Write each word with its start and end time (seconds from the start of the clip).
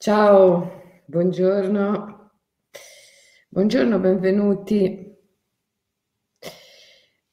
Ciao, 0.00 1.02
buongiorno. 1.06 2.30
Buongiorno, 3.48 3.98
benvenuti. 3.98 5.12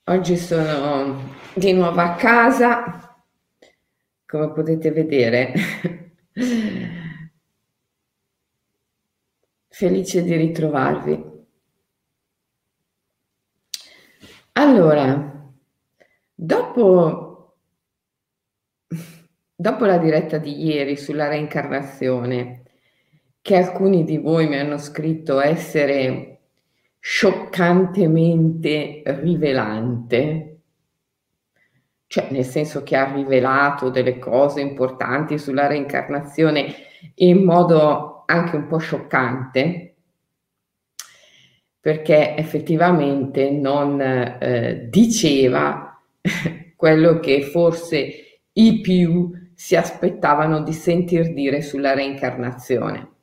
Oggi 0.06 0.36
sono 0.36 1.36
di 1.54 1.74
nuovo 1.74 2.02
a 2.02 2.16
casa, 2.16 3.24
come 4.26 4.52
potete 4.52 4.90
vedere. 4.90 5.54
Felice 9.70 10.24
di 10.24 10.36
ritrovarvi. 10.36 11.24
Allora, 14.54 15.54
dopo, 16.34 17.35
dopo 19.56 19.86
la 19.86 19.98
diretta 19.98 20.38
di 20.38 20.66
ieri 20.66 20.98
sulla 20.98 21.28
reincarnazione, 21.28 22.64
che 23.42 23.56
alcuni 23.56 24.04
di 24.04 24.18
voi 24.18 24.48
mi 24.48 24.58
hanno 24.58 24.78
scritto 24.78 25.40
essere 25.40 26.40
scioccantemente 27.00 29.04
rivelante, 29.06 30.58
cioè 32.08 32.28
nel 32.32 32.44
senso 32.44 32.84
che 32.84 32.96
ha 32.96 33.14
rivelato 33.14 33.90
delle 33.90 34.18
cose 34.18 34.62
importanti 34.62 35.38
sulla 35.38 35.68
reincarnazione 35.68 36.74
in 37.16 37.44
modo 37.44 38.24
anche 38.26 38.56
un 38.56 38.68
po' 38.68 38.78
scioccante, 38.78 39.96
perché 41.80 42.36
effettivamente 42.36 43.52
non 43.52 44.02
eh, 44.02 44.88
diceva 44.90 46.02
quello 46.76 47.20
che 47.20 47.44
forse 47.44 48.40
i 48.54 48.82
più 48.82 49.32
si 49.56 49.76
aspettavano 49.76 50.62
di 50.62 50.74
sentir 50.74 51.34
dire 51.34 51.62
sulla 51.62 51.94
reincarnazione. 51.94 53.14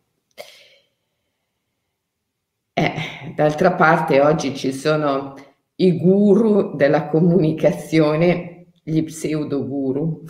Eh, 2.72 2.92
d'altra 3.36 3.72
parte 3.75 4.20
oggi 4.20 4.56
ci 4.56 4.72
sono 4.72 5.34
i 5.77 5.98
guru 5.98 6.75
della 6.75 7.08
comunicazione, 7.08 8.66
gli 8.83 9.03
pseudo 9.05 9.66
guru, 9.66 10.25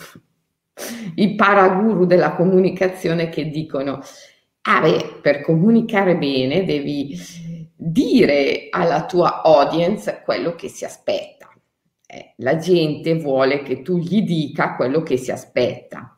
i 1.14 1.34
paraguru 1.34 2.04
della 2.04 2.32
comunicazione 2.32 3.28
che 3.28 3.48
dicono, 3.48 4.00
ah 4.62 4.80
beh, 4.80 5.20
per 5.22 5.40
comunicare 5.42 6.16
bene 6.16 6.64
devi 6.64 7.16
dire 7.76 8.68
alla 8.70 9.06
tua 9.06 9.42
audience 9.42 10.22
quello 10.24 10.54
che 10.54 10.68
si 10.68 10.84
aspetta. 10.84 11.41
Eh, 12.14 12.34
la 12.38 12.58
gente 12.58 13.14
vuole 13.14 13.62
che 13.62 13.80
tu 13.80 13.96
gli 13.96 14.20
dica 14.20 14.76
quello 14.76 15.02
che 15.02 15.16
si 15.16 15.30
aspetta. 15.30 16.14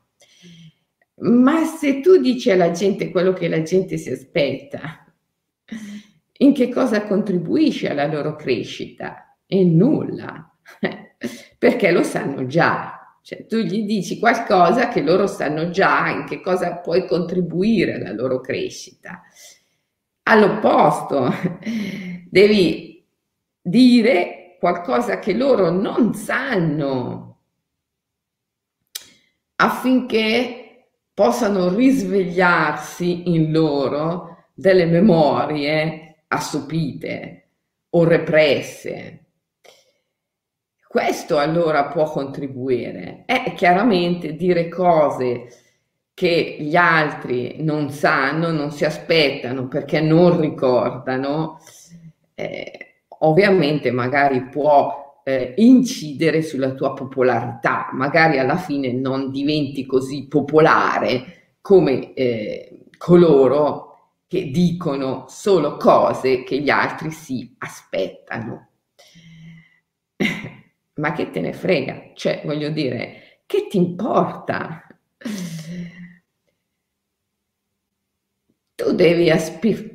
Ma 1.18 1.64
se 1.64 2.00
tu 2.00 2.16
dici 2.16 2.50
alla 2.50 2.72
gente 2.72 3.12
quello 3.12 3.32
che 3.32 3.46
la 3.46 3.62
gente 3.62 3.96
si 3.96 4.10
aspetta, 4.10 5.06
in 6.38 6.52
che 6.52 6.68
cosa 6.68 7.06
contribuisce 7.06 7.88
alla 7.88 8.08
loro 8.08 8.34
crescita? 8.34 9.36
E 9.46 9.62
nulla, 9.62 10.52
perché 11.56 11.92
lo 11.92 12.02
sanno 12.02 12.44
già. 12.46 13.18
Cioè, 13.22 13.46
tu 13.46 13.58
gli 13.58 13.84
dici 13.84 14.18
qualcosa 14.18 14.88
che 14.88 15.00
loro 15.00 15.28
sanno 15.28 15.70
già 15.70 16.08
in 16.08 16.24
che 16.24 16.40
cosa 16.40 16.78
puoi 16.78 17.06
contribuire 17.06 17.94
alla 17.94 18.12
loro 18.12 18.40
crescita. 18.40 19.22
All'opposto, 20.24 21.32
devi 22.28 23.06
dire 23.62 24.43
qualcosa 24.64 25.18
che 25.18 25.34
loro 25.34 25.68
non 25.68 26.14
sanno 26.14 27.40
affinché 29.56 30.86
possano 31.12 31.68
risvegliarsi 31.68 33.34
in 33.34 33.52
loro 33.52 34.46
delle 34.54 34.86
memorie 34.86 36.24
assopite 36.28 37.48
o 37.90 38.04
represse. 38.04 39.24
Questo 40.88 41.36
allora 41.36 41.88
può 41.88 42.10
contribuire. 42.10 43.24
È 43.26 43.52
chiaramente 43.54 44.34
dire 44.34 44.70
cose 44.70 45.46
che 46.14 46.56
gli 46.58 46.74
altri 46.74 47.62
non 47.62 47.90
sanno, 47.90 48.50
non 48.50 48.70
si 48.70 48.86
aspettano 48.86 49.68
perché 49.68 50.00
non 50.00 50.40
ricordano, 50.40 51.58
eh, 52.34 52.83
ovviamente 53.20 53.90
magari 53.90 54.44
può 54.48 55.20
eh, 55.24 55.54
incidere 55.56 56.42
sulla 56.42 56.72
tua 56.74 56.92
popolarità, 56.92 57.88
magari 57.92 58.38
alla 58.38 58.56
fine 58.56 58.92
non 58.92 59.30
diventi 59.30 59.86
così 59.86 60.26
popolare 60.28 61.56
come 61.60 62.12
eh, 62.14 62.86
coloro 62.98 63.92
che 64.26 64.50
dicono 64.50 65.24
solo 65.28 65.76
cose 65.76 66.42
che 66.44 66.58
gli 66.60 66.70
altri 66.70 67.10
si 67.10 67.54
aspettano. 67.58 68.68
Ma 70.94 71.12
che 71.12 71.30
te 71.30 71.40
ne 71.40 71.52
frega? 71.52 72.10
Cioè, 72.14 72.42
voglio 72.44 72.70
dire, 72.70 73.42
che 73.46 73.66
ti 73.68 73.76
importa? 73.76 74.86
Tu 78.76 78.92
devi 78.92 79.30
aspir- 79.30 79.93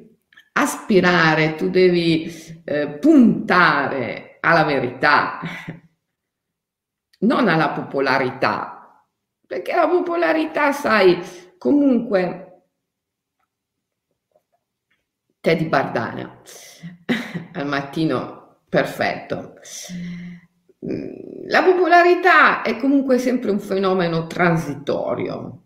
aspirare, 0.54 1.56
tu 1.56 1.70
devi 1.70 2.62
eh, 2.64 2.88
puntare 2.88 4.38
alla 4.42 4.64
verità, 4.64 5.40
non 7.20 7.48
alla 7.48 7.70
popolarità, 7.70 9.06
perché 9.46 9.76
la 9.76 9.88
popolarità, 9.88 10.72
sai, 10.72 11.22
comunque 11.58 12.50
Teddy 15.42 15.66
Bardana 15.68 16.42
al 17.54 17.68
mattino 17.68 18.60
perfetto. 18.68 19.56
La 21.48 21.64
popolarità 21.64 22.62
è 22.62 22.78
comunque 22.78 23.18
sempre 23.18 23.52
un 23.52 23.60
fenomeno 23.60 24.28
transitorio. 24.28 25.64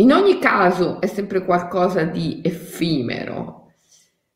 In 0.00 0.12
ogni 0.12 0.38
caso 0.38 0.98
è 0.98 1.06
sempre 1.06 1.44
qualcosa 1.44 2.04
di 2.04 2.40
effimero, 2.42 3.72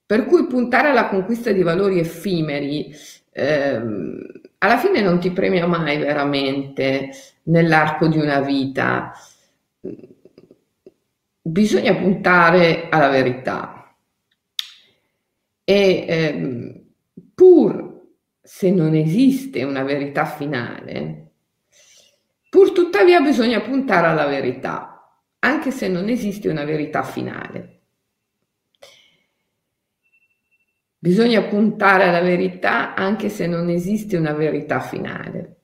per 0.04 0.26
cui 0.26 0.46
puntare 0.46 0.90
alla 0.90 1.08
conquista 1.08 1.52
di 1.52 1.62
valori 1.62 1.98
effimeri 1.98 2.94
ehm, 3.30 4.18
alla 4.58 4.76
fine 4.76 5.00
non 5.00 5.18
ti 5.20 5.30
premia 5.30 5.66
mai 5.66 5.96
veramente 5.96 7.10
nell'arco 7.44 8.08
di 8.08 8.18
una 8.18 8.40
vita. 8.40 9.12
Bisogna 11.40 11.94
puntare 11.94 12.88
alla 12.90 13.08
verità. 13.08 13.94
E 15.64 16.04
ehm, 16.06 16.84
pur 17.34 18.02
se 18.42 18.70
non 18.70 18.94
esiste 18.94 19.62
una 19.62 19.82
verità 19.82 20.26
finale, 20.26 21.30
pur 22.50 22.72
tuttavia 22.72 23.20
bisogna 23.20 23.62
puntare 23.62 24.08
alla 24.08 24.26
verità, 24.26 24.93
anche 25.44 25.70
se 25.70 25.88
non 25.88 26.08
esiste 26.08 26.48
una 26.48 26.64
verità 26.64 27.02
finale. 27.02 27.80
Bisogna 30.98 31.42
puntare 31.42 32.04
alla 32.04 32.22
verità 32.22 32.94
anche 32.94 33.28
se 33.28 33.46
non 33.46 33.68
esiste 33.68 34.16
una 34.16 34.32
verità 34.32 34.80
finale. 34.80 35.56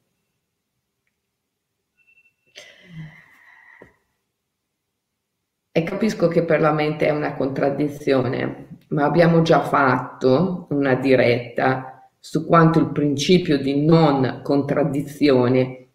E 5.73 5.83
capisco 5.83 6.29
che 6.29 6.45
per 6.45 6.61
la 6.61 6.73
mente 6.73 7.07
è 7.07 7.11
una 7.11 7.35
contraddizione, 7.35 8.81
ma 8.89 9.05
abbiamo 9.05 9.41
già 9.41 9.63
fatto 9.63 10.67
una 10.71 10.95
diretta 10.97 12.11
su 12.19 12.45
quanto 12.45 12.81
il 12.81 12.93
principio 12.93 13.57
di 13.57 13.83
non 13.83 14.41
contraddizione 14.43 15.89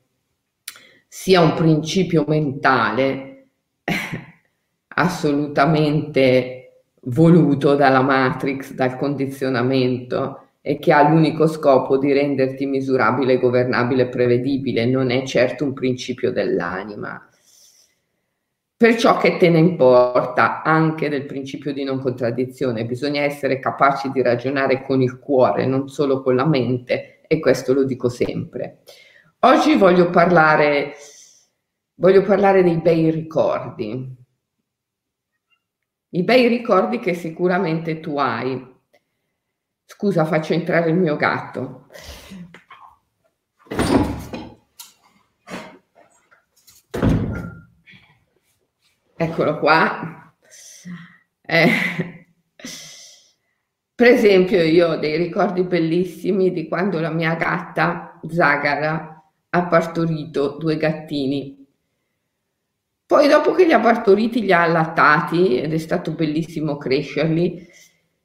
sia 1.08 1.42
un 1.42 1.54
principio 1.54 2.26
mentale 2.28 3.35
assolutamente 4.96 6.84
voluto 7.04 7.76
dalla 7.76 8.02
matrix, 8.02 8.74
dal 8.74 8.98
condizionamento 8.98 10.42
e 10.62 10.80
che 10.80 10.92
ha 10.92 11.08
l'unico 11.08 11.46
scopo 11.48 11.98
di 11.98 12.12
renderti 12.12 12.66
misurabile, 12.66 13.38
governabile 13.38 14.04
e 14.04 14.08
prevedibile, 14.08 14.86
non 14.86 15.12
è 15.12 15.24
certo 15.24 15.64
un 15.64 15.74
principio 15.74 16.32
dell'anima. 16.32 17.30
Perciò 18.78 19.18
che 19.18 19.38
te 19.38 19.48
ne 19.50 19.60
importa 19.60 20.64
anche 20.64 21.08
del 21.08 21.26
principio 21.26 21.72
di 21.72 21.84
non 21.84 22.02
contraddizione? 22.02 22.86
Bisogna 22.86 23.22
essere 23.22 23.60
capaci 23.60 24.10
di 24.12 24.22
ragionare 24.22 24.82
con 24.82 25.02
il 25.02 25.18
cuore, 25.20 25.66
non 25.66 25.88
solo 25.88 26.22
con 26.22 26.36
la 26.36 26.46
mente, 26.46 27.22
e 27.28 27.40
questo 27.40 27.74
lo 27.74 27.84
dico 27.84 28.10
sempre. 28.10 28.80
Oggi 29.42 29.76
voglio 29.76 30.10
parlare, 30.10 30.94
voglio 31.96 32.22
parlare 32.22 32.64
dei 32.64 32.78
bei 32.78 33.10
ricordi, 33.10 34.16
i 36.10 36.24
bei 36.24 36.48
ricordi 36.48 37.00
che 37.00 37.14
sicuramente 37.14 38.00
tu 38.00 38.18
hai. 38.18 38.74
Scusa, 39.84 40.26
faccio 40.26 40.54
entrare 40.54 40.90
il 40.90 40.96
mio 40.96 41.16
gatto. 41.16 41.88
eccolo 49.16 49.60
qua. 49.60 50.34
Eh, 51.42 51.70
per 53.96 54.08
esempio, 54.08 54.62
io 54.62 54.90
ho 54.90 54.96
dei 54.98 55.18
ricordi 55.18 55.64
bellissimi 55.64 56.52
di 56.52 56.68
quando 56.68 57.00
la 57.00 57.12
mia 57.12 57.36
gatta 57.36 58.20
Zagara 58.28 59.24
ha 59.50 59.68
partorito 59.68 60.58
due 60.58 60.78
gattini. 60.78 61.65
Poi 63.06 63.28
dopo 63.28 63.54
che 63.54 63.66
li 63.66 63.74
ha 63.74 63.80
partoriti 63.80 64.42
li 64.42 64.52
ha 64.52 64.64
allattati 64.64 65.60
ed 65.60 65.74
è 65.74 65.78
stato 65.78 66.12
bellissimo 66.14 66.78
crescerli, 66.78 67.68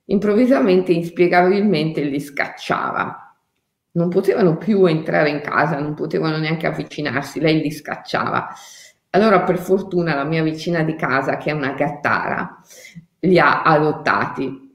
improvvisamente, 0.06 0.92
inspiegabilmente 0.92 2.02
li 2.02 2.20
scacciava 2.20 3.30
non 3.92 4.08
potevano 4.08 4.56
più 4.56 4.84
entrare 4.86 5.30
in 5.30 5.40
casa, 5.40 5.78
non 5.78 5.94
potevano 5.94 6.36
neanche 6.38 6.66
avvicinarsi, 6.66 7.40
lei 7.40 7.60
li 7.60 7.70
scacciava. 7.70 8.48
Allora, 9.10 9.42
per 9.42 9.58
fortuna, 9.58 10.14
la 10.14 10.24
mia 10.24 10.42
vicina 10.42 10.82
di 10.82 10.94
casa, 10.94 11.36
che 11.36 11.50
è 11.50 11.52
una 11.52 11.72
gattara, 11.72 12.60
li 13.20 13.38
ha 13.38 13.62
adottati. 13.62 14.68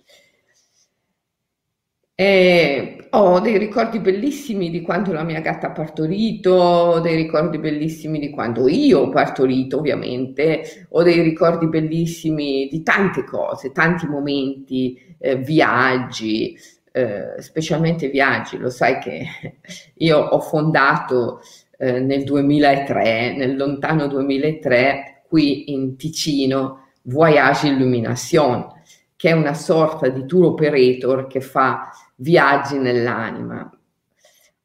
E 2.17 2.94
ho 3.17 3.39
dei 3.39 3.57
ricordi 3.57 3.99
bellissimi 3.99 4.69
di 4.69 4.81
quando 4.81 5.13
la 5.13 5.23
mia 5.23 5.39
gatta 5.39 5.67
ha 5.67 5.71
partorito, 5.71 6.99
dei 6.99 7.15
ricordi 7.15 7.57
bellissimi 7.57 8.19
di 8.19 8.29
quando 8.29 8.67
io 8.67 9.01
ho 9.01 9.09
partorito, 9.09 9.77
ovviamente, 9.77 10.87
ho 10.89 11.01
dei 11.01 11.21
ricordi 11.21 11.67
bellissimi 11.67 12.67
di 12.69 12.83
tante 12.83 13.23
cose, 13.23 13.71
tanti 13.71 14.05
momenti, 14.05 15.15
eh, 15.17 15.37
viaggi, 15.37 16.57
eh, 16.91 17.41
specialmente 17.41 18.09
viaggi, 18.09 18.57
lo 18.57 18.69
sai 18.69 18.99
che 18.99 19.25
io 19.95 20.17
ho 20.17 20.39
fondato 20.41 21.41
eh, 21.77 21.99
nel 21.99 22.23
2003, 22.23 23.35
nel 23.35 23.55
lontano 23.55 24.07
2003, 24.07 25.23
qui 25.27 25.71
in 25.71 25.95
Ticino, 25.95 26.89
Voyage 27.03 27.67
Illumination, 27.67 28.67
che 29.15 29.29
è 29.29 29.33
una 29.33 29.53
sorta 29.53 30.09
di 30.09 30.25
tour 30.25 30.45
operator 30.45 31.27
che 31.27 31.39
fa 31.39 31.91
viaggi 32.15 32.77
nell'anima. 32.77 33.69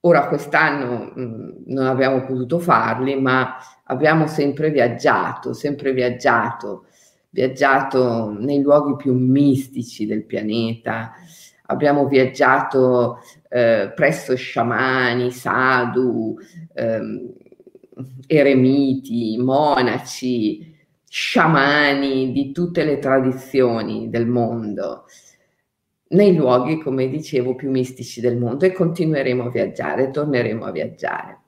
Ora 0.01 0.29
quest'anno 0.29 1.13
mh, 1.15 1.23
mm, 1.23 1.51
non 1.67 1.87
abbiamo 1.87 2.25
potuto 2.25 2.59
farli, 2.59 3.21
ma 3.21 3.57
abbiamo 3.85 4.27
sempre 4.27 4.71
viaggiato, 4.71 5.53
sempre 5.53 5.93
viaggiato, 5.93 6.87
viaggiato 7.31 8.31
nei 8.39 8.63
luoghi 8.63 8.97
più 8.97 9.15
mistici 9.15 10.07
del 10.07 10.25
pianeta, 10.25 11.13
abbiamo 11.67 12.07
viaggiato 12.07 13.21
eh, 13.49 13.93
presso 13.95 14.35
sciamani, 14.35 15.31
sadhu, 15.31 16.37
ehm, 16.75 17.33
eremiti, 18.27 19.37
monaci, 19.39 20.75
sciamani 21.07 22.33
di 22.33 22.53
tutte 22.53 22.85
le 22.85 22.99
tradizioni 22.99 24.09
del 24.11 24.27
mondo, 24.27 25.05
nei 26.11 26.35
luoghi, 26.35 26.79
come 26.79 27.09
dicevo, 27.09 27.55
più 27.55 27.71
mistici 27.71 28.21
del 28.21 28.37
mondo 28.37 28.65
e 28.65 28.73
continueremo 28.73 29.45
a 29.45 29.51
viaggiare, 29.51 30.11
torneremo 30.11 30.65
a 30.65 30.71
viaggiare. 30.71 31.41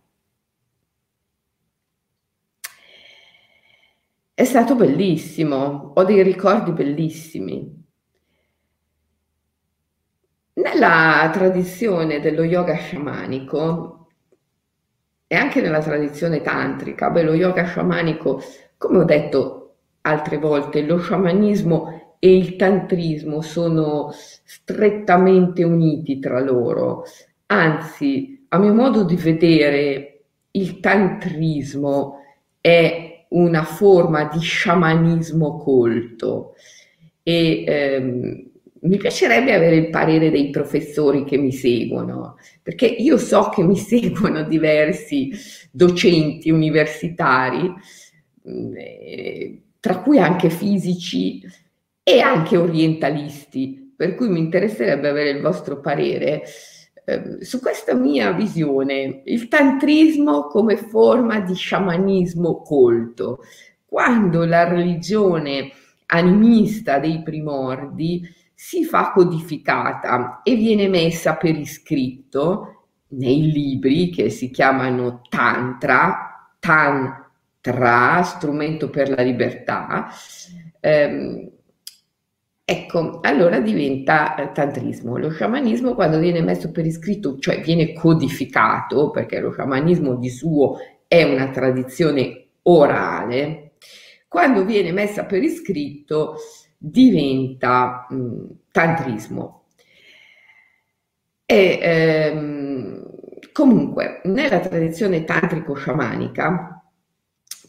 È 4.34 4.44
stato 4.44 4.74
bellissimo, 4.74 5.92
ho 5.94 6.04
dei 6.04 6.22
ricordi 6.22 6.72
bellissimi. 6.72 7.80
Nella 10.54 11.30
tradizione 11.32 12.20
dello 12.20 12.42
yoga 12.42 12.74
sciamanico 12.74 14.08
e 15.26 15.34
anche 15.36 15.60
nella 15.60 15.80
tradizione 15.80 16.40
tantrica, 16.40 17.10
beh, 17.10 17.22
lo 17.22 17.34
yoga 17.34 17.64
sciamanico, 17.64 18.42
come 18.76 18.98
ho 18.98 19.04
detto 19.04 19.76
altre 20.02 20.38
volte, 20.38 20.82
lo 20.82 20.98
sciamanismo 20.98 22.01
e 22.24 22.36
il 22.36 22.54
tantrismo 22.54 23.40
sono 23.40 24.12
strettamente 24.12 25.64
uniti 25.64 26.20
tra 26.20 26.40
loro. 26.40 27.02
Anzi, 27.46 28.46
a 28.46 28.58
mio 28.60 28.72
modo 28.72 29.02
di 29.02 29.16
vedere, 29.16 30.20
il 30.52 30.78
tantrismo 30.78 32.18
è 32.60 33.26
una 33.30 33.64
forma 33.64 34.28
di 34.32 34.38
sciamanismo 34.38 35.56
colto 35.56 36.54
e 37.24 37.64
ehm, 37.66 38.50
mi 38.82 38.96
piacerebbe 38.98 39.52
avere 39.52 39.74
il 39.74 39.90
parere 39.90 40.30
dei 40.30 40.50
professori 40.50 41.24
che 41.24 41.38
mi 41.38 41.50
seguono, 41.50 42.36
perché 42.62 42.86
io 42.86 43.18
so 43.18 43.48
che 43.48 43.64
mi 43.64 43.74
seguono 43.76 44.44
diversi 44.44 45.32
docenti 45.72 46.52
universitari, 46.52 47.68
mm, 48.48 48.74
eh, 48.76 49.62
tra 49.80 49.98
cui 49.98 50.20
anche 50.20 50.50
fisici 50.50 51.42
e 52.02 52.20
anche 52.20 52.56
orientalisti, 52.56 53.94
per 53.96 54.14
cui 54.14 54.28
mi 54.28 54.40
interesserebbe 54.40 55.08
avere 55.08 55.30
il 55.30 55.40
vostro 55.40 55.80
parere 55.80 56.42
eh, 57.04 57.38
su 57.40 57.60
questa 57.60 57.94
mia 57.94 58.32
visione, 58.32 59.22
il 59.24 59.48
tantrismo 59.48 60.46
come 60.46 60.76
forma 60.76 61.40
di 61.40 61.54
sciamanismo 61.54 62.62
colto, 62.62 63.40
quando 63.84 64.44
la 64.44 64.68
religione 64.68 65.70
animista 66.06 66.98
dei 66.98 67.22
primordi 67.22 68.22
si 68.54 68.84
fa 68.84 69.10
codificata 69.12 70.40
e 70.42 70.54
viene 70.54 70.88
messa 70.88 71.34
per 71.36 71.56
iscritto 71.56 72.86
nei 73.08 73.50
libri 73.50 74.10
che 74.10 74.30
si 74.30 74.50
chiamano 74.50 75.22
Tantra, 75.28 76.54
Tantra, 76.58 78.22
strumento 78.22 78.88
per 78.88 79.10
la 79.10 79.22
libertà. 79.22 80.08
Eh, 80.80 81.52
ecco, 82.64 83.20
allora 83.22 83.60
diventa 83.60 84.34
eh, 84.36 84.52
tantrismo. 84.52 85.16
Lo 85.18 85.30
sciamanismo 85.30 85.94
quando 85.94 86.18
viene 86.18 86.42
messo 86.42 86.70
per 86.70 86.86
iscritto, 86.86 87.38
cioè 87.38 87.60
viene 87.60 87.92
codificato, 87.92 89.10
perché 89.10 89.40
lo 89.40 89.52
sciamanismo 89.52 90.16
di 90.16 90.30
suo 90.30 90.78
è 91.06 91.22
una 91.24 91.50
tradizione 91.50 92.46
orale, 92.62 93.72
quando 94.28 94.64
viene 94.64 94.92
messa 94.92 95.24
per 95.24 95.42
iscritto 95.42 96.36
diventa 96.78 98.06
mh, 98.08 98.16
mm, 98.16 98.44
tantrismo. 98.70 99.64
E 101.44 101.78
ehm, 101.82 103.02
comunque 103.52 104.22
nella 104.24 104.60
tradizione 104.60 105.24
tantrico-sciamanica, 105.24 106.71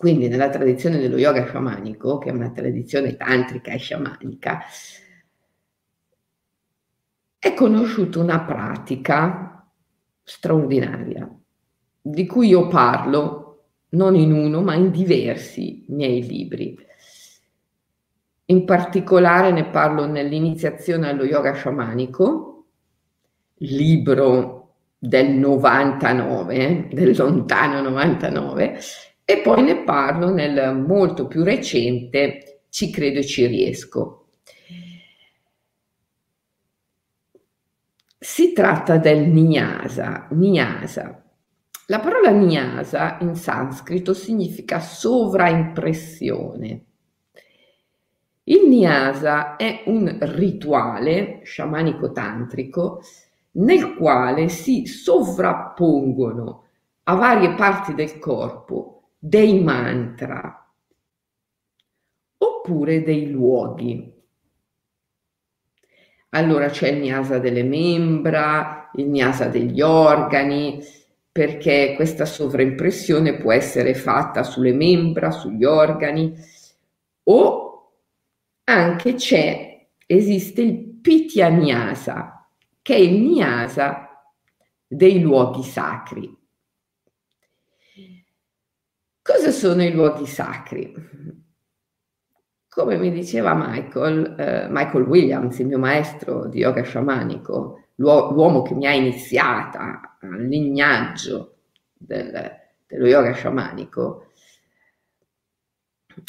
quindi 0.04 0.28
nella 0.28 0.50
tradizione 0.50 1.00
dello 1.00 1.16
yoga 1.16 1.46
sciamanico, 1.46 2.18
che 2.18 2.28
è 2.28 2.34
una 2.34 2.52
tradizione 2.52 3.16
tantrica 3.16 3.72
e 3.72 3.78
sciamanica, 3.78 4.60
è 7.40 7.54
conosciuta 7.54 8.20
una 8.20 8.42
pratica 8.42 9.66
straordinaria 10.22 11.34
di 12.02 12.26
cui 12.26 12.50
io 12.50 12.68
parlo 12.68 13.68
non 13.92 14.16
in 14.16 14.34
uno 14.34 14.62
ma 14.62 14.74
in 14.74 14.92
diversi 14.92 15.86
miei 15.88 16.22
libri. 16.22 16.78
In 18.48 18.66
particolare 18.66 19.54
ne 19.54 19.70
parlo 19.70 20.06
nell'iniziazione 20.06 21.08
allo 21.08 21.24
yoga 21.24 21.54
sciamanico, 21.54 22.66
libro 23.60 24.74
del 24.98 25.30
99, 25.30 26.90
del 26.92 27.16
lontano 27.16 27.80
99, 27.80 28.80
e 29.26 29.38
poi 29.40 29.64
ne 29.64 29.84
parlo 29.84 30.30
nel 30.30 30.76
molto 30.76 31.28
più 31.28 31.44
recente 31.44 32.62
Ci 32.70 32.92
credo 32.92 33.20
e 33.20 33.26
ci 33.26 33.46
riesco. 33.46 34.28
Si 38.18 38.54
tratta 38.54 38.98
del 38.98 39.28
Nyasa. 39.28 40.28
Nyasa. 40.32 41.22
La 41.88 42.00
parola 42.00 42.32
Nyasa 42.32 43.18
in 43.22 43.36
sanscrito 43.36 44.14
significa 44.14 44.80
sovraimpressione 44.80 46.86
il 48.46 48.68
Nyasa 48.68 49.56
è 49.56 49.84
un 49.86 50.18
rituale 50.20 51.40
sciamanico-tantrico 51.44 53.02
nel 53.52 53.96
quale 53.96 54.50
si 54.50 54.86
sovrappongono 54.86 56.64
a 57.04 57.16
varie 57.16 57.54
parti 57.54 57.94
del 57.94 58.20
corpo 58.20 59.03
dei 59.26 59.58
mantra 59.64 60.70
oppure 62.40 63.04
dei 63.04 63.32
luoghi. 63.32 64.14
Allora 66.32 66.68
c'è 66.68 66.90
il 66.90 67.00
Nyasa 67.00 67.40
delle 67.40 67.64
membra, 67.64 68.90
il 68.96 69.08
Nyasa 69.08 69.48
degli 69.48 69.80
organi, 69.80 70.84
perché 71.32 71.94
questa 71.96 72.26
sovraimpressione 72.26 73.38
può 73.38 73.54
essere 73.54 73.94
fatta 73.94 74.44
sulle 74.44 74.74
membra, 74.74 75.32
sugli 75.32 75.64
organi 75.64 76.36
o 77.24 77.92
anche 78.66 79.14
c'è, 79.14 79.88
esiste 80.06 80.62
il 80.62 81.00
Pityanyasa, 81.00 82.50
che 82.82 82.96
è 82.96 83.00
il 83.00 83.22
Nyasa 83.22 84.28
dei 84.86 85.22
luoghi 85.22 85.64
sacri. 85.64 86.43
Cosa 89.24 89.50
sono 89.52 89.84
i 89.84 89.92
luoghi 89.92 90.28
sacri? 90.28 90.94
come 92.74 92.98
mi 92.98 93.12
diceva 93.12 93.54
Michael, 93.54 94.36
eh, 94.38 94.68
Michael 94.70 95.04
Williams, 95.04 95.60
il 95.60 95.68
mio 95.68 95.78
maestro 95.78 96.48
di 96.48 96.60
yoga 96.60 96.82
sciamanico, 96.82 97.90
l'uomo 97.96 98.64
che 98.64 98.74
mi 98.74 98.88
ha 98.88 98.94
iniziata 98.94 100.18
al 100.20 100.48
lignaggio 100.48 101.58
del, 101.94 102.52
dello 102.88 103.06
yoga 103.06 103.32
sciamanico, 103.34 104.32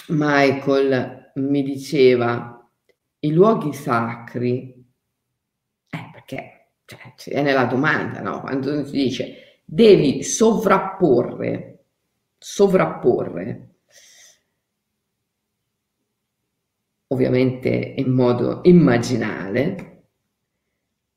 Michael 0.09 1.33
mi 1.37 1.63
diceva 1.63 2.71
i 3.21 3.33
luoghi 3.33 3.73
sacri, 3.73 4.85
eh, 5.89 6.11
perché 6.13 6.73
cioè, 6.85 7.15
c'è 7.17 7.43
nella 7.43 7.65
domanda, 7.65 8.21
no? 8.21 8.41
quando 8.41 8.85
si 8.85 8.93
dice 8.93 9.61
devi 9.65 10.23
sovrapporre, 10.23 11.74
sovrapporre 12.47 13.75
ovviamente 17.07 17.69
in 17.71 18.11
modo 18.11 18.61
immaginale, 18.65 20.03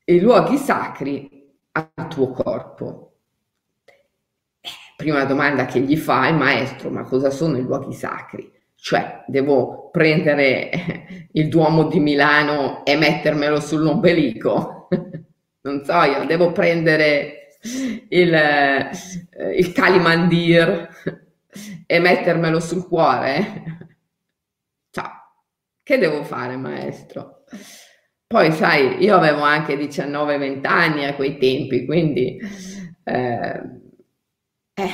i 0.05 0.21
luoghi 0.21 0.55
sacri 0.55 1.51
al 1.73 2.07
tuo 2.07 2.31
corpo. 2.31 3.15
Eh, 4.61 4.69
prima 4.95 5.25
domanda 5.25 5.65
che 5.65 5.81
gli 5.81 5.97
fa 5.97 6.29
il 6.29 6.35
maestro, 6.35 6.89
ma 6.89 7.03
cosa 7.03 7.29
sono 7.29 7.57
i 7.57 7.61
luoghi 7.61 7.93
sacri? 7.93 8.49
Cioè, 8.75 9.25
devo 9.27 9.89
prendere 9.89 11.27
il 11.33 11.49
Duomo 11.49 11.87
di 11.87 11.99
Milano 11.99 12.85
e 12.85 12.95
mettermelo 12.95 13.59
sull'ombelico? 13.59 14.87
non 15.61 15.83
so, 15.83 16.03
io 16.03 16.25
devo 16.25 16.53
prendere 16.53 17.46
il, 18.09 18.33
eh, 18.33 18.89
il 19.57 19.71
Kalimandir 19.71 20.89
e 21.85 21.99
mettermelo 21.99 22.59
sul 22.59 22.87
cuore? 22.87 23.75
Che 25.87 25.97
devo 25.97 26.25
fare, 26.25 26.57
maestro? 26.57 27.45
Poi, 28.27 28.51
sai, 28.51 29.01
io 29.01 29.15
avevo 29.15 29.39
anche 29.39 29.77
19-20 29.77 30.67
anni 30.67 31.05
a 31.05 31.15
quei 31.15 31.37
tempi, 31.37 31.85
quindi... 31.85 32.37
Eh, 33.05 33.61
eh, 34.73 34.89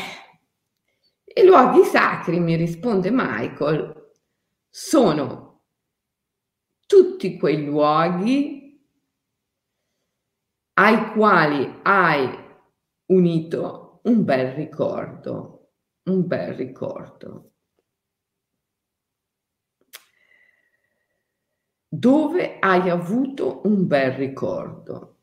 I 1.34 1.44
luoghi 1.44 1.84
sacri, 1.84 2.40
mi 2.40 2.56
risponde 2.56 3.10
Michael, 3.12 4.12
sono 4.70 5.64
tutti 6.86 7.40
quei 7.40 7.66
luoghi 7.66 8.80
ai 10.74 11.12
quali 11.14 11.80
hai 11.82 12.43
unito 13.14 14.02
un 14.04 14.24
bel 14.24 14.52
ricordo, 14.54 15.72
un 16.04 16.28
bel 16.28 16.54
ricordo. 16.54 17.54
dove 21.96 22.58
hai 22.58 22.90
avuto 22.90 23.62
un 23.66 23.86
bel 23.86 24.14
ricordo. 24.14 25.20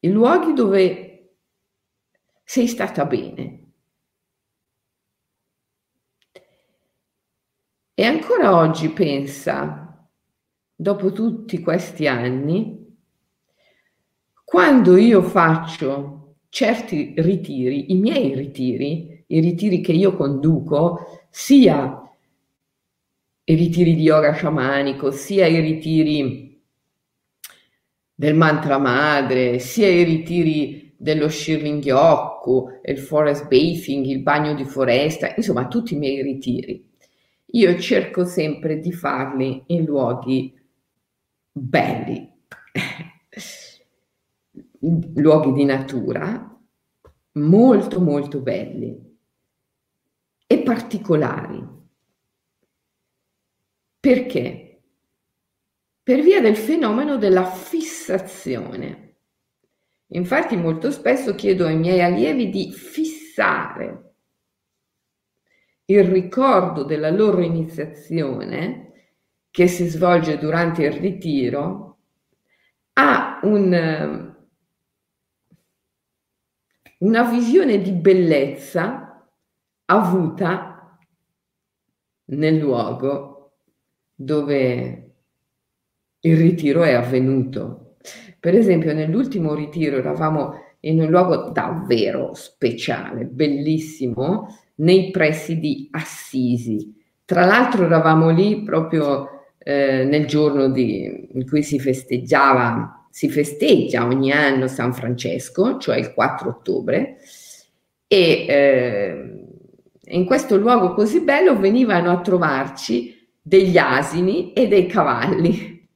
I 0.00 0.10
luoghi 0.10 0.52
dove 0.52 1.36
sei 2.42 2.66
stata 2.66 3.04
bene. 3.04 3.60
E 7.94 8.04
ancora 8.04 8.56
oggi 8.56 8.90
pensa, 8.90 10.10
dopo 10.74 11.12
tutti 11.12 11.60
questi 11.60 12.08
anni, 12.08 12.81
quando 14.52 14.98
io 14.98 15.22
faccio 15.22 16.34
certi 16.50 17.14
ritiri, 17.16 17.90
i 17.90 17.94
miei 17.94 18.34
ritiri, 18.34 19.24
i 19.28 19.40
ritiri 19.40 19.80
che 19.80 19.92
io 19.92 20.14
conduco, 20.14 21.24
sia 21.30 22.02
i 23.44 23.54
ritiri 23.54 23.94
di 23.94 24.02
yoga 24.02 24.34
sciamanico, 24.34 25.10
sia 25.10 25.46
i 25.46 25.58
ritiri 25.58 26.62
del 28.14 28.34
mantra 28.34 28.76
madre, 28.76 29.58
sia 29.58 29.88
i 29.88 30.02
ritiri 30.02 30.96
dello 30.98 31.30
Shirling 31.30 31.82
Yokku, 31.82 32.80
il 32.84 32.98
forest 32.98 33.44
bathing, 33.44 34.04
il 34.04 34.20
bagno 34.20 34.52
di 34.52 34.66
foresta, 34.66 35.32
insomma 35.34 35.66
tutti 35.66 35.94
i 35.94 35.98
miei 35.98 36.20
ritiri. 36.20 36.90
Io 37.52 37.78
cerco 37.80 38.26
sempre 38.26 38.80
di 38.80 38.92
farli 38.92 39.62
in 39.68 39.86
luoghi 39.86 40.54
belli, 41.50 42.30
luoghi 45.14 45.52
di 45.52 45.64
natura 45.64 46.48
molto 47.32 48.00
molto 48.00 48.40
belli 48.40 49.10
e 50.46 50.58
particolari. 50.62 51.64
Perché? 54.00 54.82
Per 56.02 56.20
via 56.20 56.40
del 56.40 56.56
fenomeno 56.56 57.16
della 57.16 57.44
fissazione. 57.44 59.16
Infatti 60.08 60.56
molto 60.56 60.90
spesso 60.90 61.34
chiedo 61.34 61.64
ai 61.66 61.76
miei 61.76 62.02
allievi 62.02 62.50
di 62.50 62.72
fissare 62.72 64.14
il 65.86 66.04
ricordo 66.04 66.84
della 66.84 67.10
loro 67.10 67.40
iniziazione 67.40 68.92
che 69.50 69.68
si 69.68 69.86
svolge 69.86 70.38
durante 70.38 70.84
il 70.84 70.92
ritiro 70.92 71.98
a 72.94 73.40
un, 73.44 74.31
una 77.02 77.24
visione 77.24 77.80
di 77.80 77.92
bellezza 77.92 79.26
avuta 79.86 80.98
nel 82.26 82.56
luogo 82.56 83.54
dove 84.14 85.14
il 86.20 86.36
ritiro 86.36 86.84
è 86.84 86.92
avvenuto. 86.92 87.96
Per 88.38 88.54
esempio, 88.54 88.94
nell'ultimo 88.94 89.54
ritiro 89.54 89.96
eravamo 89.96 90.54
in 90.80 91.00
un 91.00 91.08
luogo 91.08 91.50
davvero 91.50 92.34
speciale, 92.34 93.24
bellissimo, 93.24 94.46
nei 94.76 95.10
pressi 95.10 95.58
di 95.58 95.88
Assisi. 95.90 96.94
Tra 97.24 97.44
l'altro 97.44 97.84
eravamo 97.84 98.30
lì 98.30 98.62
proprio 98.62 99.28
eh, 99.58 100.04
nel 100.04 100.26
giorno 100.26 100.68
di, 100.68 101.28
in 101.32 101.48
cui 101.48 101.62
si 101.62 101.80
festeggiava, 101.80 103.01
si 103.12 103.28
festeggia 103.28 104.06
ogni 104.06 104.32
anno 104.32 104.68
San 104.68 104.94
Francesco, 104.94 105.76
cioè 105.76 105.98
il 105.98 106.14
4 106.14 106.48
ottobre, 106.48 107.18
e 108.06 108.46
eh, 108.48 109.44
in 110.06 110.24
questo 110.24 110.56
luogo 110.56 110.94
così 110.94 111.20
bello 111.20 111.58
venivano 111.58 112.10
a 112.10 112.22
trovarci 112.22 113.14
degli 113.42 113.76
asini 113.76 114.54
e 114.54 114.66
dei 114.66 114.86
cavalli. 114.86 115.86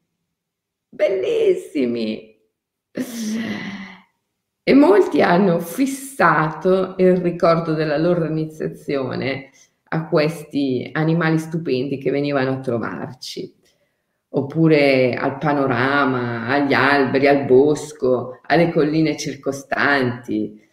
Bellissimi! 0.90 2.38
E 4.62 4.74
molti 4.74 5.22
hanno 5.22 5.58
fissato 5.58 6.96
il 6.98 7.16
ricordo 7.16 7.72
della 7.72 7.96
loro 7.96 8.26
iniziazione 8.26 9.52
a 9.88 10.06
questi 10.06 10.90
animali 10.92 11.38
stupendi 11.38 11.96
che 11.96 12.10
venivano 12.10 12.50
a 12.50 12.60
trovarci, 12.60 13.54
oppure 14.36 15.14
al 15.14 15.38
panorama, 15.38 16.46
agli 16.48 16.74
alberi, 16.74 17.26
al 17.26 17.44
bosco, 17.44 18.40
alle 18.46 18.70
colline 18.72 19.16
circostanti 19.16 20.64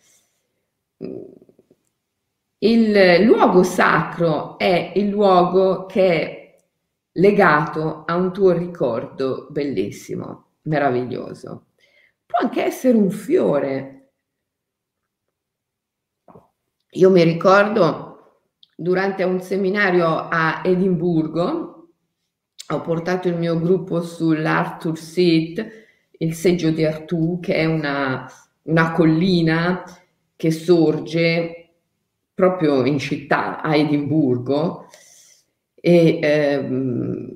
il 2.63 3.25
luogo 3.25 3.61
sacro 3.63 4.57
è 4.57 4.93
il 4.95 5.09
luogo 5.09 5.85
che 5.85 6.21
è 6.21 6.57
legato 7.13 8.03
a 8.05 8.15
un 8.15 8.31
tuo 8.31 8.53
ricordo 8.53 9.47
bellissimo, 9.49 10.51
meraviglioso. 10.63 11.65
Può 12.25 12.39
anche 12.41 12.63
essere 12.63 12.97
un 12.97 13.11
fiore. 13.11 14.11
Io 16.91 17.09
mi 17.09 17.23
ricordo 17.23 18.39
durante 18.77 19.23
un 19.23 19.41
seminario 19.41 20.07
a 20.29 20.61
Edimburgo, 20.63 21.72
ho 22.67 22.81
portato 22.81 23.27
il 23.27 23.35
mio 23.35 23.59
gruppo 23.59 24.01
sull'Arthur 24.01 24.97
Seat, 24.97 25.67
il 26.17 26.33
seggio 26.33 26.69
di 26.71 26.85
Artù, 26.85 27.39
che 27.41 27.55
è 27.55 27.65
una, 27.65 28.29
una 28.63 28.91
collina 28.91 29.83
che 30.35 30.51
sorge 30.51 31.69
proprio 32.33 32.85
in 32.85 32.97
città, 32.97 33.61
a 33.61 33.75
Edimburgo, 33.75 34.87
e, 35.75 36.19
ehm, 36.21 37.35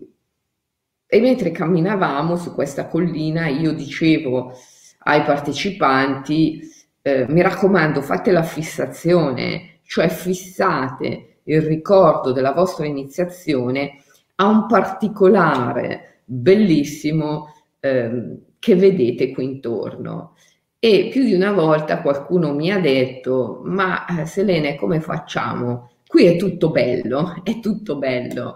e 1.05 1.19
mentre 1.19 1.51
camminavamo 1.51 2.35
su 2.35 2.53
questa 2.53 2.87
collina 2.87 3.47
io 3.47 3.73
dicevo 3.73 4.53
ai 4.99 5.21
partecipanti, 5.23 6.61
eh, 7.01 7.25
mi 7.29 7.41
raccomando, 7.41 8.01
fate 8.01 8.31
la 8.31 8.43
fissazione, 8.43 9.79
cioè 9.83 10.09
fissate 10.09 11.39
il 11.43 11.61
ricordo 11.61 12.31
della 12.31 12.51
vostra 12.51 12.85
iniziazione 12.85 14.03
a 14.39 14.47
un 14.47 14.65
particolare 14.67 16.21
bellissimo 16.25 17.53
eh, 17.79 18.37
che 18.59 18.75
vedete 18.75 19.31
qui 19.31 19.45
intorno. 19.45 20.35
E 20.79 21.09
più 21.11 21.23
di 21.23 21.33
una 21.33 21.53
volta 21.53 22.01
qualcuno 22.01 22.53
mi 22.53 22.71
ha 22.71 22.79
detto, 22.79 23.61
ma 23.63 24.05
eh, 24.05 24.25
Selene, 24.25 24.75
come 24.75 24.99
facciamo? 24.99 25.91
Qui 26.05 26.25
è 26.25 26.35
tutto 26.37 26.69
bello, 26.69 27.41
è 27.43 27.59
tutto 27.59 27.97
bello. 27.97 28.55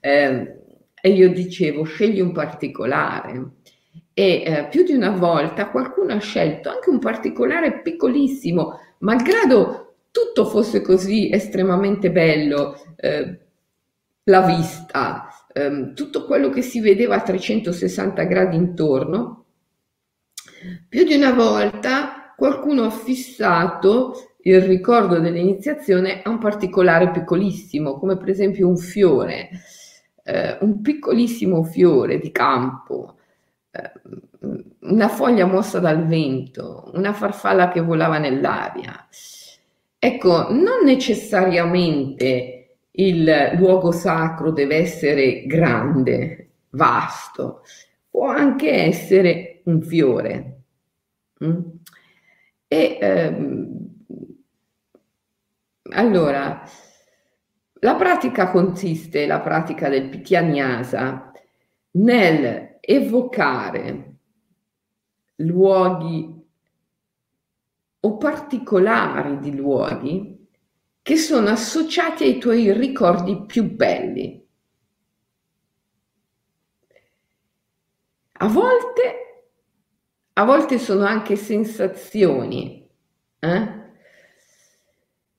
Eh, 0.00 0.58
e 1.00 1.08
io 1.10 1.30
dicevo, 1.32 1.84
scegli 1.84 2.20
un 2.20 2.32
particolare. 2.32 3.52
E 4.12 4.42
eh, 4.46 4.68
più 4.70 4.84
di 4.84 4.92
una 4.92 5.10
volta 5.10 5.70
qualcuno 5.70 6.12
ha 6.12 6.18
scelto 6.18 6.68
anche 6.68 6.90
un 6.90 6.98
particolare 6.98 7.80
piccolissimo, 7.82 8.78
malgrado 8.98 9.96
tutto 10.10 10.44
fosse 10.46 10.82
così 10.82 11.30
estremamente 11.32 12.12
bello, 12.12 12.76
eh, 12.96 13.43
la 14.24 14.40
vista, 14.42 15.28
ehm, 15.52 15.94
tutto 15.94 16.24
quello 16.24 16.50
che 16.50 16.62
si 16.62 16.80
vedeva 16.80 17.16
a 17.16 17.22
360 17.22 18.22
gradi 18.24 18.56
intorno, 18.56 19.44
più 20.88 21.04
di 21.04 21.14
una 21.14 21.32
volta 21.32 22.32
qualcuno 22.36 22.84
ha 22.84 22.90
fissato 22.90 24.34
il 24.42 24.60
ricordo 24.62 25.18
dell'iniziazione 25.18 26.22
a 26.22 26.30
un 26.30 26.38
particolare 26.38 27.10
piccolissimo, 27.10 27.98
come 27.98 28.16
per 28.16 28.28
esempio 28.28 28.68
un 28.68 28.76
fiore, 28.76 29.50
eh, 30.22 30.58
un 30.60 30.80
piccolissimo 30.80 31.62
fiore 31.64 32.18
di 32.18 32.30
campo, 32.30 33.16
eh, 33.70 33.92
una 34.80 35.08
foglia 35.08 35.46
mossa 35.46 35.78
dal 35.80 36.06
vento, 36.06 36.90
una 36.94 37.12
farfalla 37.12 37.70
che 37.70 37.80
volava 37.80 38.18
nell'aria. 38.18 39.06
Ecco, 39.98 40.52
non 40.52 40.84
necessariamente 40.84 42.53
il 42.96 43.52
luogo 43.56 43.90
sacro 43.90 44.50
deve 44.52 44.76
essere 44.76 45.46
grande, 45.46 46.50
vasto, 46.70 47.62
può 48.08 48.28
anche 48.28 48.70
essere 48.70 49.62
un 49.64 49.82
fiore. 49.82 50.62
Mm? 51.44 51.60
E 52.68 52.98
ehm, 53.00 53.94
allora, 55.90 56.62
la 57.80 57.94
pratica 57.96 58.50
consiste, 58.50 59.26
la 59.26 59.40
pratica 59.40 59.88
del 59.88 60.08
Pityanyasa, 60.08 61.32
nel 61.92 62.78
evocare 62.80 64.12
luoghi 65.36 66.42
o 68.00 68.16
particolari 68.16 69.38
di 69.38 69.54
luoghi 69.54 70.33
che 71.04 71.18
sono 71.18 71.50
associati 71.50 72.24
ai 72.24 72.38
tuoi 72.38 72.72
ricordi 72.72 73.44
più 73.44 73.64
belli. 73.74 74.42
A 78.38 78.48
volte, 78.48 79.02
a 80.32 80.44
volte 80.44 80.78
sono 80.78 81.04
anche 81.04 81.36
sensazioni. 81.36 82.88
Eh? 83.38 83.82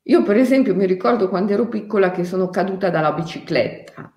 Io 0.04 0.22
per 0.22 0.38
esempio 0.38 0.76
mi 0.76 0.86
ricordo 0.86 1.30
quando 1.30 1.54
ero 1.54 1.68
piccola 1.68 2.12
che 2.12 2.24
sono 2.26 2.50
caduta 2.52 2.92
dalla 2.92 3.14
bicicletta 3.14 4.14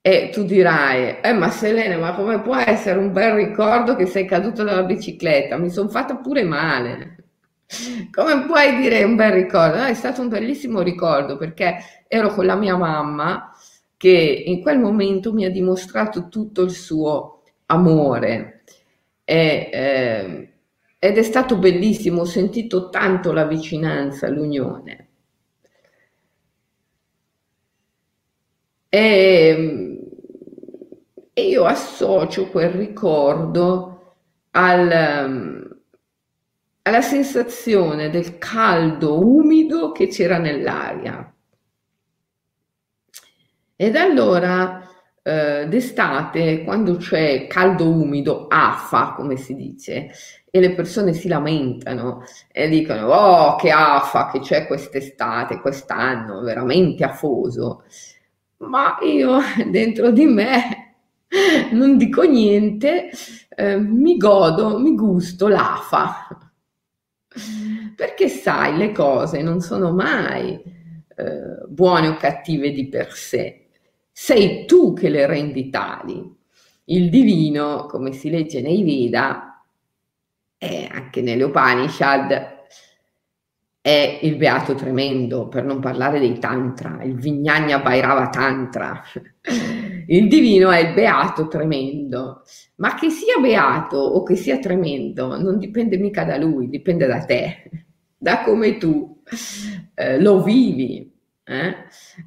e 0.00 0.30
tu 0.32 0.44
dirai, 0.44 1.20
eh 1.20 1.32
ma 1.34 1.50
Selene, 1.50 1.96
ma 1.96 2.14
come 2.14 2.40
può 2.40 2.56
essere 2.56 2.98
un 2.98 3.12
bel 3.12 3.34
ricordo 3.34 3.94
che 3.94 4.06
sei 4.06 4.24
caduta 4.24 4.62
dalla 4.64 4.84
bicicletta? 4.84 5.58
Mi 5.58 5.68
sono 5.68 5.90
fatta 5.90 6.16
pure 6.16 6.44
male. 6.44 7.25
Come 8.12 8.44
puoi 8.46 8.76
dire 8.76 9.02
un 9.02 9.16
bel 9.16 9.32
ricordo? 9.32 9.82
È 9.82 9.94
stato 9.94 10.20
un 10.20 10.28
bellissimo 10.28 10.82
ricordo 10.82 11.36
perché 11.36 12.04
ero 12.06 12.32
con 12.32 12.46
la 12.46 12.54
mia 12.54 12.76
mamma 12.76 13.50
che 13.96 14.44
in 14.46 14.60
quel 14.60 14.78
momento 14.78 15.32
mi 15.32 15.44
ha 15.44 15.50
dimostrato 15.50 16.28
tutto 16.28 16.62
il 16.62 16.70
suo 16.70 17.42
amore 17.66 18.62
e, 19.24 19.70
eh, 19.72 20.52
ed 20.98 21.18
è 21.18 21.22
stato 21.22 21.56
bellissimo, 21.58 22.20
ho 22.22 22.24
sentito 22.24 22.88
tanto 22.88 23.32
la 23.32 23.44
vicinanza, 23.46 24.28
l'unione. 24.28 25.08
E, 28.88 29.98
e 31.32 31.42
io 31.48 31.64
associo 31.64 32.48
quel 32.48 32.70
ricordo 32.70 34.14
al 34.52 35.65
alla 36.86 37.02
sensazione 37.02 38.10
del 38.10 38.38
caldo 38.38 39.18
umido 39.18 39.90
che 39.90 40.06
c'era 40.06 40.38
nell'aria. 40.38 41.34
Ed 43.74 43.96
allora 43.96 44.88
eh, 45.20 45.66
d'estate, 45.68 46.62
quando 46.62 46.96
c'è 46.96 47.48
caldo 47.48 47.90
umido, 47.90 48.46
afa, 48.46 49.14
come 49.14 49.36
si 49.36 49.56
dice, 49.56 50.10
e 50.48 50.60
le 50.60 50.74
persone 50.74 51.12
si 51.12 51.26
lamentano 51.26 52.22
e 52.52 52.68
dicono, 52.68 53.08
oh, 53.08 53.56
che 53.56 53.72
afa 53.72 54.30
che 54.30 54.38
c'è 54.38 54.68
quest'estate, 54.68 55.60
quest'anno, 55.60 56.40
veramente 56.42 57.02
afoso. 57.02 57.82
Ma 58.58 58.96
io 59.02 59.40
dentro 59.68 60.12
di 60.12 60.24
me 60.24 60.94
non 61.72 61.96
dico 61.96 62.22
niente, 62.22 63.10
eh, 63.48 63.76
mi 63.76 64.16
godo, 64.16 64.78
mi 64.78 64.94
gusto 64.94 65.48
l'afa 65.48 66.45
perché 67.94 68.28
sai, 68.28 68.76
le 68.76 68.92
cose 68.92 69.42
non 69.42 69.60
sono 69.60 69.92
mai 69.92 70.62
eh, 71.16 71.66
buone 71.68 72.08
o 72.08 72.16
cattive 72.16 72.70
di 72.70 72.88
per 72.88 73.12
sé, 73.12 73.68
sei 74.12 74.64
tu 74.66 74.92
che 74.92 75.08
le 75.08 75.26
rendi 75.26 75.70
tali. 75.70 76.34
Il 76.88 77.10
divino, 77.10 77.86
come 77.86 78.12
si 78.12 78.30
legge 78.30 78.60
nei 78.60 78.84
Veda 78.84 79.64
e 80.56 80.88
anche 80.90 81.20
nelle 81.20 81.42
Upanishad, 81.42 82.54
è 83.80 84.18
il 84.22 84.36
beato 84.36 84.74
tremendo, 84.74 85.48
per 85.48 85.64
non 85.64 85.80
parlare 85.80 86.18
dei 86.18 86.38
tantra, 86.38 87.02
il 87.02 87.14
Vignagna 87.14 87.78
Bhairava 87.78 88.28
Tantra. 88.30 89.02
Il 90.08 90.28
divino 90.28 90.70
è 90.70 90.80
il 90.80 90.94
beato 90.94 91.48
tremendo, 91.48 92.42
ma 92.76 92.94
che 92.94 93.10
sia 93.10 93.38
beato 93.40 93.96
o 93.96 94.22
che 94.22 94.36
sia 94.36 94.58
tremendo 94.58 95.38
non 95.40 95.58
dipende 95.58 95.96
mica 95.98 96.24
da 96.24 96.36
lui, 96.36 96.68
dipende 96.68 97.06
da 97.06 97.24
te, 97.24 97.70
da 98.16 98.42
come 98.42 98.76
tu 98.76 99.22
eh, 99.94 100.20
lo 100.20 100.42
vivi. 100.42 101.12
Eh? 101.48 101.74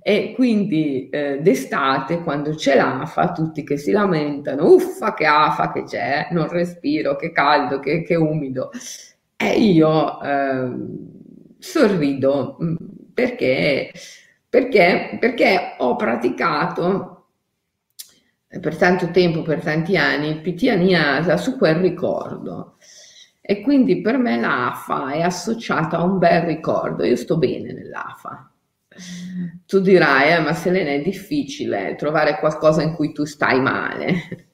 E 0.01 0.33
quindi 0.33 1.09
eh, 1.09 1.39
d'estate, 1.41 2.21
quando 2.23 2.55
c'è 2.55 2.75
l'afa, 2.75 3.33
tutti 3.33 3.63
che 3.63 3.75
si 3.77 3.91
lamentano, 3.91 4.71
uffa 4.71 5.13
che 5.13 5.25
afa 5.25 5.71
che 5.73 5.83
c'è, 5.83 6.27
non 6.31 6.47
respiro, 6.47 7.17
che 7.17 7.31
caldo, 7.31 7.79
che, 7.79 8.03
che 8.03 8.15
umido. 8.15 8.69
E 9.35 9.59
io 9.59 10.21
ehm, 10.21 10.97
sorrido 11.59 12.57
mm, 12.61 12.75
perché, 13.13 13.91
perché, 14.47 15.17
perché 15.19 15.75
ho 15.77 15.95
praticato 15.95 17.18
per 18.59 18.75
tanto 18.77 19.11
tempo, 19.11 19.43
per 19.43 19.61
tanti 19.61 19.95
anni, 19.95 20.29
il 20.29 20.41
PT 20.41 20.69
Aniasa 20.69 21.37
su 21.37 21.57
quel 21.57 21.75
ricordo. 21.75 22.77
E 23.41 23.61
quindi 23.61 24.01
per 24.01 24.17
me 24.17 24.39
l'AFA 24.39 25.11
è 25.11 25.21
associata 25.21 25.97
a 25.97 26.03
un 26.03 26.17
bel 26.17 26.41
ricordo. 26.41 27.03
Io 27.03 27.15
sto 27.15 27.37
bene 27.37 27.73
nell'AFA. 27.73 28.51
Tu 29.65 29.79
dirai, 29.79 30.33
eh, 30.33 30.39
ma 30.39 30.53
Selena 30.53 30.89
è 30.91 31.01
difficile 31.01 31.95
trovare 31.95 32.37
qualcosa 32.39 32.81
in 32.81 32.93
cui 32.93 33.11
tu 33.11 33.25
stai 33.25 33.61
male. 33.61 34.47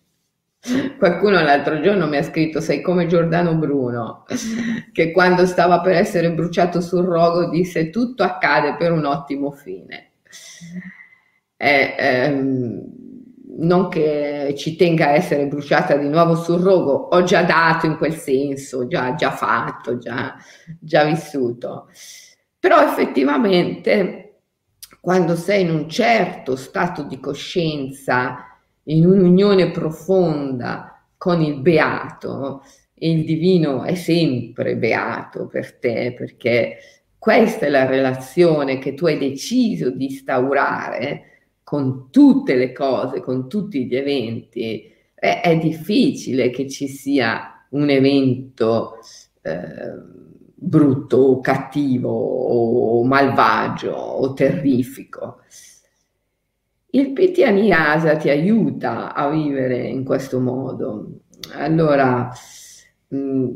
Qualcuno 0.97 1.41
l'altro 1.41 1.79
giorno 1.79 2.08
mi 2.08 2.17
ha 2.17 2.23
scritto, 2.23 2.60
sei 2.60 2.81
come 2.81 3.05
Giordano 3.05 3.55
Bruno, 3.55 4.25
che 4.91 5.12
quando 5.12 5.45
stava 5.45 5.79
per 5.79 5.93
essere 5.93 6.31
bruciato 6.31 6.81
sul 6.81 7.05
rogo 7.05 7.49
disse 7.49 7.91
tutto 7.91 8.23
accade 8.23 8.75
per 8.75 8.91
un 8.91 9.05
ottimo 9.05 9.51
fine. 9.51 10.12
E, 11.55 11.95
ehm, 11.97 13.04
non 13.57 13.89
che 13.89 14.53
ci 14.57 14.75
tenga 14.75 15.07
a 15.07 15.11
essere 15.11 15.47
bruciata 15.47 15.95
di 15.95 16.07
nuovo 16.07 16.35
sul 16.35 16.61
rogo, 16.61 16.91
ho 16.93 17.23
già 17.23 17.43
dato 17.43 17.85
in 17.85 17.97
quel 17.97 18.13
senso, 18.13 18.87
già, 18.87 19.15
già 19.15 19.31
fatto, 19.31 19.97
già, 19.97 20.35
già 20.79 21.03
vissuto. 21.05 21.87
Però 22.59 22.81
effettivamente 22.81 24.25
quando 24.99 25.35
sei 25.35 25.61
in 25.61 25.69
un 25.69 25.87
certo 25.87 26.55
stato 26.55 27.03
di 27.03 27.19
coscienza, 27.19 28.37
in 28.85 29.05
un'unione 29.05 29.69
profonda 29.69 31.05
con 31.15 31.41
il 31.41 31.59
beato, 31.61 32.63
il 32.95 33.23
divino 33.23 33.83
è 33.83 33.95
sempre 33.95 34.75
beato 34.77 35.47
per 35.47 35.77
te 35.77 36.13
perché 36.17 36.77
questa 37.17 37.65
è 37.65 37.69
la 37.69 37.85
relazione 37.85 38.79
che 38.79 38.93
tu 38.93 39.05
hai 39.05 39.17
deciso 39.17 39.89
di 39.91 40.05
instaurare 40.05 41.34
con 41.65 42.12
tutte 42.12 42.54
le 42.54 42.71
cose, 42.71 43.21
con 43.21 43.49
tutti 43.49 43.88
gli 43.88 43.95
eventi, 43.95 44.88
è, 45.15 45.41
è 45.43 45.58
difficile 45.58 46.51
che 46.51 46.69
ci 46.69 46.88
sia 46.88 47.65
un 47.69 47.89
evento 47.89 48.99
eh, 49.41 49.93
brutto 50.54 51.17
o 51.17 51.39
cattivo 51.41 52.12
o 52.12 53.04
malvagio 53.04 53.93
o 53.93 54.34
terrifico. 54.34 55.39
Il 56.91 57.12
Pityaniyasa 57.13 58.15
ti 58.15 58.30
aiuta 58.30 59.15
a 59.15 59.28
vivere 59.30 59.88
in 59.88 60.04
questo 60.04 60.39
modo. 60.39 61.21
Allora, 61.54 62.32
mh, 63.08 63.17
mm, 63.17 63.49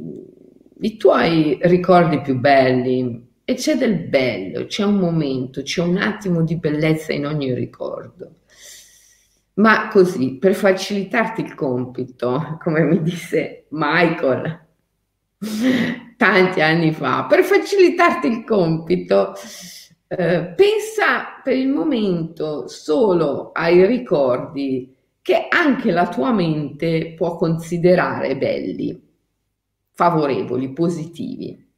i 0.81 0.97
tuoi 0.97 1.59
ricordi 1.61 2.21
più 2.21 2.39
belli 2.39 3.28
e 3.49 3.55
c'è 3.55 3.77
del 3.77 3.97
bello, 3.97 4.67
c'è 4.67 4.83
un 4.83 4.97
momento, 4.97 5.63
c'è 5.63 5.81
un 5.81 5.97
attimo 5.97 6.43
di 6.43 6.57
bellezza 6.57 7.13
in 7.13 7.25
ogni 7.25 7.51
ricordo. 7.51 8.41
Ma 9.53 9.87
così, 9.87 10.37
per 10.37 10.53
facilitarti 10.53 11.41
il 11.41 11.55
compito, 11.55 12.59
come 12.61 12.83
mi 12.83 13.01
disse 13.01 13.65
Michael 13.69 14.67
tanti 16.15 16.61
anni 16.61 16.93
fa, 16.93 17.25
per 17.25 17.43
facilitarti 17.43 18.27
il 18.27 18.43
compito, 18.43 19.33
eh, 20.07 20.53
pensa 20.55 21.41
per 21.43 21.55
il 21.55 21.69
momento 21.69 22.67
solo 22.67 23.49
ai 23.51 23.83
ricordi 23.87 24.95
che 25.23 25.47
anche 25.49 25.89
la 25.89 26.07
tua 26.07 26.31
mente 26.31 27.15
può 27.15 27.35
considerare 27.35 28.37
belli, 28.37 29.01
favorevoli, 29.91 30.71
positivi. 30.71 31.68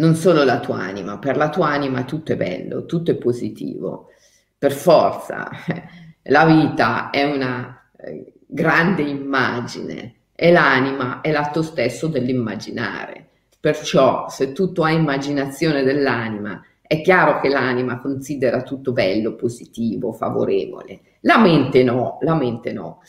Non 0.00 0.14
solo 0.14 0.44
la 0.44 0.60
tua 0.60 0.78
anima, 0.78 1.18
per 1.18 1.36
la 1.36 1.50
tua 1.50 1.68
anima 1.68 2.04
tutto 2.04 2.32
è 2.32 2.36
bello, 2.36 2.86
tutto 2.86 3.10
è 3.10 3.16
positivo 3.16 4.08
per 4.56 4.72
forza. 4.72 5.50
La 6.24 6.44
vita 6.44 7.10
è 7.10 7.24
una 7.24 7.90
eh, 7.96 8.32
grande 8.46 9.02
immagine 9.02 10.14
e 10.34 10.52
l'anima 10.52 11.22
è 11.22 11.30
l'atto 11.32 11.62
stesso 11.62 12.08
dell'immaginare. 12.08 13.26
Perciò 13.58 14.28
se 14.28 14.52
tu 14.52 14.70
hai 14.82 14.96
immaginazione 14.96 15.82
dell'anima, 15.82 16.62
è 16.82 17.00
chiaro 17.00 17.40
che 17.40 17.48
l'anima 17.48 17.98
considera 18.00 18.62
tutto 18.62 18.92
bello, 18.92 19.34
positivo, 19.34 20.12
favorevole. 20.12 21.00
La 21.20 21.38
mente 21.38 21.82
no, 21.82 22.18
la 22.20 22.34
mente 22.34 22.72
no. 22.72 23.00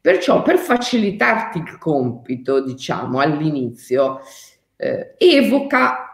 Perciò 0.00 0.40
per 0.42 0.56
facilitarti 0.56 1.58
il 1.58 1.78
compito, 1.78 2.62
diciamo 2.62 3.18
all'inizio, 3.20 4.20
eh, 4.76 5.14
evoca 5.18 6.13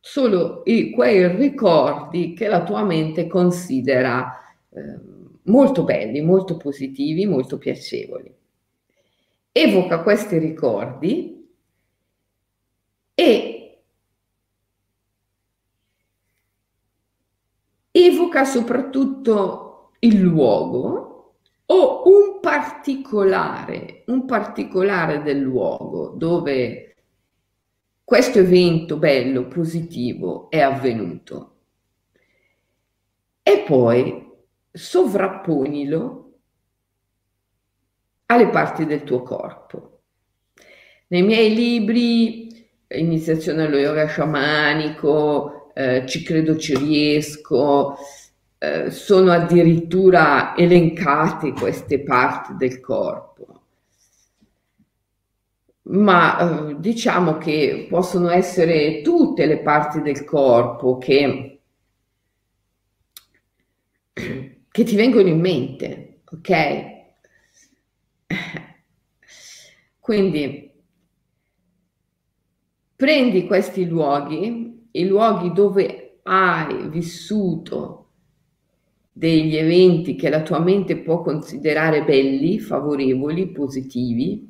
solo 0.00 0.62
i, 0.64 0.90
quei 0.90 1.28
ricordi 1.36 2.32
che 2.32 2.48
la 2.48 2.64
tua 2.64 2.82
mente 2.82 3.26
considera 3.26 4.40
eh, 4.70 4.98
molto 5.44 5.84
belli, 5.84 6.22
molto 6.22 6.56
positivi, 6.56 7.26
molto 7.26 7.58
piacevoli. 7.58 8.34
Evoca 9.52 10.02
questi 10.02 10.38
ricordi 10.38 11.48
e 13.14 13.60
evoca 17.90 18.44
soprattutto 18.44 19.90
il 20.00 20.18
luogo 20.20 21.34
o 21.66 22.02
un 22.06 22.40
particolare, 22.40 24.04
un 24.06 24.24
particolare 24.24 25.22
del 25.22 25.38
luogo 25.38 26.14
dove 26.16 26.89
questo 28.10 28.40
evento 28.40 28.96
bello, 28.96 29.46
positivo 29.46 30.50
è 30.50 30.58
avvenuto. 30.58 31.58
E 33.40 33.62
poi 33.64 34.28
sovrapponilo 34.68 36.32
alle 38.26 38.48
parti 38.48 38.84
del 38.84 39.04
tuo 39.04 39.22
corpo. 39.22 40.00
Nei 41.06 41.22
miei 41.22 41.54
libri, 41.54 42.68
Iniziazione 42.88 43.66
allo 43.66 43.76
yoga 43.76 44.06
sciamanico, 44.08 45.72
eh, 45.72 46.04
Ci 46.04 46.24
credo 46.24 46.56
ci 46.56 46.76
riesco, 46.76 47.94
eh, 48.58 48.90
sono 48.90 49.30
addirittura 49.30 50.56
elencate 50.56 51.52
queste 51.52 52.02
parti 52.02 52.56
del 52.56 52.80
corpo 52.80 53.59
ma 55.90 56.70
eh, 56.70 56.80
diciamo 56.80 57.36
che 57.38 57.86
possono 57.88 58.30
essere 58.30 59.02
tutte 59.02 59.46
le 59.46 59.60
parti 59.60 60.00
del 60.02 60.24
corpo 60.24 60.98
che, 60.98 61.60
che 64.70 64.84
ti 64.84 64.94
vengono 64.96 65.28
in 65.28 65.40
mente, 65.40 66.20
ok? 66.30 66.98
Quindi 69.98 70.72
prendi 72.96 73.46
questi 73.46 73.86
luoghi, 73.86 74.88
i 74.92 75.06
luoghi 75.06 75.52
dove 75.52 76.20
hai 76.22 76.88
vissuto 76.88 77.96
degli 79.12 79.56
eventi 79.56 80.14
che 80.14 80.28
la 80.30 80.42
tua 80.42 80.60
mente 80.60 80.98
può 80.98 81.20
considerare 81.22 82.04
belli, 82.04 82.60
favorevoli, 82.60 83.48
positivi, 83.48 84.49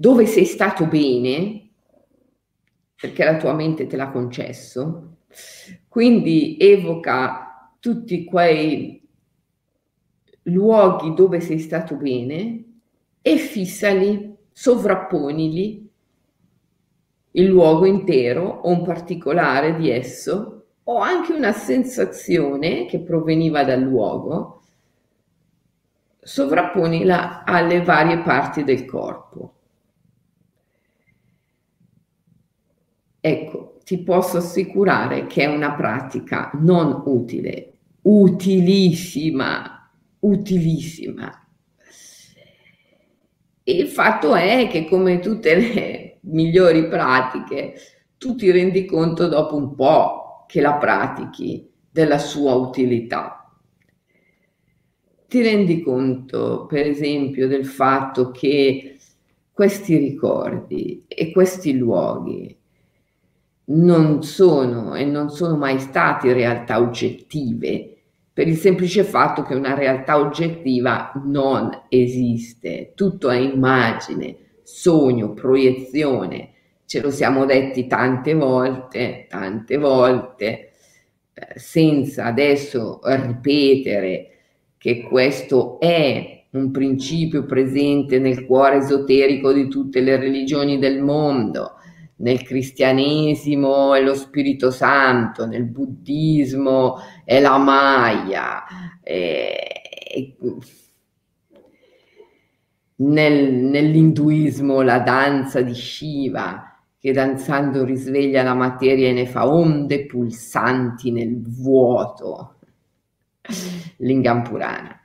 dove 0.00 0.24
sei 0.24 0.46
stato 0.46 0.86
bene, 0.86 1.72
perché 2.98 3.22
la 3.22 3.36
tua 3.36 3.52
mente 3.52 3.86
te 3.86 3.96
l'ha 3.96 4.08
concesso, 4.08 5.16
quindi 5.88 6.56
evoca 6.58 7.74
tutti 7.78 8.24
quei 8.24 9.06
luoghi 10.44 11.12
dove 11.12 11.40
sei 11.40 11.58
stato 11.58 11.96
bene 11.96 12.64
e 13.20 13.36
fissali, 13.36 14.34
sovrapponili 14.50 15.90
il 17.32 17.44
luogo 17.44 17.84
intero 17.84 18.48
o 18.48 18.70
un 18.70 18.82
particolare 18.82 19.76
di 19.76 19.90
esso 19.90 20.64
o 20.84 20.96
anche 20.96 21.34
una 21.34 21.52
sensazione 21.52 22.86
che 22.86 23.00
proveniva 23.00 23.64
dal 23.64 23.82
luogo, 23.82 24.62
sovrapponila 26.20 27.44
alle 27.44 27.82
varie 27.82 28.22
parti 28.22 28.64
del 28.64 28.86
corpo. 28.86 29.56
Ecco, 33.20 33.80
ti 33.84 33.98
posso 33.98 34.38
assicurare 34.38 35.26
che 35.26 35.42
è 35.42 35.46
una 35.46 35.72
pratica 35.74 36.50
non 36.54 37.02
utile, 37.04 37.72
utilissima, 38.02 39.90
utilissima. 40.20 41.46
Il 43.64 43.88
fatto 43.88 44.34
è 44.34 44.68
che 44.70 44.86
come 44.86 45.18
tutte 45.18 45.54
le 45.54 46.18
migliori 46.30 46.88
pratiche, 46.88 47.74
tu 48.16 48.34
ti 48.36 48.50
rendi 48.50 48.86
conto 48.86 49.28
dopo 49.28 49.56
un 49.56 49.74
po' 49.74 50.44
che 50.46 50.62
la 50.62 50.74
pratichi 50.74 51.70
della 51.90 52.18
sua 52.18 52.54
utilità. 52.54 53.36
Ti 55.28 55.42
rendi 55.42 55.82
conto, 55.82 56.66
per 56.66 56.86
esempio, 56.86 57.46
del 57.46 57.66
fatto 57.66 58.30
che 58.30 58.96
questi 59.52 59.96
ricordi 59.96 61.04
e 61.06 61.30
questi 61.30 61.76
luoghi 61.76 62.59
non 63.70 64.22
sono 64.22 64.94
e 64.94 65.04
non 65.04 65.30
sono 65.30 65.56
mai 65.56 65.78
stati 65.78 66.32
realtà 66.32 66.78
oggettive 66.80 67.90
per 68.32 68.48
il 68.48 68.56
semplice 68.56 69.04
fatto 69.04 69.42
che 69.42 69.54
una 69.54 69.74
realtà 69.74 70.18
oggettiva 70.18 71.12
non 71.26 71.68
esiste, 71.88 72.92
tutto 72.94 73.28
è 73.28 73.36
immagine, 73.36 74.36
sogno, 74.62 75.34
proiezione, 75.34 76.50
ce 76.86 77.02
lo 77.02 77.10
siamo 77.10 77.44
detti 77.44 77.86
tante 77.86 78.32
volte, 78.34 79.26
tante 79.28 79.76
volte, 79.76 80.70
eh, 81.34 81.58
senza 81.58 82.24
adesso 82.24 83.00
ripetere 83.02 84.28
che 84.78 85.02
questo 85.02 85.78
è 85.78 86.44
un 86.52 86.70
principio 86.70 87.44
presente 87.44 88.18
nel 88.18 88.46
cuore 88.46 88.76
esoterico 88.76 89.52
di 89.52 89.68
tutte 89.68 90.00
le 90.00 90.16
religioni 90.16 90.78
del 90.78 91.02
mondo, 91.02 91.74
nel 92.20 92.42
cristianesimo 92.42 93.94
è 93.94 94.02
lo 94.02 94.14
Spirito 94.14 94.70
Santo, 94.70 95.46
nel 95.46 95.64
buddismo 95.64 96.98
è 97.24 97.40
la 97.40 97.56
Maya, 97.58 98.64
è, 99.02 100.34
nel, 102.96 103.52
nell'induismo 103.54 104.82
la 104.82 104.98
danza 104.98 105.62
di 105.62 105.74
Shiva, 105.74 106.66
che 106.98 107.12
danzando 107.12 107.84
risveglia 107.84 108.42
la 108.42 108.54
materia 108.54 109.08
e 109.08 109.12
ne 109.12 109.26
fa 109.26 109.48
onde 109.48 110.04
pulsanti 110.04 111.10
nel 111.10 111.40
vuoto. 111.40 112.56
Lingam 113.98 114.42
Purana. 114.42 115.00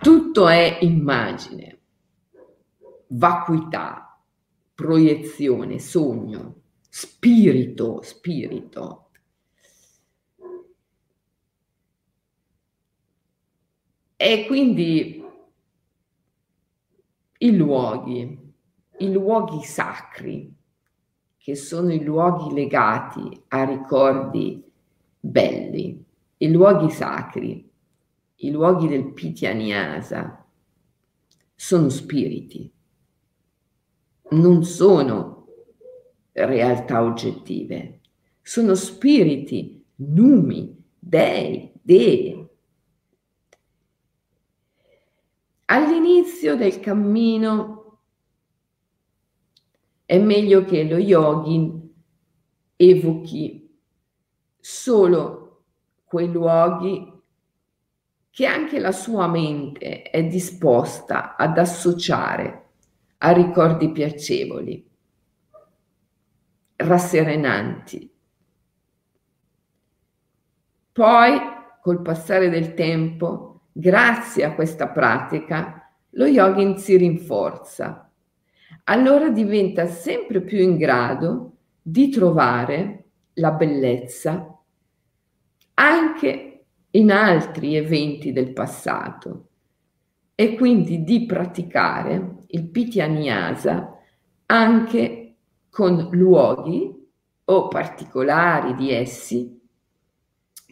Tutto 0.00 0.48
è 0.48 0.78
immagine, 0.82 1.78
vacuità, 3.08 4.07
proiezione, 4.78 5.80
sogno, 5.80 6.60
spirito, 6.88 8.00
spirito. 8.02 9.10
E 14.14 14.46
quindi 14.46 15.20
i 17.38 17.56
luoghi, 17.56 18.38
i 18.98 19.10
luoghi 19.10 19.64
sacri, 19.64 20.54
che 21.36 21.56
sono 21.56 21.92
i 21.92 22.04
luoghi 22.04 22.54
legati 22.54 23.42
a 23.48 23.64
ricordi 23.64 24.62
belli, 25.18 26.04
i 26.36 26.50
luoghi 26.52 26.92
sacri, 26.92 27.68
i 28.36 28.50
luoghi 28.52 28.86
del 28.86 29.12
Pityanyasa, 29.12 30.46
sono 31.56 31.88
spiriti 31.88 32.76
non 34.30 34.64
sono 34.64 35.46
realtà 36.32 37.02
oggettive, 37.02 38.00
sono 38.42 38.74
spiriti, 38.74 39.84
numi, 39.96 40.76
dei, 40.98 41.72
dee. 41.80 42.48
All'inizio 45.66 46.56
del 46.56 46.80
cammino 46.80 47.98
è 50.04 50.18
meglio 50.18 50.64
che 50.64 50.84
lo 50.84 50.96
yogin 50.96 51.92
evochi 52.76 53.78
solo 54.58 55.64
quei 56.04 56.30
luoghi 56.30 57.12
che 58.30 58.46
anche 58.46 58.78
la 58.78 58.92
sua 58.92 59.26
mente 59.26 60.02
è 60.02 60.24
disposta 60.24 61.36
ad 61.36 61.58
associare 61.58 62.67
a 63.18 63.32
ricordi 63.32 63.90
piacevoli, 63.90 64.86
rasserenanti. 66.76 68.12
Poi, 70.92 71.38
col 71.82 72.02
passare 72.02 72.48
del 72.48 72.74
tempo, 72.74 73.62
grazie 73.72 74.44
a 74.44 74.54
questa 74.54 74.88
pratica, 74.88 75.90
lo 76.10 76.26
yogin 76.26 76.78
si 76.78 76.96
rinforza. 76.96 78.10
Allora 78.84 79.28
diventa 79.30 79.86
sempre 79.86 80.40
più 80.40 80.58
in 80.58 80.76
grado 80.76 81.56
di 81.82 82.08
trovare 82.10 83.04
la 83.34 83.52
bellezza 83.52 84.58
anche 85.74 86.64
in 86.90 87.12
altri 87.12 87.76
eventi 87.76 88.32
del 88.32 88.52
passato 88.52 89.47
e 90.40 90.54
quindi 90.54 91.02
di 91.02 91.26
praticare 91.26 92.36
il 92.46 92.68
Pityanyasa 92.68 93.98
anche 94.46 95.34
con 95.68 96.10
luoghi 96.12 96.94
o 97.46 97.66
particolari 97.66 98.76
di 98.76 98.92
essi 98.92 99.60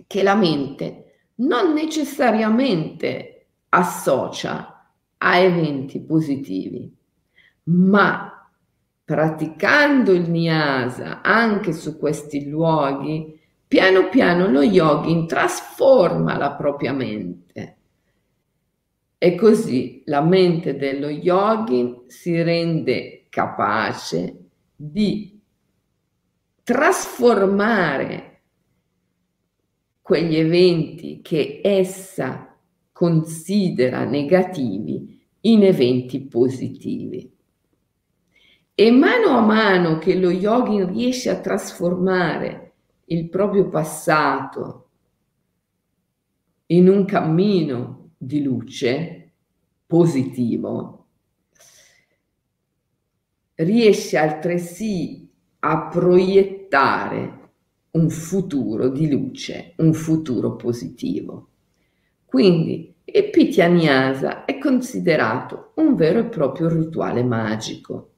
che 0.06 0.22
la 0.22 0.36
mente 0.36 1.30
non 1.38 1.72
necessariamente 1.72 3.46
associa 3.70 4.88
a 5.18 5.36
eventi 5.36 6.00
positivi, 6.00 6.96
ma 7.64 8.48
praticando 9.04 10.12
il 10.12 10.30
Nyasa 10.30 11.22
anche 11.22 11.72
su 11.72 11.98
questi 11.98 12.48
luoghi 12.48 13.36
Piano 13.66 14.08
piano 14.10 14.46
lo 14.46 14.62
yogin 14.62 15.26
trasforma 15.26 16.38
la 16.38 16.52
propria 16.52 16.92
mente 16.92 17.75
e 19.18 19.34
così 19.34 20.02
la 20.06 20.20
mente 20.20 20.76
dello 20.76 21.08
yogin 21.08 22.04
si 22.06 22.40
rende 22.42 23.26
capace 23.30 24.48
di 24.74 25.40
trasformare 26.62 28.42
quegli 30.02 30.36
eventi 30.36 31.20
che 31.22 31.60
essa 31.62 32.56
considera 32.92 34.04
negativi 34.04 35.20
in 35.40 35.64
eventi 35.64 36.20
positivi. 36.20 37.32
E 38.74 38.90
mano 38.90 39.28
a 39.36 39.40
mano 39.40 39.98
che 39.98 40.16
lo 40.16 40.30
yogin 40.30 40.92
riesce 40.92 41.30
a 41.30 41.40
trasformare 41.40 42.74
il 43.06 43.28
proprio 43.28 43.68
passato 43.68 44.88
in 46.66 46.88
un 46.88 47.04
cammino 47.04 48.05
di 48.16 48.42
luce 48.42 49.32
positivo, 49.86 51.06
riesce 53.54 54.16
altresì 54.16 55.30
a 55.60 55.88
proiettare 55.88 57.44
un 57.92 58.10
futuro 58.10 58.88
di 58.88 59.10
luce, 59.10 59.72
un 59.76 59.94
futuro 59.94 60.56
positivo. 60.56 61.48
Quindi 62.24 62.94
il 63.04 63.30
Pityanyasa 63.30 64.44
è 64.44 64.58
considerato 64.58 65.72
un 65.76 65.94
vero 65.94 66.18
e 66.18 66.24
proprio 66.24 66.68
rituale 66.68 67.22
magico. 67.22 68.10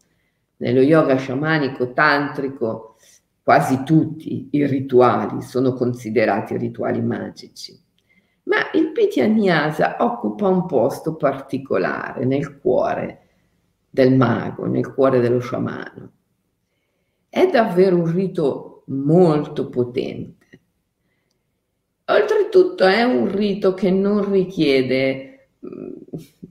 Nello 0.57 0.81
yoga 0.81 1.17
sciamanico 1.17 1.93
tantrico 1.93 2.97
quasi 3.43 3.83
tutti 3.85 4.49
i 4.53 4.67
rituali 4.67 5.41
sono 5.43 5.73
considerati 5.73 6.57
rituali 6.57 7.01
magici, 7.01 7.79
ma 8.49 8.71
il 8.73 8.93
Pityanyasa 8.93 9.97
occupa 10.01 10.49
un 10.49 10.67
posto 10.67 11.15
particolare 11.17 12.25
nel 12.25 12.59
cuore 12.59 13.27
del 13.91 14.15
mago, 14.15 14.67
nel 14.67 14.93
cuore 14.93 15.21
dello 15.21 15.39
sciamano. 15.39 16.13
È 17.29 17.47
davvero 17.47 17.97
un 17.97 18.11
rito 18.11 18.85
molto 18.87 19.69
potente. 19.69 20.37
Oltretutto 22.07 22.87
è 22.87 23.03
un 23.03 23.31
rito 23.31 23.75
che 23.75 23.91
non 23.91 24.31
richiede 24.31 25.49
mm, 25.67 25.93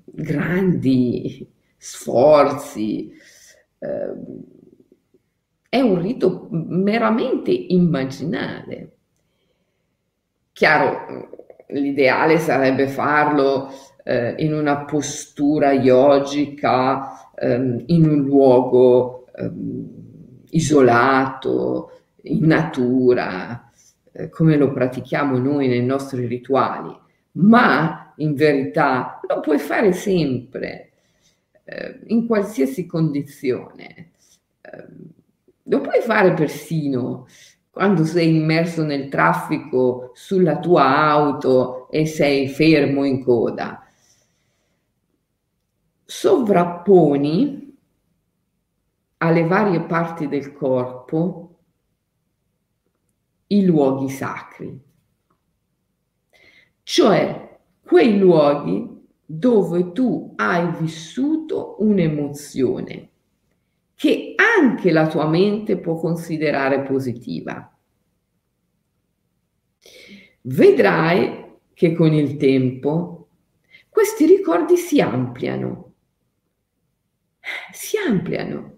grandi 0.04 1.50
sforzi, 1.78 3.12
eh, 3.80 4.14
è 5.68 5.80
un 5.80 6.00
rito 6.00 6.48
meramente 6.52 7.52
immaginale. 7.52 8.92
Chiaro, 10.54 11.46
l'ideale 11.68 12.40
sarebbe 12.40 12.88
farlo 12.88 13.70
eh, 14.04 14.36
in 14.38 14.54
una 14.54 14.86
postura 14.86 15.74
yogica, 15.74 17.32
ehm, 17.36 17.84
in 17.88 18.08
un 18.08 18.24
luogo 18.24 19.26
ehm, 19.36 20.46
isolato, 20.50 21.92
in 22.24 22.46
natura, 22.46 23.70
eh, 24.12 24.30
come 24.30 24.56
lo 24.56 24.72
pratichiamo 24.72 25.38
noi 25.38 25.68
nei 25.68 25.84
nostri 25.84 26.26
rituali, 26.26 26.96
ma 27.34 28.14
in 28.18 28.34
verità 28.34 29.20
lo 29.28 29.40
puoi 29.42 29.60
fare 29.60 29.92
sempre, 29.92 30.92
eh, 31.66 32.00
in 32.08 32.26
qualsiasi 32.28 32.86
condizione. 32.86 34.12
Ehm, 34.62 35.16
lo 35.64 35.82
puoi 35.82 36.02
fare 36.02 36.34
persino 36.34 37.28
quando 37.78 38.06
sei 38.06 38.38
immerso 38.38 38.84
nel 38.84 39.08
traffico 39.08 40.10
sulla 40.16 40.58
tua 40.58 40.98
auto 40.98 41.92
e 41.92 42.08
sei 42.08 42.48
fermo 42.48 43.06
in 43.06 43.24
coda. 43.24 43.88
Sovrapponi 46.04 47.78
alle 49.18 49.44
varie 49.46 49.82
parti 49.82 50.28
del 50.28 50.54
corpo 50.54 51.60
i 53.50 53.64
luoghi 53.64 54.10
sacri, 54.10 54.82
cioè 56.82 57.60
quei 57.86 58.18
luoghi 58.18 59.06
dove 59.24 59.92
tu 59.92 60.34
hai 60.36 60.72
vissuto 60.80 61.76
un'emozione 61.78 63.12
che 63.98 64.36
anche 64.36 64.92
la 64.92 65.08
tua 65.08 65.28
mente 65.28 65.80
può 65.80 65.96
considerare 65.96 66.84
positiva. 66.84 67.76
Vedrai 70.42 71.56
che 71.74 71.96
con 71.96 72.14
il 72.14 72.38
tempo 72.38 73.30
questi 73.90 74.28
ricordi 74.28 74.78
si 74.78 75.02
ampliano, 75.02 75.96
si 77.72 77.98
ampliano. 77.98 78.78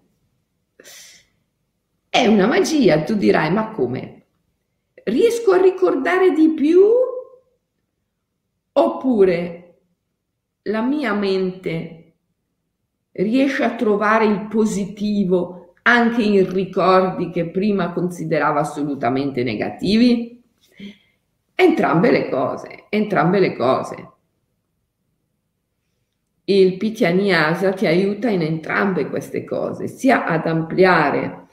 È 2.08 2.26
una 2.26 2.46
magia, 2.46 3.02
tu 3.02 3.14
dirai, 3.14 3.52
ma 3.52 3.72
come? 3.72 4.26
Riesco 5.04 5.52
a 5.52 5.60
ricordare 5.60 6.32
di 6.32 6.54
più? 6.54 6.80
Oppure 8.72 9.80
la 10.62 10.80
mia 10.80 11.12
mente 11.12 11.99
riesce 13.12 13.64
a 13.64 13.74
trovare 13.74 14.24
il 14.24 14.46
positivo 14.48 15.74
anche 15.82 16.22
in 16.22 16.52
ricordi 16.52 17.30
che 17.30 17.48
prima 17.48 17.92
considerava 17.92 18.60
assolutamente 18.60 19.42
negativi? 19.42 20.42
Entrambe 21.54 22.10
le 22.10 22.28
cose, 22.28 22.84
entrambe 22.88 23.38
le 23.38 23.56
cose. 23.56 24.08
Il 26.44 26.76
Pityanyasa 26.76 27.72
ti 27.72 27.86
aiuta 27.86 28.28
in 28.28 28.42
entrambe 28.42 29.08
queste 29.08 29.44
cose, 29.44 29.86
sia 29.86 30.26
ad 30.26 30.46
ampliare 30.46 31.46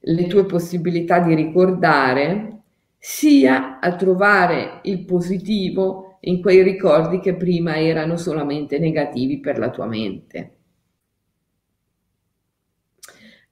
le 0.00 0.26
tue 0.26 0.44
possibilità 0.44 1.20
di 1.20 1.34
ricordare, 1.34 2.62
sia 2.98 3.78
a 3.80 3.94
trovare 3.96 4.80
il 4.84 5.04
positivo 5.04 6.18
in 6.20 6.40
quei 6.40 6.62
ricordi 6.62 7.20
che 7.20 7.34
prima 7.34 7.76
erano 7.76 8.16
solamente 8.16 8.78
negativi 8.78 9.40
per 9.40 9.58
la 9.58 9.70
tua 9.70 9.86
mente. 9.86 10.52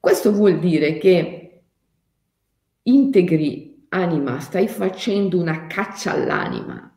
Questo 0.03 0.33
vuol 0.33 0.59
dire 0.59 0.99
che 0.99 1.63
integri 2.83 3.87
anima, 3.91 4.41
stai 4.41 4.67
facendo 4.67 5.39
una 5.39 5.69
caccia 5.69 6.11
all'anima, 6.11 6.93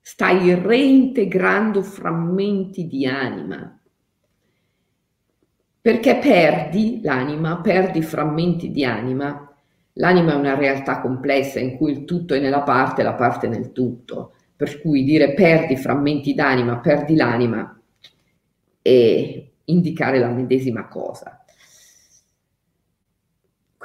stai 0.00 0.52
reintegrando 0.54 1.84
frammenti 1.84 2.88
di 2.88 3.06
anima 3.06 3.80
perché 5.80 6.16
perdi 6.16 7.00
l'anima, 7.00 7.60
perdi 7.60 8.02
frammenti 8.02 8.72
di 8.72 8.84
anima. 8.84 9.48
L'anima 9.92 10.32
è 10.32 10.34
una 10.34 10.56
realtà 10.56 11.00
complessa 11.00 11.60
in 11.60 11.76
cui 11.76 11.92
il 11.92 12.04
tutto 12.04 12.34
è 12.34 12.40
nella 12.40 12.62
parte 12.62 13.04
la 13.04 13.14
parte 13.14 13.46
nel 13.46 13.70
tutto, 13.70 14.32
per 14.56 14.80
cui 14.80 15.04
dire 15.04 15.32
perdi 15.32 15.76
frammenti 15.76 16.34
d'anima, 16.34 16.80
perdi 16.80 17.14
l'anima 17.14 17.80
e 18.82 19.52
indicare 19.66 20.18
la 20.18 20.30
medesima 20.30 20.88
cosa. 20.88 21.44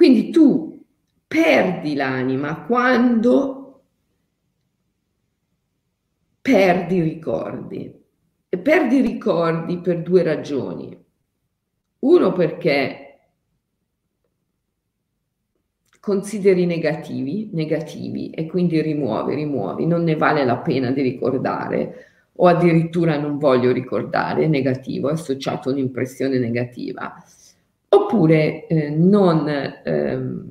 Quindi 0.02 0.30
tu 0.30 0.84
perdi 1.28 1.94
l'anima 1.94 2.62
quando 2.62 3.82
perdi 6.40 6.96
i 6.96 7.02
ricordi. 7.02 8.00
E 8.48 8.58
perdi 8.58 8.96
i 8.96 9.00
ricordi 9.00 9.78
per 9.78 10.02
due 10.02 10.24
ragioni. 10.24 11.00
Uno 12.00 12.32
perché 12.32 13.20
consideri 16.00 16.66
negativi, 16.66 17.50
negativi 17.52 18.30
e 18.30 18.46
quindi 18.46 18.82
rimuovi, 18.82 19.36
rimuovi, 19.36 19.86
non 19.86 20.02
ne 20.02 20.16
vale 20.16 20.44
la 20.44 20.56
pena 20.56 20.90
di 20.90 21.00
ricordare 21.00 22.06
o 22.32 22.48
addirittura 22.48 23.20
non 23.20 23.38
voglio 23.38 23.70
ricordare, 23.70 24.48
negativo, 24.48 25.10
è 25.10 25.12
associato 25.12 25.68
a 25.68 25.72
un'impressione 25.72 26.40
negativa. 26.40 27.22
Oppure 27.94 28.66
eh, 28.66 28.88
non, 28.88 29.46
ehm, 29.84 30.50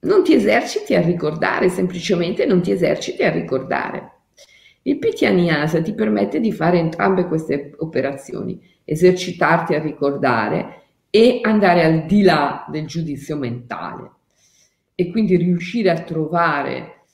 non 0.00 0.24
ti 0.24 0.34
eserciti 0.34 0.94
a 0.94 1.02
ricordare, 1.02 1.68
semplicemente 1.68 2.46
non 2.46 2.62
ti 2.62 2.70
eserciti 2.70 3.22
a 3.22 3.30
ricordare. 3.30 4.20
Il 4.82 4.98
Pityaniyasa 4.98 5.82
ti 5.82 5.92
permette 5.92 6.40
di 6.40 6.52
fare 6.52 6.78
entrambe 6.78 7.26
queste 7.26 7.74
operazioni, 7.76 8.58
esercitarti 8.84 9.74
a 9.74 9.82
ricordare 9.82 10.84
e 11.10 11.40
andare 11.42 11.84
al 11.84 12.06
di 12.06 12.22
là 12.22 12.64
del 12.70 12.86
giudizio 12.86 13.36
mentale 13.36 14.10
e 14.94 15.10
quindi 15.10 15.36
riuscire 15.36 15.90
a 15.90 16.02
trovare 16.02 17.04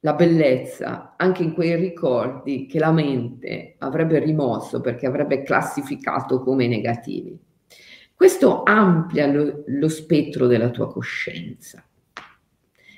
la 0.00 0.14
bellezza 0.14 1.14
anche 1.16 1.44
in 1.44 1.52
quei 1.52 1.76
ricordi 1.76 2.66
che 2.66 2.80
la 2.80 2.90
mente 2.90 3.76
avrebbe 3.78 4.18
rimosso 4.18 4.80
perché 4.80 5.06
avrebbe 5.06 5.42
classificato 5.42 6.42
come 6.42 6.66
negativi. 6.66 7.38
Questo 8.22 8.62
amplia 8.62 9.26
lo, 9.26 9.64
lo 9.66 9.88
spettro 9.88 10.46
della 10.46 10.70
tua 10.70 10.86
coscienza 10.86 11.84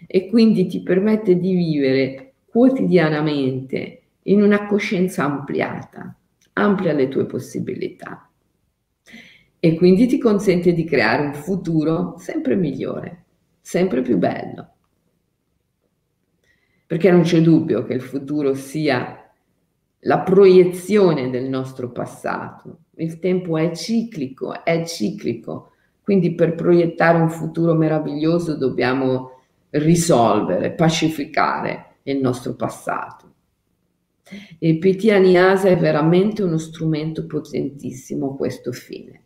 e 0.06 0.28
quindi 0.28 0.66
ti 0.66 0.82
permette 0.82 1.38
di 1.38 1.54
vivere 1.54 2.34
quotidianamente 2.44 4.02
in 4.24 4.42
una 4.42 4.66
coscienza 4.66 5.24
ampliata, 5.24 6.14
amplia 6.52 6.92
le 6.92 7.08
tue 7.08 7.24
possibilità 7.24 8.30
e 9.58 9.74
quindi 9.76 10.08
ti 10.08 10.18
consente 10.18 10.74
di 10.74 10.84
creare 10.84 11.24
un 11.24 11.32
futuro 11.32 12.16
sempre 12.18 12.54
migliore, 12.54 13.24
sempre 13.62 14.02
più 14.02 14.18
bello. 14.18 14.74
Perché 16.87 17.10
non 17.10 17.22
c'è 17.22 17.40
dubbio 17.40 17.87
che 17.87 17.94
il 17.94 18.02
futuro 18.02 18.52
sia 18.52 19.23
la 20.04 20.20
proiezione 20.20 21.30
del 21.30 21.48
nostro 21.48 21.90
passato. 21.90 22.78
Il 22.96 23.18
tempo 23.18 23.56
è 23.56 23.74
ciclico, 23.74 24.64
è 24.64 24.84
ciclico, 24.84 25.72
quindi 26.02 26.34
per 26.34 26.54
proiettare 26.54 27.18
un 27.18 27.30
futuro 27.30 27.74
meraviglioso 27.74 28.56
dobbiamo 28.56 29.30
risolvere, 29.70 30.72
pacificare 30.72 31.96
il 32.04 32.18
nostro 32.18 32.54
passato. 32.54 33.32
Il 34.58 34.78
PT 34.78 35.08
Aniasa 35.10 35.68
è 35.68 35.76
veramente 35.76 36.42
uno 36.42 36.58
strumento 36.58 37.26
potentissimo 37.26 38.32
a 38.32 38.36
questo 38.36 38.72
fine. 38.72 39.22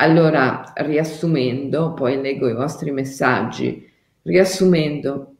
Allora, 0.00 0.72
riassumendo, 0.76 1.94
poi 1.94 2.20
leggo 2.20 2.48
i 2.48 2.54
vostri 2.54 2.92
messaggi, 2.92 3.88
riassumendo, 4.22 5.34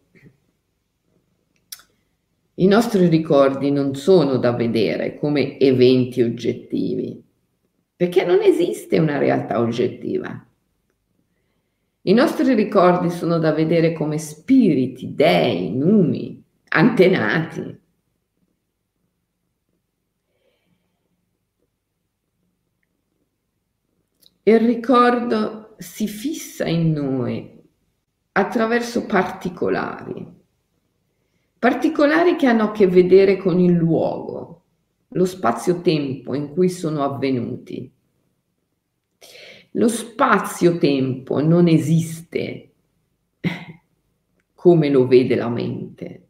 i 2.58 2.66
nostri 2.66 3.08
ricordi 3.08 3.70
non 3.70 3.94
sono 3.94 4.36
da 4.36 4.52
vedere 4.52 5.16
come 5.16 5.58
eventi 5.58 6.22
oggettivi, 6.22 7.22
perché 7.96 8.24
non 8.24 8.40
esiste 8.40 8.98
una 8.98 9.18
realtà 9.18 9.58
oggettiva. 9.58 10.46
I 12.02 12.12
nostri 12.12 12.54
ricordi 12.54 13.10
sono 13.10 13.38
da 13.38 13.52
vedere 13.52 13.92
come 13.92 14.18
spiriti, 14.18 15.14
dei, 15.14 15.74
numi, 15.74 16.42
antenati, 16.68 17.78
Il 24.48 24.60
ricordo 24.60 25.74
si 25.76 26.08
fissa 26.08 26.64
in 26.66 26.92
noi 26.92 27.54
attraverso 28.32 29.04
particolari, 29.04 30.26
particolari 31.58 32.36
che 32.36 32.46
hanno 32.46 32.64
a 32.64 32.70
che 32.72 32.86
vedere 32.86 33.36
con 33.36 33.58
il 33.58 33.72
luogo, 33.72 34.62
lo 35.08 35.24
spazio-tempo 35.24 36.34
in 36.34 36.52
cui 36.52 36.68
sono 36.68 37.02
avvenuti. 37.02 37.90
Lo 39.72 39.88
spazio-tempo 39.88 41.40
non 41.40 41.68
esiste 41.68 42.72
come 44.54 44.88
lo 44.90 45.06
vede 45.06 45.34
la 45.34 45.48
mente. 45.48 46.22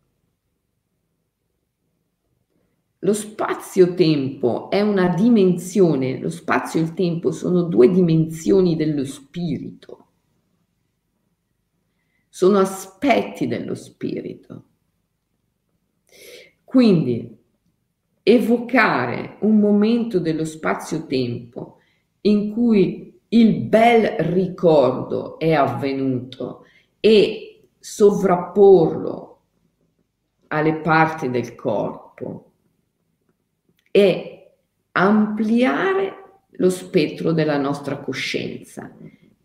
Lo 3.03 3.12
spazio-tempo 3.12 4.71
è 4.71 4.81
una 4.81 5.14
dimensione, 5.14 6.19
lo 6.19 6.31
spazio 6.31 6.81
e 6.81 6.83
il 6.83 6.95
tempo 6.95 7.31
sono 7.31 7.62
due 7.62 7.88
dimensioni 7.91 8.75
dello 8.75 9.05
spirito, 9.05 10.07
sono 12.29 12.59
aspetti 12.59 13.47
dello 13.47 13.77
spirito. 13.77 14.67
Quindi 16.68 17.35
evocare 18.22 19.37
un 19.40 19.59
momento 19.59 20.20
dello 20.20 20.44
spazio-tempo 20.44 21.78
in 22.22 22.52
cui 22.52 23.18
il 23.28 23.61
bel 23.62 24.07
ricordo 24.18 25.38
è 25.38 25.54
avvenuto 25.54 26.66
e 27.00 27.68
sovrapporlo 27.78 29.40
alle 30.48 30.74
parti 30.74 31.31
del 31.31 31.54
corpo 31.54 32.50
è 33.90 34.52
ampliare 34.92 36.40
lo 36.50 36.68
spettro 36.68 37.33
della 37.33 37.57
nostra 37.57 37.96
coscienza, 37.96 38.94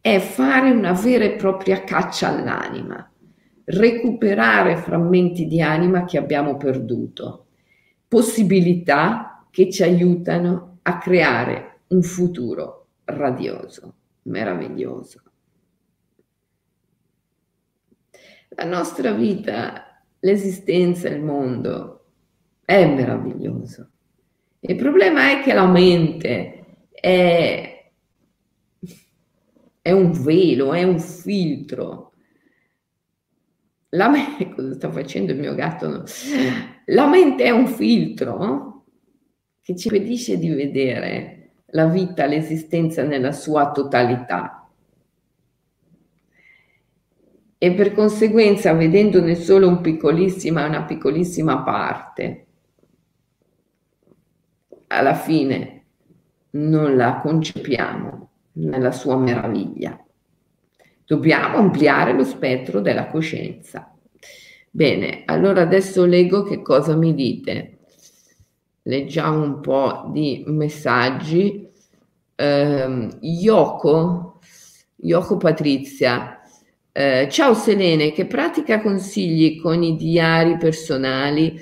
è 0.01 0.19
fare 0.19 0.71
una 0.71 0.91
vera 0.91 1.23
e 1.23 1.37
propria 1.37 1.85
caccia 1.85 2.27
all'anima, 2.27 3.12
recuperare 3.65 4.77
frammenti 4.77 5.47
di 5.47 5.61
anima 5.61 6.05
che 6.05 6.17
abbiamo 6.17 6.57
perduto, 6.57 7.47
possibilità 8.07 9.45
che 9.49 9.69
ci 9.69 9.83
aiutano 9.83 10.79
a 10.81 10.97
creare 10.97 11.81
un 11.87 12.01
futuro 12.01 12.87
radioso, 13.05 13.93
meraviglioso. 14.23 15.21
La 18.49 18.65
nostra 18.65 19.11
vita, 19.11 20.03
l'esistenza, 20.19 21.09
il 21.09 21.21
mondo 21.21 22.05
è 22.65 22.85
meraviglioso. 22.85 23.89
Il 24.59 24.75
problema 24.75 25.31
è 25.31 25.43
che 25.43 25.53
la 25.53 25.67
mente 25.67 26.65
è, 26.91 27.91
è 29.81 29.91
un 29.91 30.11
velo, 30.11 30.73
è 30.73 30.83
un 30.83 30.99
filtro. 30.99 32.12
La 33.93 34.09
mente, 34.09 34.49
cosa 34.53 34.73
sta 34.73 34.91
facendo 34.91 35.31
il 35.31 35.39
mio 35.39 35.55
gatto? 35.55 35.87
No? 35.87 36.03
La 36.85 37.07
mente 37.07 37.43
è 37.43 37.49
un 37.49 37.67
filtro 37.67 38.85
che 39.61 39.75
ci 39.75 39.87
impedisce 39.87 40.37
di 40.37 40.49
vedere 40.49 41.53
la 41.67 41.85
vita, 41.85 42.25
l'esistenza 42.25 43.03
nella 43.03 43.31
sua 43.31 43.71
totalità. 43.71 44.67
E 47.57 47.73
per 47.73 47.93
conseguenza, 47.93 48.73
vedendone 48.73 49.35
solo 49.35 49.69
un 49.69 49.79
piccolissima, 49.79 50.65
una 50.65 50.83
piccolissima 50.83 51.63
parte, 51.63 52.47
alla 54.87 55.15
fine 55.15 55.85
non 56.51 56.97
la 56.97 57.19
concepiamo 57.21 58.29
nella 58.53 58.91
sua 58.91 59.17
meraviglia. 59.17 60.02
Dobbiamo 61.05 61.57
ampliare 61.57 62.13
lo 62.13 62.23
spettro 62.23 62.79
della 62.79 63.07
coscienza. 63.07 63.93
Bene, 64.69 65.23
allora 65.25 65.61
adesso 65.61 66.05
leggo 66.05 66.43
che 66.43 66.61
cosa 66.61 66.95
mi 66.95 67.13
dite. 67.13 67.77
Leggiamo 68.83 69.43
un 69.43 69.59
po' 69.59 70.09
di 70.11 70.43
messaggi. 70.47 71.69
Eh, 72.35 73.09
Yoko, 73.19 74.39
Yoko 74.95 75.37
Patrizia, 75.37 76.39
eh, 76.95 77.27
ciao 77.29 77.55
Selene, 77.55 78.11
che 78.11 78.27
pratica 78.27 78.79
consigli 78.79 79.59
con 79.59 79.81
i 79.81 79.95
diari 79.95 80.57
personali? 80.57 81.59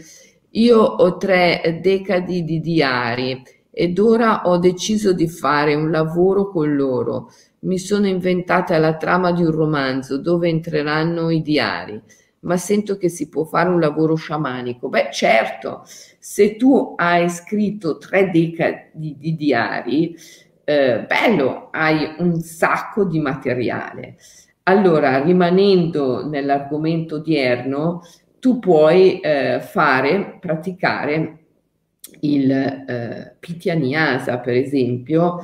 Io 0.51 0.77
ho 0.77 1.15
tre 1.15 1.79
decadi 1.81 2.43
di 2.43 2.59
diari 2.59 3.41
ed 3.71 3.97
ora 3.97 4.41
ho 4.43 4.57
deciso 4.57 5.13
di 5.13 5.29
fare 5.29 5.73
un 5.73 5.89
lavoro 5.89 6.49
con 6.49 6.75
loro. 6.75 7.31
Mi 7.63 7.77
sono 7.77 8.07
inventata 8.07 8.77
la 8.79 8.97
trama 8.97 9.31
di 9.31 9.43
un 9.43 9.51
romanzo 9.51 10.17
dove 10.17 10.49
entreranno 10.49 11.29
i 11.29 11.43
diari, 11.43 12.01
ma 12.39 12.57
sento 12.57 12.97
che 12.97 13.07
si 13.07 13.29
può 13.29 13.43
fare 13.43 13.69
un 13.69 13.79
lavoro 13.79 14.15
sciamanico. 14.15 14.89
Beh, 14.89 15.09
certo, 15.11 15.83
se 15.85 16.55
tu 16.55 16.95
hai 16.97 17.29
scritto 17.29 17.99
tre 17.99 18.31
decadi 18.31 19.15
di 19.15 19.35
diari, 19.35 20.15
eh, 20.63 21.05
bello, 21.07 21.69
hai 21.71 22.15
un 22.17 22.39
sacco 22.39 23.05
di 23.05 23.19
materiale. 23.19 24.15
Allora, 24.63 25.21
rimanendo 25.21 26.27
nell'argomento 26.27 27.15
odierno, 27.17 28.01
tu 28.39 28.57
puoi 28.57 29.19
eh, 29.19 29.59
fare, 29.61 30.37
praticare 30.39 31.37
il 32.21 32.51
eh, 32.51 33.35
Pitaniasa, 33.39 34.39
per 34.39 34.55
esempio, 34.55 35.41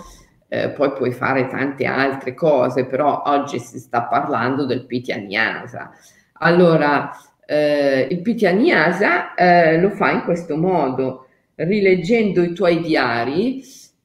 eh, 0.49 0.69
poi 0.69 0.91
puoi 0.93 1.11
fare 1.11 1.47
tante 1.47 1.85
altre 1.85 2.33
cose, 2.33 2.85
però 2.85 3.23
oggi 3.25 3.59
si 3.59 3.79
sta 3.79 4.03
parlando 4.03 4.65
del 4.65 4.85
Pitaniasa. 4.85 5.91
Allora, 6.39 7.11
eh, 7.45 8.07
il 8.09 8.21
Pitaniasa 8.21 9.33
eh, 9.33 9.79
lo 9.79 9.89
fa 9.89 10.11
in 10.11 10.23
questo 10.23 10.55
modo, 10.55 11.27
rileggendo 11.55 12.41
i 12.41 12.53
tuoi 12.53 12.81
diari, 12.81 13.63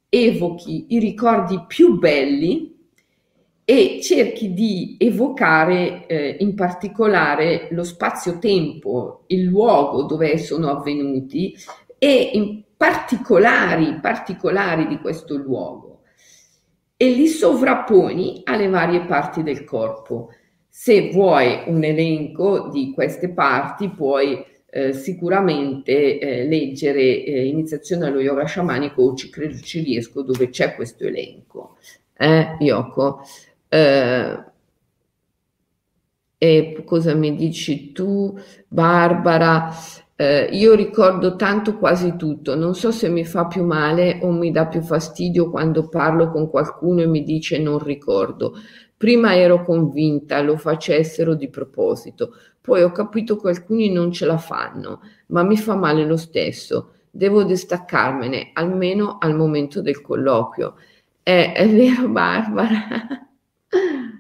evochi 0.09 0.87
i 0.91 0.99
ricordi 0.99 1.65
più 1.67 1.99
belli 1.99 2.71
e 3.65 4.01
cerchi 4.03 4.53
di 4.53 4.97
evocare 4.99 6.07
eh, 6.07 6.37
in 6.41 6.55
particolare 6.55 7.69
lo 7.71 7.85
spazio-tempo, 7.85 9.25
il 9.29 9.45
luogo 9.45 10.03
dove 10.03 10.37
sono 10.39 10.71
avvenuti 10.71 11.55
e 11.99 12.31
in 12.33 12.63
particolari, 12.77 14.01
particolari 14.01 14.89
di 14.89 14.99
questo 14.99 15.37
luogo 15.37 15.92
e 17.03 17.11
li 17.11 17.27
sovrapponi 17.27 18.43
alle 18.45 18.69
varie 18.69 19.05
parti 19.07 19.43
del 19.43 19.65
corpo. 19.65 20.29
Se 20.69 21.11
vuoi 21.11 21.65
un 21.67 21.83
elenco 21.83 22.69
di 22.69 22.93
queste 22.95 23.31
parti, 23.31 23.89
puoi 23.89 24.41
eh, 24.71 24.93
sicuramente 24.93 26.21
eh, 26.21 26.47
leggere 26.47 27.25
eh, 27.25 27.47
Iniziazione 27.47 28.07
allo 28.07 28.21
yoga 28.21 28.45
sciamanico 28.45 29.03
o 29.03 29.15
ci 29.17 29.31
credo 29.31 29.59
ci 29.59 29.81
riesco 29.81 30.23
dove 30.23 30.49
c'è 30.49 30.77
questo 30.77 31.05
elenco. 31.05 31.77
Eh, 32.17 32.55
Yoko? 32.61 33.23
Eh, 33.67 34.45
e 36.39 36.83
cosa 36.85 37.15
mi 37.15 37.35
dici 37.35 37.91
tu, 37.91 38.39
Barbara? 38.69 39.75
Eh, 40.15 40.49
io 40.53 40.75
ricordo 40.75 41.37
tanto 41.37 41.79
quasi 41.79 42.17
tutto, 42.17 42.55
non 42.55 42.75
so 42.75 42.93
se 42.93 43.09
mi 43.09 43.25
fa 43.25 43.47
più 43.47 43.65
male 43.65 44.19
o 44.23 44.31
mi 44.31 44.51
dà 44.51 44.67
più 44.67 44.83
fastidio 44.83 45.51
quando 45.51 45.89
parlo 45.89 46.31
con 46.31 46.49
qualcuno 46.51 47.01
e 47.01 47.07
mi 47.07 47.25
dice 47.25 47.59
non 47.59 47.79
ricordo. 47.83 48.55
Prima 48.97 49.35
ero 49.35 49.65
convinta 49.65 50.41
lo 50.43 50.57
facessero 50.57 51.35
di 51.35 51.49
proposito, 51.49 52.35
poi 52.61 52.83
ho 52.83 52.93
capito 52.93 53.37
che 53.37 53.49
alcuni 53.49 53.91
non 53.91 54.13
ce 54.13 54.27
la 54.27 54.39
fanno, 54.39 55.01
ma 55.29 55.43
mi 55.43 55.57
fa 55.57 55.75
male 55.75 56.05
lo 56.05 56.17
stesso. 56.17 56.93
Devo 57.11 57.43
distaccarmene, 57.43 58.51
almeno 58.55 59.19
al 59.19 59.35
momento 59.35 59.83
del 59.83 60.01
colloquio. 60.01 60.77
È, 61.23 61.53
è 61.55 61.69
vero, 61.69 62.09
Barbara? 62.09 62.79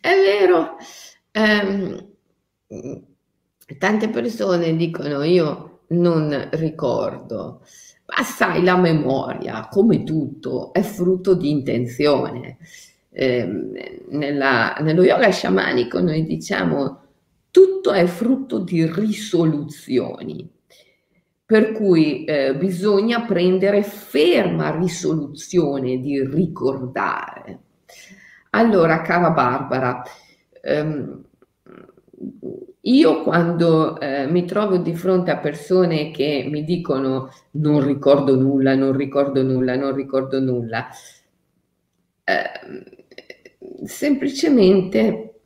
è 0.00 0.14
vero. 0.14 0.76
Um, 1.38 2.04
tante 3.78 4.08
persone 4.08 4.74
dicono 4.74 5.22
io 5.22 5.82
non 5.88 6.48
ricordo, 6.52 7.62
ma 8.06 8.22
sai, 8.24 8.64
la 8.64 8.76
memoria, 8.76 9.68
come 9.70 10.02
tutto, 10.02 10.72
è 10.72 10.82
frutto 10.82 11.34
di 11.34 11.50
intenzione. 11.50 12.58
Eh, 13.10 13.48
nella, 14.08 14.76
nello 14.80 15.02
yoga 15.02 15.30
sciamanico 15.30 16.00
noi 16.00 16.24
diciamo 16.24 17.00
tutto 17.50 17.92
è 17.92 18.06
frutto 18.06 18.58
di 18.58 18.86
risoluzioni, 18.86 20.48
per 21.44 21.72
cui 21.72 22.24
eh, 22.24 22.54
bisogna 22.56 23.22
prendere 23.22 23.82
ferma 23.82 24.76
risoluzione 24.76 26.00
di 26.00 26.22
ricordare. 26.24 27.60
Allora, 28.50 29.02
cara 29.02 29.30
Barbara, 29.30 30.02
ehm, 30.62 31.24
io 32.80 33.22
quando 33.22 33.98
eh, 34.00 34.26
mi 34.26 34.44
trovo 34.44 34.78
di 34.78 34.94
fronte 34.94 35.30
a 35.30 35.38
persone 35.38 36.10
che 36.10 36.46
mi 36.50 36.64
dicono 36.64 37.30
non 37.52 37.84
ricordo 37.84 38.34
nulla, 38.36 38.74
non 38.74 38.96
ricordo 38.96 39.42
nulla, 39.42 39.76
non 39.76 39.94
ricordo 39.94 40.40
nulla, 40.40 40.88
eh, 42.24 43.04
semplicemente 43.84 45.40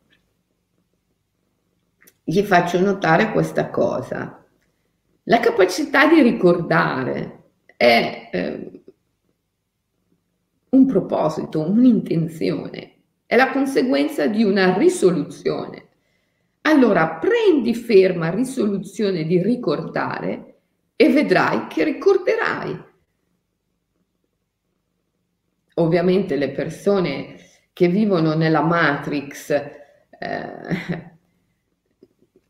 gli 2.24 2.42
faccio 2.42 2.80
notare 2.80 3.32
questa 3.32 3.70
cosa. 3.70 4.44
La 5.24 5.40
capacità 5.40 6.06
di 6.06 6.20
ricordare 6.20 7.40
è 7.76 8.28
eh, 8.32 8.82
un 10.70 10.86
proposito, 10.86 11.60
un'intenzione, 11.60 12.94
è 13.26 13.36
la 13.36 13.50
conseguenza 13.50 14.26
di 14.26 14.42
una 14.42 14.76
risoluzione. 14.76 15.88
Allora 16.62 17.18
prendi 17.18 17.74
ferma 17.74 18.30
risoluzione 18.30 19.24
di 19.24 19.42
ricordare 19.42 20.54
e 20.96 21.10
vedrai 21.10 21.66
che 21.66 21.84
ricorderai. 21.84 22.84
Ovviamente 25.74 26.36
le 26.36 26.50
persone 26.50 27.36
che 27.72 27.88
vivono 27.88 28.34
nella 28.34 28.62
Matrix 28.62 29.50
eh, 29.50 31.12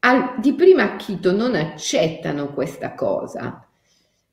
al, 0.01 0.35
di 0.41 0.53
prima 0.55 0.83
acchito 0.83 1.33
non 1.33 1.55
accettano 1.55 2.53
questa 2.53 2.95
cosa 2.95 3.67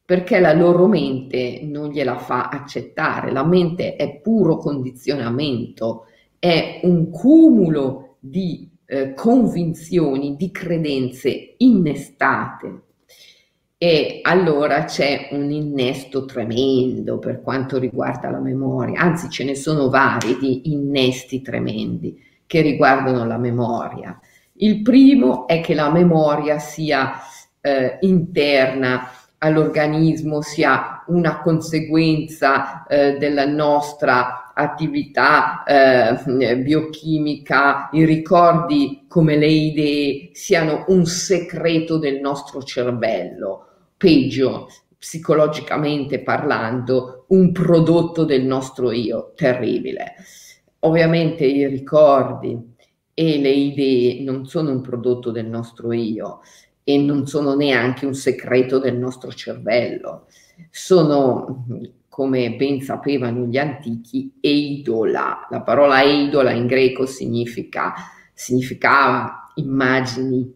perché 0.09 0.39
la 0.39 0.53
loro 0.53 0.87
mente 0.87 1.61
non 1.63 1.89
gliela 1.89 2.17
fa 2.17 2.49
accettare. 2.49 3.31
La 3.31 3.45
mente 3.45 3.95
è 3.95 4.19
puro 4.19 4.57
condizionamento, 4.57 6.07
è 6.39 6.79
un 6.81 7.11
cumulo 7.11 8.15
di 8.19 8.67
eh, 8.91 9.13
convinzioni, 9.13 10.35
di 10.35 10.49
credenze 10.49 11.53
innestate. 11.57 12.81
E 13.77 14.19
allora 14.23 14.83
c'è 14.85 15.29
un 15.31 15.51
innesto 15.51 16.25
tremendo 16.25 17.19
per 17.19 17.41
quanto 17.41 17.77
riguarda 17.77 18.29
la 18.29 18.39
memoria, 18.39 18.99
anzi 18.99 19.29
ce 19.29 19.45
ne 19.45 19.55
sono 19.55 19.89
vari 19.89 20.37
di 20.37 20.71
innesti 20.73 21.41
tremendi 21.41 22.21
che 22.45 22.61
riguardano 22.61 23.25
la 23.25 23.37
memoria. 23.37 24.19
Il 24.53 24.81
primo 24.81 25.47
è 25.47 25.61
che 25.61 25.75
la 25.75 25.89
memoria 25.89 26.59
sia 26.59 27.13
eh, 27.61 27.99
interna 28.01 29.11
all'organismo, 29.37 30.41
sia 30.41 31.03
una 31.07 31.39
conseguenza 31.39 32.85
eh, 32.85 33.17
della 33.17 33.45
nostra 33.45 34.38
attività 34.59 35.63
eh, 35.63 36.57
biochimica, 36.57 37.89
i 37.93 38.05
ricordi 38.05 39.05
come 39.07 39.37
le 39.37 39.47
idee 39.47 40.29
siano 40.33 40.85
un 40.87 41.05
segreto 41.05 41.97
del 41.97 42.19
nostro 42.19 42.61
cervello, 42.61 43.65
peggio 43.97 44.67
psicologicamente 44.97 46.21
parlando, 46.21 47.25
un 47.29 47.51
prodotto 47.53 48.25
del 48.25 48.43
nostro 48.43 48.91
io, 48.91 49.31
terribile. 49.35 50.15
Ovviamente 50.79 51.45
i 51.45 51.65
ricordi 51.67 52.57
e 53.13 53.37
le 53.39 53.49
idee 53.49 54.21
non 54.23 54.45
sono 54.45 54.71
un 54.71 54.81
prodotto 54.81 55.31
del 55.31 55.45
nostro 55.45 55.93
io 55.93 56.41
e 56.83 56.97
non 56.97 57.27
sono 57.27 57.55
neanche 57.55 58.05
un 58.05 58.13
segreto 58.13 58.79
del 58.79 58.97
nostro 58.97 59.31
cervello, 59.31 60.27
sono 60.69 61.65
come 62.19 62.51
ben 62.57 62.81
sapevano 62.81 63.45
gli 63.45 63.55
antichi, 63.55 64.33
eidola. 64.41 65.47
La 65.49 65.61
parola 65.61 66.03
eidola 66.03 66.51
in 66.51 66.67
greco 66.67 67.05
significa, 67.05 67.93
significava 68.33 69.49
immagini, 69.55 70.53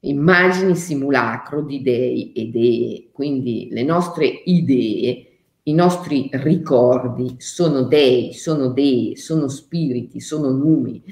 immagini 0.00 0.74
simulacro 0.74 1.60
di 1.60 1.82
dei 1.82 2.32
e 2.32 2.46
dee. 2.46 3.08
Quindi 3.12 3.68
le 3.72 3.82
nostre 3.82 4.24
idee, 4.24 5.26
i 5.64 5.74
nostri 5.74 6.30
ricordi 6.32 7.34
sono 7.36 7.82
dei, 7.82 8.32
sono 8.32 8.68
dei, 8.68 9.16
sono 9.16 9.48
spiriti, 9.48 10.18
sono 10.18 10.48
numi, 10.48 11.02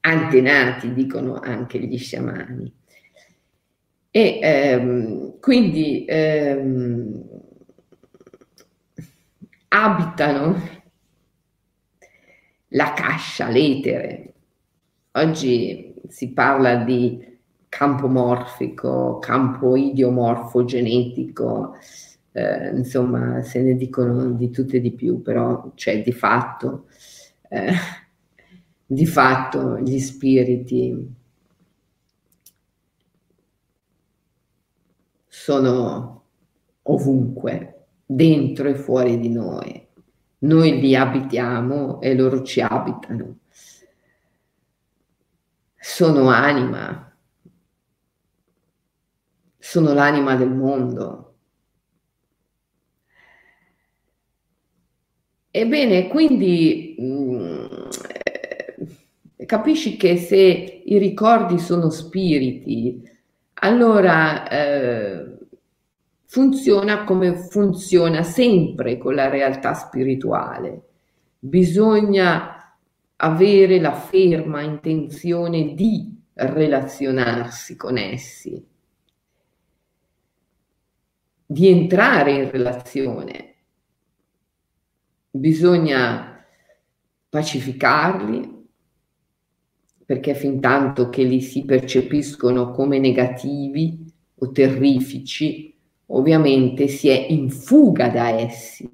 antenati, 0.00 0.92
dicono 0.92 1.34
anche 1.34 1.78
gli 1.78 1.96
sciamani. 1.96 2.72
E 4.10 4.40
ehm, 4.42 5.38
quindi 5.38 6.04
ehm, 6.08 7.48
abitano 9.72 10.56
la 12.68 12.92
cascia, 12.92 13.48
l'etere. 13.48 14.34
Oggi 15.12 15.94
si 16.08 16.32
parla 16.32 16.76
di 16.76 17.38
campo 17.68 18.08
morfico, 18.08 19.18
campo 19.18 19.76
idiomorfo 19.76 20.64
genetico, 20.64 21.76
eh, 22.32 22.68
insomma 22.76 23.42
se 23.42 23.62
ne 23.62 23.76
dicono 23.76 24.30
di 24.32 24.50
tutte 24.50 24.76
e 24.78 24.80
di 24.80 24.92
più, 24.92 25.22
però 25.22 25.72
cioè 25.74 26.02
di 26.02 26.12
fatto, 26.12 26.86
eh, 27.48 27.72
di 28.86 29.06
fatto 29.06 29.78
gli 29.78 29.98
spiriti 29.98 31.14
sono 35.28 36.24
ovunque, 36.82 37.79
dentro 38.12 38.68
e 38.68 38.74
fuori 38.74 39.20
di 39.20 39.28
noi. 39.28 39.86
Noi 40.38 40.80
li 40.80 40.96
abitiamo 40.96 42.00
e 42.00 42.14
loro 42.16 42.42
ci 42.42 42.60
abitano. 42.60 43.38
Sono 45.76 46.28
anima, 46.28 47.16
sono 49.58 49.92
l'anima 49.92 50.34
del 50.34 50.50
mondo. 50.50 51.34
Ebbene, 55.52 56.08
quindi 56.08 56.96
mh, 56.98 57.04
mm, 57.04 57.88
capisci 59.46 59.96
che 59.96 60.16
se 60.16 60.36
i 60.36 60.98
ricordi 60.98 61.58
sono 61.58 61.90
spiriti, 61.90 63.08
allora 63.54 64.48
eh, 64.48 65.39
funziona 66.30 67.02
come 67.02 67.34
funziona 67.34 68.22
sempre 68.22 68.98
con 68.98 69.16
la 69.16 69.28
realtà 69.28 69.74
spirituale. 69.74 70.82
Bisogna 71.40 72.78
avere 73.16 73.80
la 73.80 73.92
ferma 73.92 74.60
intenzione 74.60 75.74
di 75.74 76.22
relazionarsi 76.34 77.74
con 77.74 77.98
essi, 77.98 78.64
di 81.46 81.68
entrare 81.68 82.30
in 82.30 82.50
relazione. 82.52 83.54
Bisogna 85.32 86.46
pacificarli, 87.28 88.68
perché 90.04 90.34
fin 90.34 90.60
tanto 90.60 91.08
che 91.08 91.24
li 91.24 91.40
si 91.40 91.64
percepiscono 91.64 92.70
come 92.70 93.00
negativi 93.00 94.08
o 94.36 94.52
terrifici, 94.52 95.76
ovviamente 96.12 96.88
si 96.88 97.08
è 97.08 97.26
in 97.28 97.50
fuga 97.50 98.08
da 98.08 98.28
essi. 98.30 98.88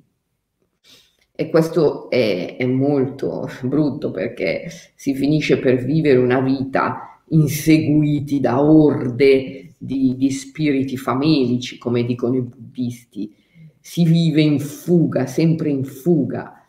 E 1.39 1.51
questo 1.51 2.09
è, 2.09 2.57
è, 2.57 2.65
molto 2.65 3.49
brutto 3.63 4.11
perché 4.11 4.71
si 4.95 5.15
finisce 5.15 5.59
per 5.59 5.85
vivere 5.85 6.19
una 6.19 6.41
vita 6.41 7.21
inseguiti 7.29 8.41
da 8.41 8.63
orde 8.63 9.75
di, 9.77 10.17
di 10.17 10.31
spiriti 10.31 10.97
famelici, 10.97 11.77
come 11.77 12.05
dicono 12.05 12.37
i 12.37 12.41
buddisti. 12.41 13.35
Si 13.79 14.05
vive 14.05 14.41
in 14.41 14.59
fuga, 14.59 15.27
sempre 15.27 15.69
in 15.69 15.85
fuga. 15.85 16.65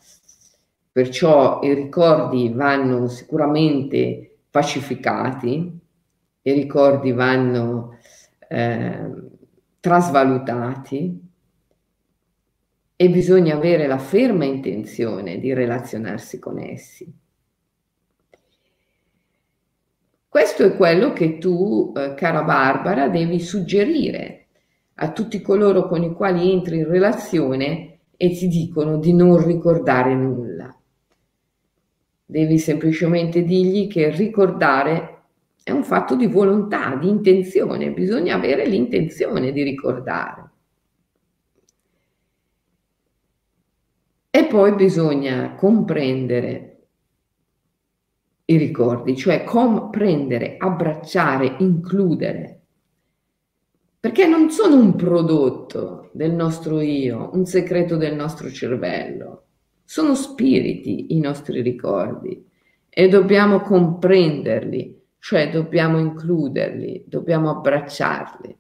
Perciò 0.91 1.61
i 1.63 1.73
ricordi 1.73 2.51
vanno 2.53 3.07
sicuramente 3.07 4.39
pacificati, 4.51 5.79
i 6.41 6.51
ricordi 6.51 7.11
vanno 7.13 7.97
eh, 8.49 9.26
trasvalutati 9.87 11.17
e 12.97 13.09
bisogna 13.09 13.55
avere 13.55 13.87
la 13.87 13.97
ferma 13.97 14.43
intenzione 14.43 15.39
di 15.39 15.53
relazionarsi 15.53 16.39
con 16.39 16.59
essi. 16.59 17.09
Questo 20.27 20.65
è 20.65 20.75
quello 20.75 21.13
che 21.13 21.37
tu, 21.37 21.93
eh, 21.95 22.15
cara 22.15 22.43
Barbara, 22.43 23.07
devi 23.07 23.39
suggerire 23.39 24.47
a 24.95 25.13
tutti 25.13 25.41
coloro 25.41 25.87
con 25.87 26.03
i 26.03 26.11
quali 26.13 26.51
entri 26.51 26.79
in 26.79 26.89
relazione 26.89 27.99
e 28.17 28.31
ti 28.31 28.49
dicono 28.49 28.97
di 28.97 29.13
non 29.13 29.41
ricordare 29.41 30.13
nulla. 30.13 30.77
Devi 32.25 32.59
semplicemente 32.59 33.43
dirgli 33.43 33.87
che 33.87 34.09
ricordare 34.09 35.16
è 35.67 35.71
un 35.71 35.83
fatto 35.83 36.15
di 36.15 36.27
volontà, 36.27 36.95
di 36.95 37.09
intenzione, 37.09 37.91
bisogna 37.91 38.35
avere 38.35 38.65
l'intenzione 38.65 39.51
di 39.51 39.63
ricordare. 39.63 40.49
E 44.29 44.45
poi 44.45 44.75
bisogna 44.75 45.55
comprendere 45.55 46.85
i 48.45 48.55
ricordi, 48.55 49.17
cioè 49.17 49.43
comprendere, 49.43 50.55
abbracciare, 50.57 51.57
includere, 51.59 52.61
perché 53.99 54.25
non 54.25 54.49
sono 54.49 54.77
un 54.77 54.95
prodotto 54.95 56.11
del 56.13 56.31
nostro 56.31 56.79
io, 56.79 57.31
un 57.33 57.45
segreto 57.45 57.97
del 57.97 58.15
nostro 58.15 58.49
cervello, 58.49 59.47
sono 59.83 60.15
spiriti 60.15 61.13
i 61.13 61.19
nostri 61.19 61.61
ricordi 61.61 62.41
e 62.87 63.09
dobbiamo 63.09 63.59
comprenderli 63.59 64.96
cioè 65.27 65.49
dobbiamo 65.49 65.99
includerli, 65.99 67.03
dobbiamo 67.05 67.49
abbracciarli. 67.49 68.57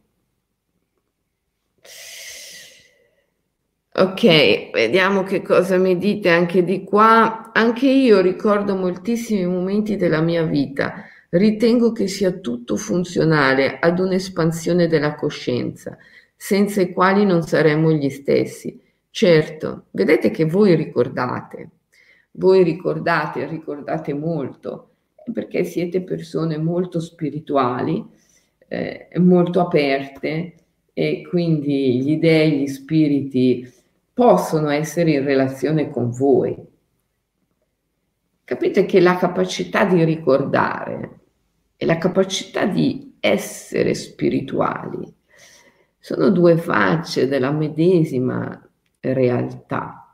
Ok, 3.93 4.71
vediamo 4.71 5.23
che 5.23 5.41
cosa 5.41 5.77
mi 5.77 5.97
dite 5.97 6.29
anche 6.29 6.65
di 6.65 6.83
qua. 6.83 7.51
Anche 7.53 7.87
io 7.87 8.19
ricordo 8.19 8.75
moltissimi 8.75 9.45
momenti 9.45 9.95
della 9.95 10.19
mia 10.19 10.43
vita. 10.43 11.05
Ritengo 11.29 11.93
che 11.93 12.07
sia 12.07 12.33
tutto 12.33 12.75
funzionale 12.75 13.79
ad 13.79 13.99
un'espansione 13.99 14.87
della 14.87 15.15
coscienza, 15.15 15.97
senza 16.35 16.81
i 16.81 16.91
quali 16.91 17.23
non 17.23 17.43
saremmo 17.43 17.93
gli 17.93 18.09
stessi. 18.09 18.77
Certo, 19.09 19.85
vedete 19.91 20.31
che 20.31 20.43
voi 20.43 20.75
ricordate, 20.75 21.69
voi 22.31 22.61
ricordate, 22.63 23.45
ricordate 23.45 24.13
molto, 24.13 24.96
perché 25.31 25.63
siete 25.63 26.01
persone 26.01 26.57
molto 26.57 26.99
spirituali, 26.99 28.03
eh, 28.67 29.09
molto 29.17 29.59
aperte 29.61 30.53
e 30.93 31.25
quindi 31.27 32.01
gli 32.01 32.17
dei, 32.17 32.59
gli 32.59 32.67
spiriti 32.67 33.71
possono 34.13 34.69
essere 34.69 35.11
in 35.11 35.23
relazione 35.23 35.89
con 35.89 36.09
voi. 36.09 36.55
Capite 38.43 38.85
che 38.85 38.99
la 38.99 39.17
capacità 39.17 39.85
di 39.85 40.03
ricordare 40.03 41.19
e 41.75 41.85
la 41.85 41.97
capacità 41.97 42.65
di 42.65 43.15
essere 43.19 43.93
spirituali 43.93 45.13
sono 45.99 46.29
due 46.29 46.57
facce 46.57 47.27
della 47.27 47.51
medesima 47.51 48.59
realtà. 49.01 50.06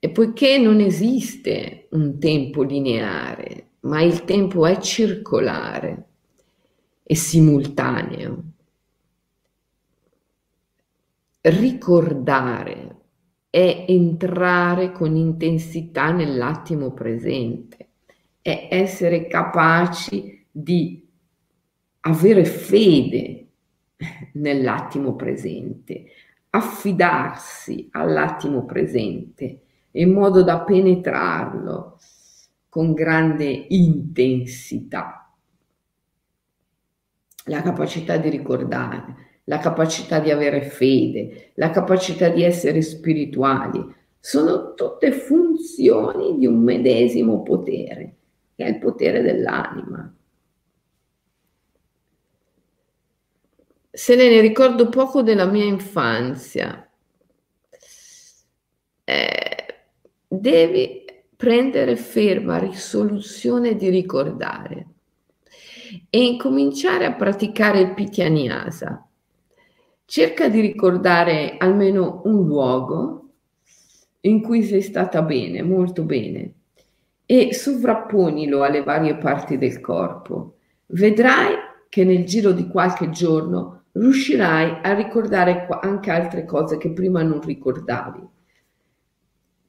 E 0.00 0.10
poiché 0.10 0.58
non 0.58 0.78
esiste 0.78 1.88
un 1.90 2.20
tempo 2.20 2.62
lineare, 2.62 3.70
ma 3.80 4.00
il 4.00 4.24
tempo 4.24 4.64
è 4.64 4.78
circolare 4.78 6.06
e 7.02 7.16
simultaneo, 7.16 8.42
ricordare 11.40 12.96
è 13.50 13.86
entrare 13.88 14.92
con 14.92 15.16
intensità 15.16 16.12
nell'attimo 16.12 16.92
presente, 16.92 17.88
è 18.40 18.68
essere 18.70 19.26
capaci 19.26 20.44
di 20.48 21.04
avere 22.00 22.44
fede 22.44 23.46
nell'attimo 24.34 25.16
presente, 25.16 26.04
affidarsi 26.50 27.88
all'attimo 27.90 28.64
presente 28.64 29.62
in 29.92 30.12
modo 30.12 30.42
da 30.42 30.60
penetrarlo 30.60 31.98
con 32.68 32.92
grande 32.92 33.66
intensità. 33.68 35.32
La 37.44 37.62
capacità 37.62 38.18
di 38.18 38.28
ricordare, 38.28 39.40
la 39.44 39.58
capacità 39.58 40.20
di 40.20 40.30
avere 40.30 40.62
fede, 40.62 41.52
la 41.54 41.70
capacità 41.70 42.28
di 42.28 42.42
essere 42.42 42.82
spirituali, 42.82 43.96
sono 44.20 44.74
tutte 44.74 45.12
funzioni 45.12 46.36
di 46.36 46.46
un 46.46 46.62
medesimo 46.62 47.42
potere, 47.42 48.16
che 48.54 48.64
è 48.64 48.68
il 48.68 48.78
potere 48.78 49.22
dell'anima. 49.22 50.12
Se 53.90 54.14
ne 54.14 54.40
ricordo 54.40 54.88
poco 54.90 55.22
della 55.22 55.46
mia 55.46 55.64
infanzia. 55.64 56.88
Eh, 59.04 59.47
devi 60.28 61.04
prendere 61.34 61.96
ferma 61.96 62.58
risoluzione 62.58 63.74
di 63.74 63.88
ricordare 63.88 64.86
e 66.10 66.22
incominciare 66.22 67.06
a 67.06 67.14
praticare 67.14 67.80
il 67.80 67.94
Pityanyasa. 67.94 69.08
Cerca 70.04 70.48
di 70.48 70.60
ricordare 70.60 71.56
almeno 71.58 72.22
un 72.24 72.46
luogo 72.46 73.28
in 74.20 74.42
cui 74.42 74.64
sei 74.64 74.82
stata 74.82 75.22
bene, 75.22 75.62
molto 75.62 76.02
bene, 76.02 76.52
e 77.24 77.54
sovrapponilo 77.54 78.62
alle 78.62 78.82
varie 78.82 79.16
parti 79.16 79.56
del 79.58 79.80
corpo. 79.80 80.56
Vedrai 80.86 81.54
che 81.88 82.04
nel 82.04 82.24
giro 82.24 82.52
di 82.52 82.68
qualche 82.68 83.10
giorno 83.10 83.84
riuscirai 83.92 84.80
a 84.82 84.92
ricordare 84.94 85.66
anche 85.80 86.10
altre 86.10 86.44
cose 86.44 86.76
che 86.76 86.92
prima 86.92 87.22
non 87.22 87.40
ricordavi. 87.40 88.36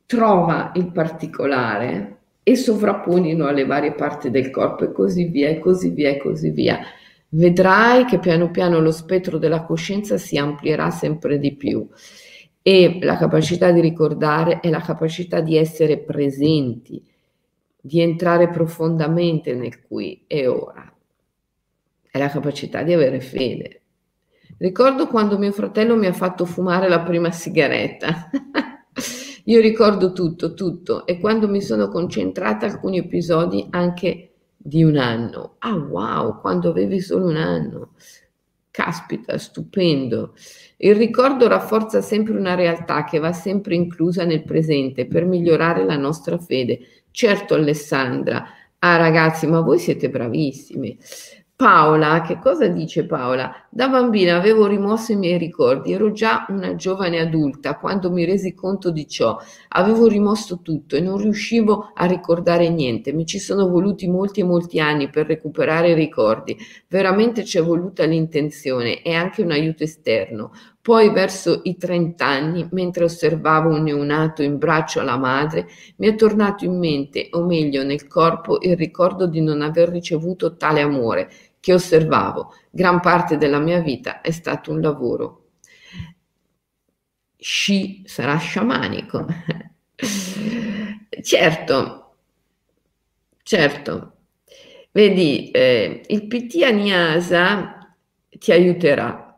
Trova 0.09 0.71
il 0.73 0.91
particolare 0.91 2.17
e 2.41 2.55
sovrapponilo 2.55 3.45
alle 3.45 3.63
varie 3.63 3.93
parti 3.93 4.31
del 4.31 4.49
corpo 4.49 4.85
e 4.85 4.91
così 4.91 5.25
via 5.25 5.49
e 5.49 5.59
così 5.59 5.89
via 5.89 6.09
e 6.09 6.17
così 6.17 6.49
via. 6.49 6.79
Vedrai 7.27 8.05
che 8.05 8.17
piano 8.17 8.49
piano 8.49 8.79
lo 8.79 8.89
spettro 8.89 9.37
della 9.37 9.61
coscienza 9.61 10.17
si 10.17 10.35
amplierà 10.35 10.89
sempre 10.89 11.37
di 11.37 11.53
più 11.53 11.87
e 12.63 12.97
la 13.03 13.17
capacità 13.17 13.69
di 13.69 13.81
ricordare 13.81 14.61
è 14.61 14.71
la 14.71 14.81
capacità 14.81 15.41
di 15.41 15.55
essere 15.57 15.99
presenti, 15.99 17.05
di 17.79 18.01
entrare 18.01 18.49
profondamente 18.49 19.53
nel 19.53 19.79
qui 19.79 20.23
e 20.25 20.47
ora. 20.47 20.91
È 22.09 22.17
la 22.17 22.29
capacità 22.29 22.81
di 22.81 22.93
avere 22.93 23.19
fede. 23.19 23.81
Ricordo 24.57 25.05
quando 25.05 25.37
mio 25.37 25.51
fratello 25.51 25.95
mi 25.95 26.07
ha 26.07 26.13
fatto 26.13 26.45
fumare 26.45 26.89
la 26.89 27.01
prima 27.01 27.29
sigaretta. 27.29 28.31
Io 29.45 29.59
ricordo 29.61 30.11
tutto, 30.13 30.53
tutto, 30.53 31.05
e 31.05 31.19
quando 31.19 31.47
mi 31.47 31.61
sono 31.61 31.87
concentrata 31.87 32.65
alcuni 32.65 32.99
episodi 32.99 33.65
anche 33.71 34.31
di 34.55 34.83
un 34.83 34.97
anno. 34.97 35.55
Ah 35.59 35.75
wow, 35.75 36.39
quando 36.39 36.69
avevi 36.69 36.99
solo 36.99 37.27
un 37.27 37.37
anno. 37.37 37.93
Caspita, 38.71 39.37
stupendo. 39.37 40.33
Il 40.77 40.95
ricordo 40.95 41.47
rafforza 41.47 42.01
sempre 42.01 42.37
una 42.37 42.55
realtà 42.55 43.03
che 43.03 43.19
va 43.19 43.33
sempre 43.33 43.75
inclusa 43.75 44.25
nel 44.25 44.43
presente 44.43 45.07
per 45.07 45.25
migliorare 45.25 45.83
la 45.85 45.97
nostra 45.97 46.37
fede. 46.37 46.79
Certo, 47.11 47.55
Alessandra. 47.55 48.45
Ah, 48.79 48.97
ragazzi, 48.97 49.47
ma 49.47 49.61
voi 49.61 49.79
siete 49.79 50.09
bravissimi. 50.09 50.97
Paola, 51.61 52.21
che 52.21 52.39
cosa 52.39 52.67
dice 52.69 53.05
Paola? 53.05 53.53
Da 53.69 53.89
bambina 53.89 54.37
avevo 54.37 54.65
rimosso 54.65 55.11
i 55.11 55.17
miei 55.17 55.37
ricordi, 55.37 55.91
ero 55.91 56.13
già 56.13 56.45
una 56.47 56.75
giovane 56.75 57.19
adulta 57.19 57.75
quando 57.75 58.09
mi 58.11 58.23
resi 58.23 58.53
conto 58.53 58.91
di 58.91 59.05
ciò. 59.05 59.37
Avevo 59.67 60.07
rimosso 60.07 60.61
tutto 60.61 60.95
e 60.95 61.01
non 61.01 61.17
riuscivo 61.17 61.91
a 61.93 62.05
ricordare 62.05 62.69
niente. 62.69 63.11
Mi 63.11 63.25
ci 63.25 63.39
sono 63.39 63.67
voluti 63.67 64.07
molti 64.07 64.39
e 64.39 64.45
molti 64.45 64.79
anni 64.79 65.09
per 65.09 65.27
recuperare 65.27 65.89
i 65.89 65.95
ricordi. 65.95 66.55
Veramente 66.87 67.43
ci 67.43 67.57
è 67.57 67.61
voluta 67.61 68.05
l'intenzione 68.05 69.01
e 69.01 69.13
anche 69.13 69.41
un 69.41 69.51
aiuto 69.51 69.83
esterno. 69.83 70.51
Poi, 70.81 71.11
verso 71.11 71.59
i 71.65 71.75
30 71.75 72.25
anni, 72.25 72.67
mentre 72.71 73.03
osservavo 73.03 73.69
un 73.69 73.83
neonato 73.83 74.41
in 74.43 74.57
braccio 74.57 75.01
alla 75.01 75.17
madre, 75.17 75.67
mi 75.97 76.07
è 76.07 76.15
tornato 76.15 76.63
in 76.63 76.79
mente, 76.79 77.27
o 77.31 77.45
meglio 77.45 77.83
nel 77.83 78.07
corpo, 78.07 78.57
il 78.61 78.77
ricordo 78.77 79.27
di 79.27 79.41
non 79.41 79.61
aver 79.61 79.89
ricevuto 79.89 80.55
tale 80.55 80.79
amore 80.79 81.29
che 81.59 81.73
osservavo. 81.73 82.53
Gran 82.69 82.99
parte 82.99 83.37
della 83.37 83.59
mia 83.59 83.79
vita 83.79 84.21
è 84.21 84.31
stato 84.31 84.71
un 84.71 84.81
lavoro. 84.81 85.45
Sci 87.37 88.03
sarà 88.05 88.37
sciamanico. 88.37 89.25
certo, 91.21 92.15
certo. 93.43 94.13
Vedi, 94.91 95.51
eh, 95.51 96.03
il 96.07 96.27
PT 96.27 96.63
Aniasa 96.63 97.95
ti 98.29 98.51
aiuterà 98.51 99.29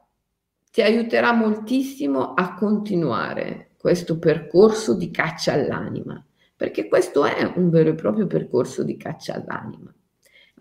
ti 0.72 0.82
aiuterà 0.82 1.34
moltissimo 1.34 2.34
a 2.34 2.54
continuare 2.54 3.72
questo 3.78 4.18
percorso 4.18 4.96
di 4.96 5.12
caccia 5.12 5.52
all'anima, 5.52 6.26
perché 6.56 6.88
questo 6.88 7.26
è 7.26 7.44
un 7.58 7.70
vero 7.70 7.90
e 7.90 7.96
proprio 7.96 8.26
percorso 8.26 8.82
di 8.84 8.96
caccia 8.96 9.34
all'anima. 9.34 9.94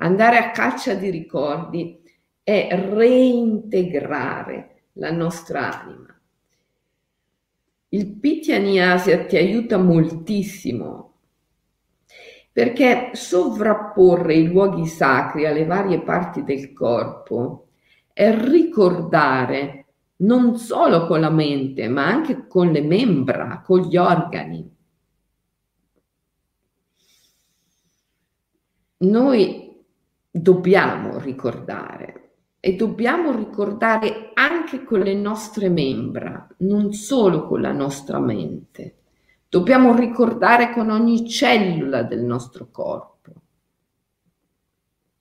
Andare 0.03 0.39
a 0.39 0.51
caccia 0.51 0.95
di 0.95 1.11
ricordi 1.11 2.01
è 2.43 2.69
reintegrare 2.71 4.85
la 4.95 5.11
nostra 5.11 5.83
anima. 5.83 6.19
Il 7.91 8.17
Pityaniasia 8.17 9.27
ti 9.27 9.37
aiuta 9.37 9.77
moltissimo 9.77 11.17
perché 12.51 13.11
sovrapporre 13.13 14.35
i 14.35 14.47
luoghi 14.47 14.87
sacri 14.87 15.47
alle 15.47 15.67
varie 15.67 16.01
parti 16.01 16.45
del 16.45 16.73
corpo 16.73 17.69
è 18.13 18.35
ricordare 18.35 19.85
non 20.17 20.57
solo 20.57 21.07
con 21.07 21.21
la 21.21 21.31
mente, 21.31 21.89
ma 21.89 22.07
anche 22.07 22.47
con 22.47 22.71
le 22.71 22.83
membra, 22.83 23.63
con 23.65 23.81
gli 23.81 23.97
organi. 23.97 24.77
Noi 28.99 29.70
dobbiamo 30.31 31.19
ricordare 31.19 32.35
e 32.61 32.77
dobbiamo 32.77 33.35
ricordare 33.35 34.31
anche 34.35 34.85
con 34.85 35.01
le 35.01 35.15
nostre 35.15 35.69
membra, 35.69 36.47
non 36.59 36.93
solo 36.93 37.47
con 37.47 37.61
la 37.61 37.73
nostra 37.73 38.21
mente. 38.21 38.97
Dobbiamo 39.49 39.97
ricordare 39.97 40.73
con 40.73 40.91
ogni 40.91 41.29
cellula 41.29 42.03
del 42.03 42.23
nostro 42.23 42.69
corpo. 42.71 43.33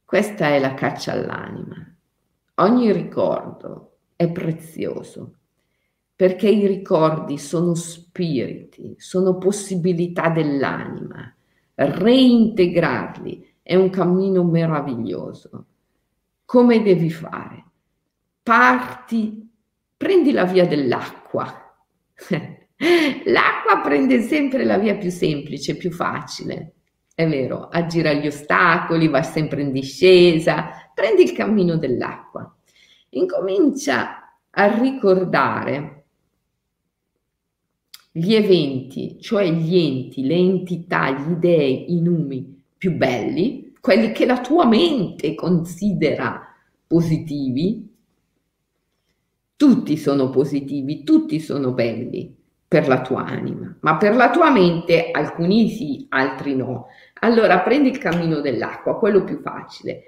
Questa 0.05 0.49
è 0.49 0.60
la 0.60 0.74
caccia 0.74 1.14
all'anima. 1.14 1.95
Ogni 2.55 2.91
ricordo 2.91 3.93
è 4.16 4.30
prezioso 4.30 5.36
perché 6.14 6.49
i 6.49 6.68
ricordi 6.68 7.38
sono 7.38 7.74
spiriti, 7.74 8.95
sono 8.97 9.38
possibilità 9.38 10.30
dell'anima. 10.30 11.34
Reintegrarli 11.76 13.48
è 13.70 13.76
un 13.76 13.91
cammino 13.91 14.43
meraviglioso. 14.43 15.65
Come 16.43 16.82
devi 16.82 17.11
fare? 17.11 17.65
Parti, 18.41 19.47
prendi 19.95 20.32
la 20.32 20.45
via 20.45 20.65
dell'acqua. 20.65 21.45
L'acqua 23.26 23.82
prende 23.84 24.22
sempre 24.22 24.65
la 24.65 24.80
via 24.80 24.97
più 24.97 25.11
semplice, 25.11 25.78
più 25.78 25.91
facile. 25.91 26.78
È 27.13 27.28
vero, 27.28 27.67
aggira 27.67 28.11
gli 28.13 28.26
ostacoli, 28.26 29.07
va 29.07 29.22
sempre 29.22 29.61
in 29.61 29.72
discesa. 29.72 30.89
Prendi 30.91 31.22
il 31.22 31.34
cammino 31.34 31.78
dell'acqua 31.78 32.51
incomincia 33.09 34.36
a 34.49 34.80
ricordare 34.80 36.05
gli 38.11 38.34
eventi, 38.34 39.22
cioè 39.22 39.47
gli 39.51 39.78
enti, 39.78 40.26
le 40.26 40.34
entità, 40.34 41.11
gli 41.11 41.34
dei, 41.34 41.93
i 41.93 42.01
numi 42.01 42.57
più 42.80 42.95
belli, 42.95 43.73
quelli 43.82 44.13
che 44.13 44.25
la 44.25 44.39
tua 44.39 44.65
mente 44.65 45.36
considera 45.36 46.41
positivi, 46.88 47.88
tutti 49.57 49.97
sono 49.97 50.30
positivi, 50.30 51.03
tutti 51.03 51.41
sono 51.41 51.73
belli 51.73 52.34
per 52.65 52.88
la 52.88 53.01
tua 53.01 53.25
anima, 53.25 53.75
ma 53.82 53.97
per 53.97 54.15
la 54.15 54.30
tua 54.30 54.49
mente 54.49 55.11
alcuni 55.11 55.69
sì, 55.69 56.05
altri 56.09 56.55
no. 56.55 56.88
Allora 57.19 57.59
prendi 57.59 57.89
il 57.89 57.97
cammino 57.97 58.39
dell'acqua, 58.39 58.97
quello 58.97 59.25
più 59.25 59.41
facile. 59.41 60.03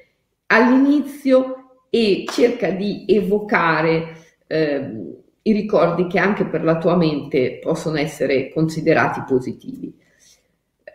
All'inizio 0.48 1.80
e 1.90 2.24
cerca 2.30 2.70
di 2.72 3.04
evocare 3.06 4.16
eh, 4.48 5.20
i 5.42 5.52
ricordi 5.52 6.08
che 6.08 6.20
anche 6.20 6.46
per 6.46 6.64
la 6.64 6.78
tua 6.78 6.96
mente 6.96 7.60
possono 7.62 7.98
essere 7.98 8.50
considerati 8.54 9.24
positivi. 9.28 9.94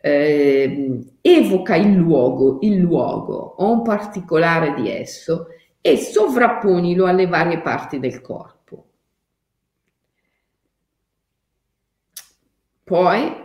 Eh, 0.00 1.16
evoca 1.20 1.76
il 1.76 1.94
luogo, 1.94 2.58
il 2.60 2.76
luogo 2.78 3.34
o 3.34 3.72
un 3.72 3.82
particolare 3.82 4.74
di 4.74 4.90
esso 4.90 5.48
e 5.80 5.96
sovrapponilo 5.96 7.06
alle 7.06 7.26
varie 7.26 7.60
parti 7.60 7.98
del 7.98 8.20
corpo. 8.20 8.86
Poi 12.84 13.44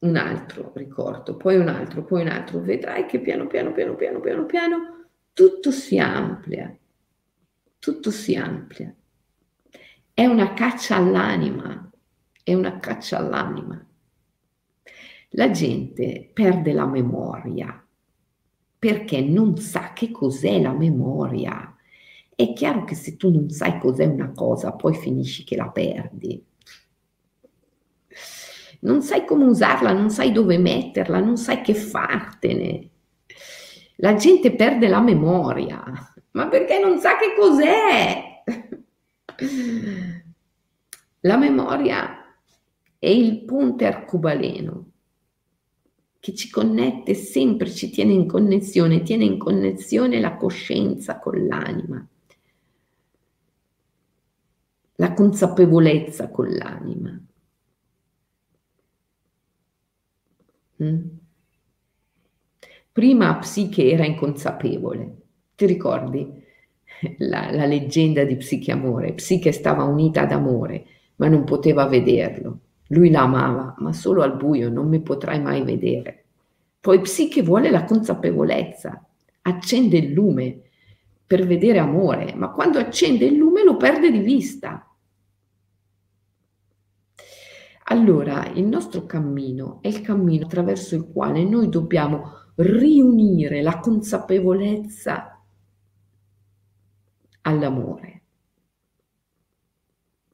un 0.00 0.16
altro 0.16 0.70
ricordo, 0.74 1.36
poi 1.36 1.56
un 1.56 1.68
altro, 1.68 2.04
poi 2.04 2.22
un 2.22 2.28
altro. 2.28 2.60
Vedrai 2.60 3.06
che 3.06 3.20
piano 3.20 3.46
piano, 3.46 3.72
piano 3.72 3.94
piano, 3.94 4.20
piano 4.20 4.46
piano 4.46 4.98
tutto 5.38 5.70
si 5.70 5.96
amplia, 6.00 6.76
tutto 7.78 8.10
si 8.10 8.34
amplia. 8.34 8.92
È 10.12 10.26
una 10.26 10.52
caccia 10.52 10.96
all'anima, 10.96 11.88
è 12.42 12.54
una 12.54 12.80
caccia 12.80 13.18
all'anima. 13.18 13.87
La 15.30 15.50
gente 15.50 16.30
perde 16.32 16.72
la 16.72 16.86
memoria 16.86 17.84
perché 18.78 19.20
non 19.20 19.56
sa 19.56 19.92
che 19.92 20.10
cos'è 20.10 20.60
la 20.60 20.72
memoria. 20.72 21.76
È 22.34 22.52
chiaro 22.52 22.84
che 22.84 22.94
se 22.94 23.16
tu 23.16 23.30
non 23.30 23.50
sai 23.50 23.78
cos'è 23.78 24.04
una 24.04 24.30
cosa, 24.30 24.72
poi 24.72 24.94
finisci 24.94 25.44
che 25.44 25.56
la 25.56 25.68
perdi. 25.68 26.44
Non 28.80 29.02
sai 29.02 29.24
come 29.24 29.44
usarla, 29.44 29.92
non 29.92 30.10
sai 30.10 30.30
dove 30.30 30.56
metterla, 30.56 31.18
non 31.18 31.36
sai 31.36 31.62
che 31.62 31.74
fartene 31.74 32.90
la 34.00 34.14
gente 34.14 34.54
perde 34.54 34.86
la 34.86 35.00
memoria, 35.00 35.82
ma 36.32 36.48
perché 36.48 36.78
non 36.78 36.98
sa 36.98 37.16
che 37.16 37.34
cos'è. 37.36 38.42
La 41.20 41.36
memoria 41.36 42.36
è 42.98 43.08
il 43.08 43.44
ponte 43.44 43.86
arcobaleno 43.86 44.87
che 46.20 46.34
ci 46.34 46.50
connette 46.50 47.14
sempre, 47.14 47.70
ci 47.70 47.90
tiene 47.90 48.12
in 48.12 48.26
connessione, 48.26 49.02
tiene 49.02 49.24
in 49.24 49.38
connessione 49.38 50.20
la 50.20 50.36
coscienza 50.36 51.18
con 51.18 51.46
l'anima, 51.46 52.06
la 54.96 55.12
consapevolezza 55.14 56.28
con 56.28 56.48
l'anima. 56.48 57.20
Mm? 60.82 61.06
Prima 62.92 63.36
Psiche 63.38 63.90
era 63.90 64.04
inconsapevole, 64.04 65.16
ti 65.54 65.66
ricordi 65.66 66.26
la, 67.18 67.50
la 67.52 67.64
leggenda 67.66 68.24
di 68.24 68.36
Psiche 68.36 68.72
Amore? 68.72 69.14
Psiche 69.14 69.52
stava 69.52 69.84
unita 69.84 70.22
ad 70.22 70.32
amore, 70.32 70.86
ma 71.16 71.28
non 71.28 71.44
poteva 71.44 71.86
vederlo. 71.86 72.60
Lui 72.88 73.10
la 73.10 73.22
amava, 73.22 73.74
ma 73.78 73.92
solo 73.92 74.22
al 74.22 74.36
buio, 74.36 74.70
non 74.70 74.88
mi 74.88 75.00
potrai 75.00 75.40
mai 75.40 75.62
vedere. 75.62 76.24
Poi 76.80 77.00
Psiche 77.00 77.42
vuole 77.42 77.70
la 77.70 77.84
consapevolezza, 77.84 79.04
accende 79.42 79.98
il 79.98 80.12
lume 80.12 80.62
per 81.26 81.46
vedere 81.46 81.78
amore, 81.78 82.34
ma 82.34 82.50
quando 82.50 82.78
accende 82.78 83.26
il 83.26 83.36
lume 83.36 83.62
lo 83.62 83.76
perde 83.76 84.10
di 84.10 84.20
vista. 84.20 84.82
Allora, 87.90 88.46
il 88.54 88.64
nostro 88.64 89.04
cammino 89.04 89.78
è 89.82 89.88
il 89.88 90.00
cammino 90.00 90.44
attraverso 90.44 90.94
il 90.94 91.06
quale 91.06 91.44
noi 91.44 91.68
dobbiamo 91.68 92.32
riunire 92.56 93.62
la 93.62 93.78
consapevolezza 93.80 95.42
all'amore 97.42 98.07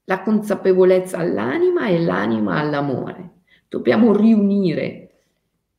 la 0.04 0.22
consapevolezza 0.22 1.18
all'anima 1.18 1.88
e 1.88 2.00
l'anima 2.00 2.58
all'amore. 2.58 3.30
Dobbiamo 3.68 4.14
riunire 4.14 5.10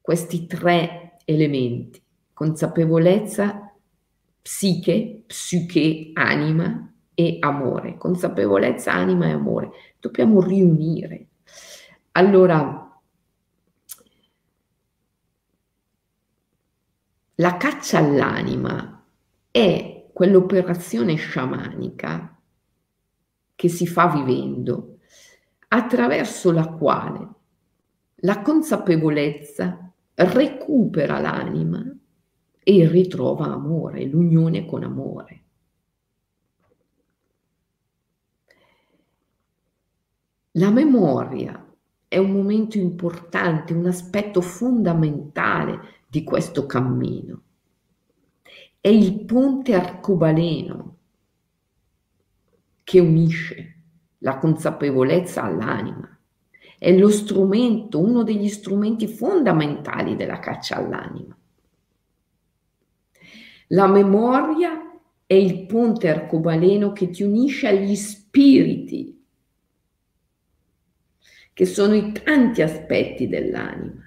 questi 0.02 0.46
tre 0.48 1.18
elementi, 1.26 2.02
consapevolezza, 2.34 3.74
psiche, 4.42 5.24
psiche, 5.26 6.12
anima 6.14 6.94
e 7.14 7.38
amore, 7.40 7.98
consapevolezza, 7.98 8.92
anima 8.94 9.28
e 9.28 9.32
amore. 9.32 9.72
Dobbiamo 10.00 10.42
riunire. 10.42 11.28
Allora, 12.12 13.00
la 17.36 17.58
caccia 17.58 17.98
all'anima 17.98 19.04
è 19.52 20.10
quell'operazione 20.14 21.16
sciamanica 21.16 22.35
che 23.56 23.70
si 23.70 23.88
fa 23.88 24.08
vivendo, 24.08 24.98
attraverso 25.70 26.52
la 26.52 26.68
quale 26.68 27.30
la 28.20 28.42
consapevolezza 28.42 29.92
recupera 30.16 31.20
l'anima 31.20 31.84
e 32.64 32.88
ritrova 32.88 33.46
amore, 33.46 34.06
l'unione 34.06 34.66
con 34.66 34.84
amore. 34.84 35.44
La 40.52 40.72
memoria 40.72 41.62
è 42.08 42.18
un 42.18 42.32
momento 42.32 42.78
importante, 42.78 43.74
un 43.74 43.86
aspetto 43.86 44.40
fondamentale 44.42 46.04
di 46.08 46.24
questo 46.24 46.66
cammino. 46.66 47.42
È 48.80 48.88
il 48.88 49.26
ponte 49.26 49.74
arcobaleno 49.74 50.95
che 52.86 53.00
unisce 53.00 53.82
la 54.20 54.38
consapevolezza 54.38 55.44
all'anima. 55.44 56.08
È 56.78 56.96
lo 56.96 57.10
strumento, 57.10 58.00
uno 58.00 58.24
degli 58.24 58.48
strumenti 58.48 59.08
fondamentali 59.08 60.16
della 60.16 60.38
caccia 60.38 60.76
all'anima. 60.76 61.36
La 63.70 63.88
memoria 63.88 65.00
è 65.26 65.34
il 65.34 65.66
ponte 65.66 66.10
arcobaleno 66.10 66.92
che 66.92 67.10
ti 67.10 67.24
unisce 67.24 67.68
agli 67.68 67.96
spiriti, 67.96 69.26
che 71.54 71.66
sono 71.66 71.96
i 71.96 72.12
tanti 72.12 72.62
aspetti 72.62 73.28
dell'anima, 73.28 74.04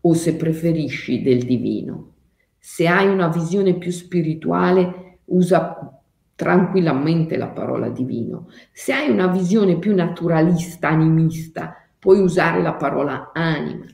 o 0.00 0.14
se 0.14 0.36
preferisci 0.36 1.20
del 1.20 1.44
divino. 1.44 2.14
Se 2.56 2.86
hai 2.86 3.08
una 3.08 3.28
visione 3.28 3.76
più 3.76 3.90
spirituale, 3.90 5.18
usa 5.26 5.97
tranquillamente 6.38 7.36
la 7.36 7.48
parola 7.48 7.88
divino. 7.88 8.48
Se 8.70 8.92
hai 8.92 9.10
una 9.10 9.26
visione 9.26 9.76
più 9.76 9.92
naturalista, 9.92 10.88
animista, 10.88 11.74
puoi 11.98 12.20
usare 12.20 12.62
la 12.62 12.74
parola 12.74 13.32
anima. 13.34 13.86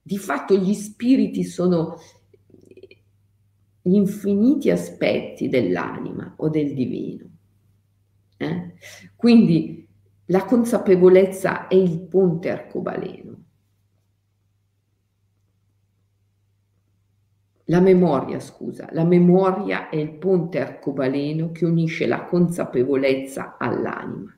Di 0.00 0.18
fatto 0.18 0.54
gli 0.54 0.72
spiriti 0.72 1.42
sono 1.42 1.98
gli 3.82 3.96
infiniti 3.96 4.70
aspetti 4.70 5.48
dell'anima 5.48 6.32
o 6.36 6.48
del 6.48 6.74
divino. 6.74 7.26
Eh? 8.36 8.74
Quindi 9.16 9.84
la 10.26 10.44
consapevolezza 10.44 11.66
è 11.66 11.74
il 11.74 12.02
ponte 12.02 12.50
arcobaleno. 12.50 13.37
La 17.70 17.80
memoria, 17.80 18.40
scusa, 18.40 18.88
la 18.92 19.04
memoria 19.04 19.90
è 19.90 19.96
il 19.96 20.14
ponte 20.14 20.58
arcobaleno 20.58 21.52
che 21.52 21.66
unisce 21.66 22.06
la 22.06 22.24
consapevolezza 22.24 23.56
all'anima. 23.58 24.34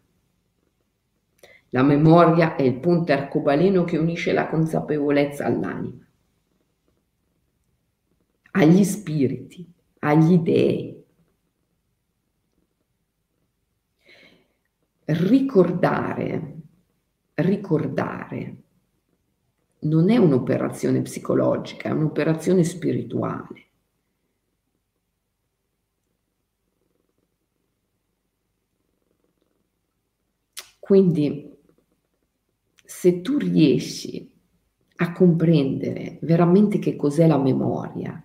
La 1.68 1.82
memoria 1.84 2.56
è 2.56 2.62
il 2.62 2.80
ponte 2.80 3.12
arcobaleno 3.12 3.84
che 3.84 3.98
unisce 3.98 4.32
la 4.32 4.48
consapevolezza 4.48 5.44
all'anima, 5.44 6.04
agli 8.50 8.82
spiriti, 8.82 9.72
agli 10.00 10.38
dei. 10.38 11.04
Ricordare, 15.04 16.56
ricordare 17.34 18.56
non 19.80 20.10
è 20.10 20.16
un'operazione 20.16 21.02
psicologica, 21.02 21.88
è 21.88 21.92
un'operazione 21.92 22.64
spirituale. 22.64 23.66
Quindi 30.78 31.56
se 32.84 33.20
tu 33.22 33.38
riesci 33.38 34.28
a 34.96 35.12
comprendere 35.12 36.18
veramente 36.22 36.78
che 36.78 36.96
cos'è 36.96 37.26
la 37.26 37.38
memoria, 37.38 38.22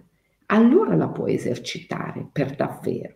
allora 0.48 0.96
la 0.96 1.08
puoi 1.08 1.36
esercitare 1.36 2.28
per 2.32 2.56
davvero. 2.56 3.14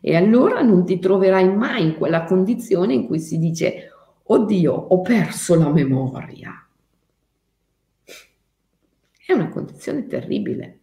E 0.00 0.16
allora 0.16 0.62
non 0.62 0.84
ti 0.84 0.98
troverai 0.98 1.54
mai 1.54 1.84
in 1.84 1.96
quella 1.96 2.24
condizione 2.24 2.94
in 2.94 3.06
cui 3.06 3.20
si 3.20 3.38
dice, 3.38 3.90
oddio, 4.22 4.72
ho 4.72 5.00
perso 5.02 5.54
la 5.54 5.70
memoria. 5.70 6.65
È 9.26 9.32
una 9.32 9.48
condizione 9.48 10.06
terribile. 10.06 10.80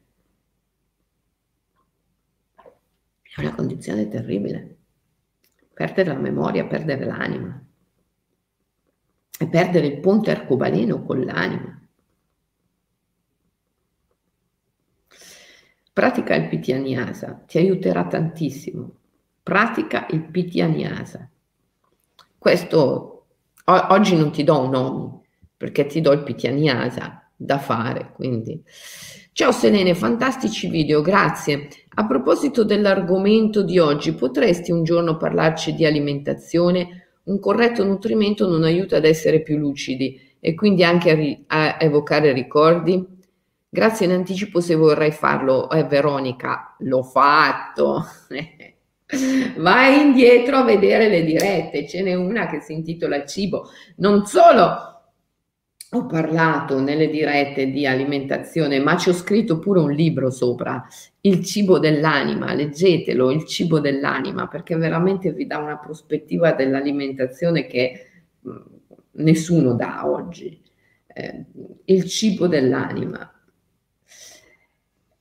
È 3.21 3.39
una 3.39 3.55
condizione 3.55 4.09
terribile. 4.09 4.79
Perdere 5.73 6.09
la 6.11 6.19
memoria, 6.19 6.65
perdere 6.65 7.05
l'anima. 7.05 7.65
E 9.39 9.47
perdere 9.47 9.87
il 9.87 10.01
ponte 10.01 10.31
arcobaleno 10.31 11.05
con 11.05 11.21
l'anima. 11.23 11.87
Pratica 15.93 16.35
il 16.35 16.49
Pitaniasa, 16.49 17.45
ti 17.47 17.59
aiuterà 17.59 18.05
tantissimo. 18.07 18.97
Pratica 19.41 20.05
il 20.09 20.21
Pitaniasa. 20.21 21.31
Questo 22.37 23.25
o- 23.63 23.87
oggi 23.93 24.17
non 24.17 24.33
ti 24.33 24.43
do 24.43 24.59
un 24.59 24.69
nome 24.69 25.21
perché 25.55 25.85
ti 25.85 26.01
do 26.01 26.11
il 26.11 26.23
Pitaniasa 26.23 27.22
da 27.43 27.59
fare. 27.59 28.11
Quindi. 28.13 28.63
Ciao 29.31 29.51
Selene, 29.51 29.95
fantastici 29.95 30.67
video, 30.69 31.01
grazie. 31.01 31.67
A 31.95 32.05
proposito 32.05 32.63
dell'argomento 32.63 33.63
di 33.63 33.79
oggi, 33.79 34.13
potresti 34.13 34.71
un 34.71 34.83
giorno 34.83 35.17
parlarci 35.17 35.73
di 35.73 35.85
alimentazione? 35.85 37.07
Un 37.23 37.39
corretto 37.39 37.83
nutrimento 37.83 38.47
non 38.47 38.63
aiuta 38.63 38.97
ad 38.97 39.05
essere 39.05 39.41
più 39.41 39.57
lucidi 39.57 40.19
e 40.39 40.53
quindi 40.53 40.83
anche 40.83 41.11
a, 41.11 41.15
ri- 41.15 41.43
a 41.47 41.77
evocare 41.79 42.31
ricordi? 42.31 43.03
Grazie 43.69 44.05
in 44.05 44.11
anticipo 44.11 44.59
se 44.59 44.75
vorrai 44.75 45.11
farlo. 45.11 45.69
Eh, 45.69 45.83
Veronica, 45.85 46.75
l'ho 46.79 47.01
fatto. 47.01 48.05
Vai 49.57 49.99
indietro 49.99 50.57
a 50.57 50.63
vedere 50.63 51.09
le 51.09 51.23
dirette, 51.23 51.87
ce 51.87 52.01
n'è 52.01 52.13
una 52.13 52.47
che 52.47 52.59
si 52.59 52.73
intitola 52.73 53.25
Cibo. 53.25 53.69
Non 53.97 54.25
solo 54.25 54.92
ho 55.93 56.05
parlato 56.07 56.79
nelle 56.81 57.09
dirette 57.09 57.69
di 57.69 57.85
alimentazione, 57.85 58.79
ma 58.79 58.97
ci 58.97 59.09
ho 59.09 59.13
scritto 59.13 59.59
pure 59.59 59.79
un 59.79 59.91
libro 59.91 60.29
sopra, 60.31 60.85
Il 61.21 61.43
cibo 61.45 61.79
dell'anima, 61.79 62.53
leggetelo, 62.53 63.31
Il 63.31 63.45
cibo 63.45 63.79
dell'anima, 63.79 64.47
perché 64.47 64.75
veramente 64.75 65.31
vi 65.31 65.45
dà 65.45 65.57
una 65.59 65.77
prospettiva 65.77 66.53
dell'alimentazione 66.53 67.67
che 67.67 68.07
mm, 68.47 68.55
nessuno 69.13 69.73
dà 69.73 70.09
oggi. 70.09 70.59
eh, 71.07 71.45
il 71.85 72.05
cibo 72.05 72.47
dell'anima. 72.47 73.31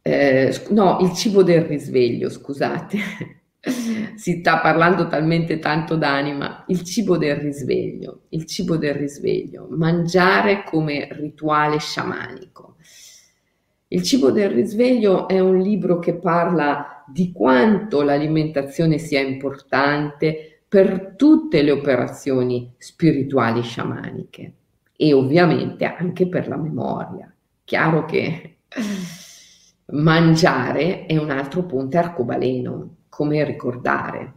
Eh, 0.04 0.66
no, 0.70 0.98
il 1.00 1.12
cibo 1.12 1.42
del 1.42 1.62
risveglio, 1.62 2.28
scusate. 2.28 2.98
si 4.16 4.40
sta 4.40 4.58
parlando 4.58 5.06
talmente 5.06 5.60
tanto 5.60 5.96
d'anima, 5.96 6.64
il 6.68 6.82
cibo 6.82 7.16
del 7.16 7.36
risveglio, 7.36 8.22
il 8.30 8.44
cibo 8.46 8.76
del 8.76 8.94
risveglio, 8.94 9.68
mangiare 9.70 10.64
come 10.64 11.08
rituale 11.12 11.78
sciamanico. 11.78 12.76
Il 13.88 14.02
cibo 14.02 14.30
del 14.32 14.50
risveglio 14.50 15.28
è 15.28 15.38
un 15.38 15.58
libro 15.60 15.98
che 15.98 16.14
parla 16.14 17.04
di 17.06 17.30
quanto 17.30 18.02
l'alimentazione 18.02 18.98
sia 18.98 19.20
importante 19.20 20.62
per 20.66 21.14
tutte 21.16 21.62
le 21.62 21.70
operazioni 21.70 22.72
spirituali 22.78 23.62
sciamaniche 23.62 24.54
e 24.96 25.12
ovviamente 25.12 25.84
anche 25.84 26.26
per 26.26 26.48
la 26.48 26.56
memoria. 26.56 27.32
Chiaro 27.62 28.06
che 28.06 28.56
mangiare 29.92 31.06
è 31.06 31.16
un 31.18 31.30
altro 31.30 31.64
ponte 31.64 31.98
arcobaleno 31.98 32.96
come 33.12 33.44
ricordare. 33.44 34.32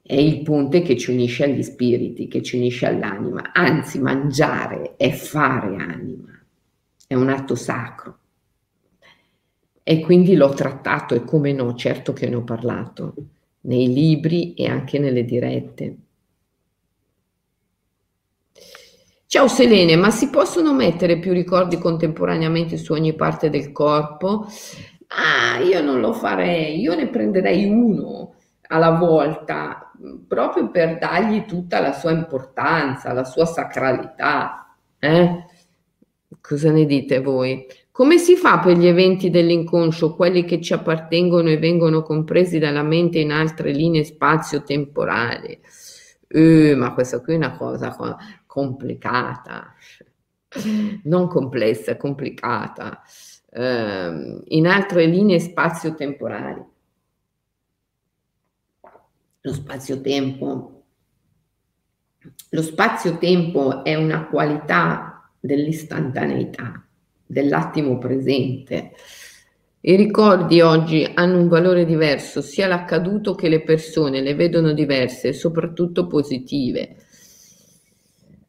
È 0.00 0.14
il 0.14 0.42
ponte 0.42 0.80
che 0.80 0.96
ci 0.96 1.10
unisce 1.10 1.44
agli 1.44 1.62
spiriti, 1.62 2.28
che 2.28 2.42
ci 2.42 2.56
unisce 2.56 2.86
all'anima. 2.86 3.52
Anzi, 3.52 3.98
mangiare 3.98 4.96
è 4.96 5.10
fare 5.10 5.76
anima, 5.76 6.32
è 7.06 7.12
un 7.12 7.28
atto 7.28 7.54
sacro. 7.54 8.18
E 9.82 10.00
quindi 10.00 10.34
l'ho 10.34 10.48
trattato 10.54 11.14
e 11.14 11.24
come 11.24 11.52
no, 11.52 11.74
certo 11.74 12.14
che 12.14 12.26
ne 12.26 12.36
ho 12.36 12.42
parlato, 12.42 13.14
nei 13.62 13.92
libri 13.92 14.54
e 14.54 14.66
anche 14.66 14.98
nelle 14.98 15.26
dirette. 15.26 15.96
Ciao 19.26 19.46
Selene, 19.46 19.96
ma 19.96 20.10
si 20.10 20.30
possono 20.30 20.72
mettere 20.72 21.18
più 21.18 21.34
ricordi 21.34 21.76
contemporaneamente 21.76 22.78
su 22.78 22.94
ogni 22.94 23.14
parte 23.14 23.50
del 23.50 23.72
corpo? 23.72 24.46
Ah, 25.08 25.58
io 25.60 25.82
non 25.82 26.00
lo 26.00 26.12
farei, 26.12 26.80
io 26.80 26.94
ne 26.94 27.08
prenderei 27.08 27.64
uno 27.68 28.34
alla 28.68 28.90
volta, 28.90 29.92
proprio 30.26 30.70
per 30.70 30.98
dargli 30.98 31.44
tutta 31.44 31.80
la 31.80 31.92
sua 31.92 32.10
importanza, 32.10 33.12
la 33.12 33.24
sua 33.24 33.46
sacralità. 33.46 34.74
Eh? 34.98 35.44
Cosa 36.40 36.70
ne 36.70 36.84
dite 36.86 37.20
voi? 37.20 37.66
Come 37.90 38.18
si 38.18 38.36
fa 38.36 38.58
per 38.58 38.76
gli 38.76 38.86
eventi 38.86 39.30
dell'inconscio, 39.30 40.14
quelli 40.14 40.44
che 40.44 40.60
ci 40.60 40.72
appartengono 40.72 41.48
e 41.48 41.58
vengono 41.58 42.02
compresi 42.02 42.58
dalla 42.58 42.82
mente 42.82 43.18
in 43.20 43.32
altre 43.32 43.70
linee 43.72 44.04
spazio-temporali? 44.04 45.58
Eh, 46.28 46.74
ma 46.76 46.92
questa 46.92 47.20
qui 47.20 47.34
è 47.34 47.36
una 47.36 47.56
cosa 47.56 47.96
complicata, 48.44 49.72
non 51.04 51.28
complessa, 51.28 51.96
complicata 51.96 53.02
eh, 53.56 54.42
in 54.44 54.66
altre 54.66 55.06
linee 55.06 55.38
spazio-temporali. 55.38 56.62
Lo 59.40 59.52
spazio-tempo. 59.52 60.84
Lo 62.50 62.62
spazio-tempo 62.62 63.82
è 63.82 63.94
una 63.94 64.26
qualità 64.26 65.30
dell'istantaneità, 65.40 66.86
dell'attimo 67.24 67.96
presente. 67.98 68.92
I 69.80 69.94
ricordi 69.94 70.60
oggi 70.60 71.08
hanno 71.14 71.38
un 71.38 71.48
valore 71.48 71.86
diverso, 71.86 72.42
sia 72.42 72.66
l'accaduto 72.66 73.34
che 73.34 73.48
le 73.48 73.62
persone 73.62 74.20
le 74.20 74.34
vedono 74.34 74.72
diverse, 74.72 75.32
soprattutto 75.32 76.08
positive. 76.08 76.96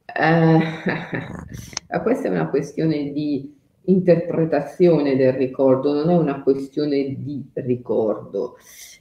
Eh, 0.05 0.60
questa 2.01 2.28
è 2.28 2.32
una 2.32 2.49
questione 2.49 3.12
di 3.12 3.57
interpretazione 3.88 5.15
del 5.15 5.33
ricordo, 5.33 5.93
non 5.93 6.09
è 6.09 6.15
una 6.15 6.41
questione 6.41 7.15
di 7.17 7.43
ricordo. 7.53 8.57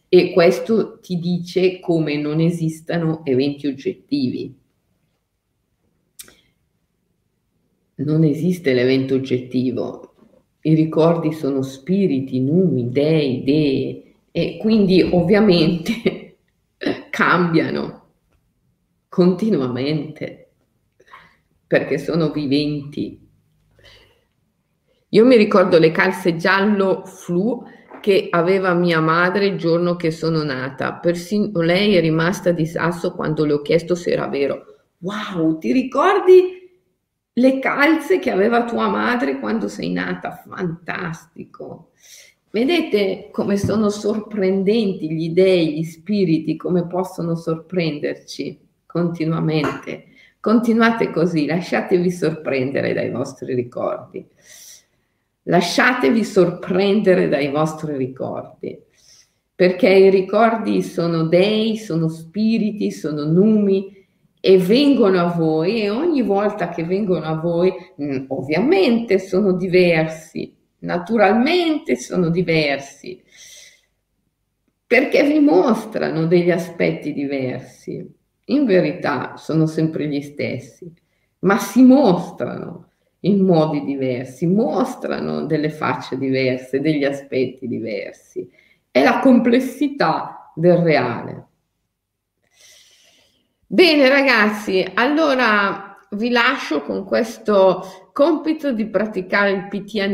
E 0.08 0.32
questo 0.32 0.98
ti 1.00 1.18
dice 1.18 1.80
come 1.80 2.16
non 2.16 2.40
esistano 2.40 3.24
eventi 3.24 3.66
oggettivi. 3.66 4.54
Non 7.96 8.24
esiste 8.24 8.72
l'evento 8.72 9.14
oggettivo. 9.14 10.14
I 10.62 10.74
ricordi 10.74 11.32
sono 11.32 11.62
spiriti, 11.62 12.40
numi, 12.40 12.90
dei, 12.90 13.38
idee 13.38 14.02
e 14.30 14.58
quindi 14.60 15.02
ovviamente 15.02 16.36
cambiano 17.10 18.04
continuamente 19.08 20.50
perché 21.66 21.98
sono 21.98 22.30
viventi 22.30 23.25
io 25.10 25.24
mi 25.24 25.36
ricordo 25.36 25.78
le 25.78 25.92
calze 25.92 26.36
giallo 26.36 27.04
flu 27.04 27.62
che 28.00 28.28
aveva 28.30 28.74
mia 28.74 29.00
madre 29.00 29.46
il 29.46 29.56
giorno 29.56 29.96
che 29.96 30.10
sono 30.10 30.42
nata. 30.42 30.94
Persino 30.94 31.60
lei 31.60 31.94
è 31.94 32.00
rimasta 32.00 32.52
di 32.52 32.66
sasso 32.66 33.12
quando 33.14 33.44
le 33.44 33.54
ho 33.54 33.62
chiesto 33.62 33.94
se 33.94 34.12
era 34.12 34.28
vero. 34.28 34.64
Wow, 34.98 35.58
ti 35.58 35.72
ricordi 35.72 36.70
le 37.32 37.58
calze 37.58 38.18
che 38.18 38.30
aveva 38.30 38.64
tua 38.64 38.88
madre 38.88 39.38
quando 39.38 39.68
sei 39.68 39.90
nata? 39.90 40.42
Fantastico. 40.46 41.90
Vedete 42.50 43.28
come 43.30 43.56
sono 43.56 43.90
sorprendenti 43.90 45.12
gli 45.12 45.30
dei, 45.30 45.78
gli 45.78 45.84
spiriti, 45.84 46.56
come 46.56 46.86
possono 46.86 47.34
sorprenderci 47.34 48.58
continuamente. 48.86 50.06
Continuate 50.40 51.10
così, 51.10 51.44
lasciatevi 51.44 52.10
sorprendere 52.10 52.94
dai 52.94 53.10
vostri 53.10 53.54
ricordi. 53.54 54.24
Lasciatevi 55.48 56.24
sorprendere 56.24 57.28
dai 57.28 57.50
vostri 57.50 57.96
ricordi, 57.96 58.76
perché 59.54 59.88
i 59.88 60.10
ricordi 60.10 60.82
sono 60.82 61.28
dei, 61.28 61.76
sono 61.76 62.08
spiriti, 62.08 62.90
sono 62.90 63.24
numi 63.24 63.94
e 64.40 64.58
vengono 64.58 65.20
a 65.20 65.32
voi 65.32 65.82
e 65.82 65.90
ogni 65.90 66.22
volta 66.22 66.68
che 66.68 66.82
vengono 66.82 67.26
a 67.26 67.34
voi 67.34 67.72
mm, 68.02 68.24
ovviamente 68.28 69.20
sono 69.20 69.52
diversi, 69.52 70.52
naturalmente 70.80 71.94
sono 71.94 72.28
diversi, 72.28 73.22
perché 74.84 75.22
vi 75.22 75.38
mostrano 75.38 76.26
degli 76.26 76.50
aspetti 76.50 77.12
diversi. 77.12 78.04
In 78.46 78.64
verità 78.64 79.36
sono 79.36 79.66
sempre 79.66 80.08
gli 80.08 80.22
stessi, 80.22 80.92
ma 81.40 81.56
si 81.58 81.82
mostrano 81.82 82.85
in 83.26 83.44
modi 83.44 83.84
diversi, 83.84 84.46
mostrano 84.46 85.44
delle 85.44 85.70
facce 85.70 86.16
diverse, 86.16 86.80
degli 86.80 87.04
aspetti 87.04 87.66
diversi. 87.66 88.48
È 88.90 89.02
la 89.02 89.18
complessità 89.18 90.52
del 90.54 90.76
reale. 90.78 91.46
Bene 93.66 94.08
ragazzi, 94.08 94.86
allora 94.94 95.98
vi 96.10 96.30
lascio 96.30 96.82
con 96.82 97.04
questo 97.04 98.10
compito 98.12 98.72
di 98.72 98.86
praticare 98.86 99.50
il 99.50 99.68
Pitya 99.68 100.06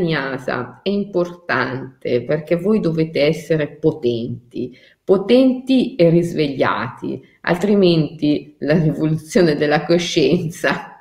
È 0.81 0.89
importante 0.89 2.23
perché 2.23 2.55
voi 2.55 2.79
dovete 2.79 3.21
essere 3.21 3.69
potenti, 3.69 4.75
potenti 5.03 5.95
e 5.95 6.09
risvegliati, 6.09 7.21
altrimenti 7.41 8.55
la 8.59 8.73
rivoluzione 8.73 9.55
della 9.55 9.85
coscienza 9.85 10.92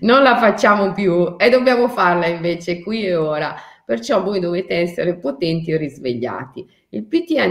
non 0.00 0.22
la 0.22 0.36
facciamo 0.38 0.92
più 0.92 1.36
e 1.36 1.50
dobbiamo 1.50 1.88
farla 1.88 2.26
invece 2.26 2.80
qui 2.80 3.04
e 3.06 3.14
ora. 3.14 3.54
Perciò 3.84 4.22
voi 4.22 4.38
dovete 4.38 4.76
essere 4.76 5.16
potenti 5.16 5.72
e 5.72 5.76
risvegliati. 5.76 6.64
Il 6.90 7.06
Pitya 7.06 7.44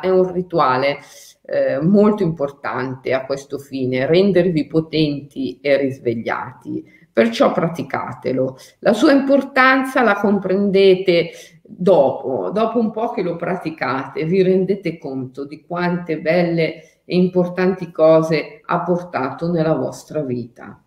è 0.00 0.08
un 0.08 0.32
rituale 0.32 0.98
eh, 1.44 1.78
molto 1.80 2.22
importante 2.22 3.12
a 3.12 3.24
questo 3.24 3.58
fine, 3.58 4.06
rendervi 4.06 4.66
potenti 4.66 5.58
e 5.60 5.76
risvegliati. 5.76 6.84
Perciò 7.12 7.52
praticatelo. 7.52 8.56
La 8.80 8.92
sua 8.92 9.12
importanza 9.12 10.02
la 10.02 10.14
comprendete 10.14 11.30
dopo, 11.62 12.50
dopo 12.50 12.78
un 12.78 12.90
po' 12.90 13.10
che 13.10 13.22
lo 13.22 13.36
praticate, 13.36 14.24
vi 14.24 14.42
rendete 14.42 14.98
conto 14.98 15.44
di 15.44 15.64
quante 15.66 16.20
belle 16.20 17.02
e 17.04 17.16
importanti 17.16 17.90
cose 17.90 18.60
ha 18.64 18.80
portato 18.82 19.50
nella 19.50 19.74
vostra 19.74 20.22
vita. 20.22 20.82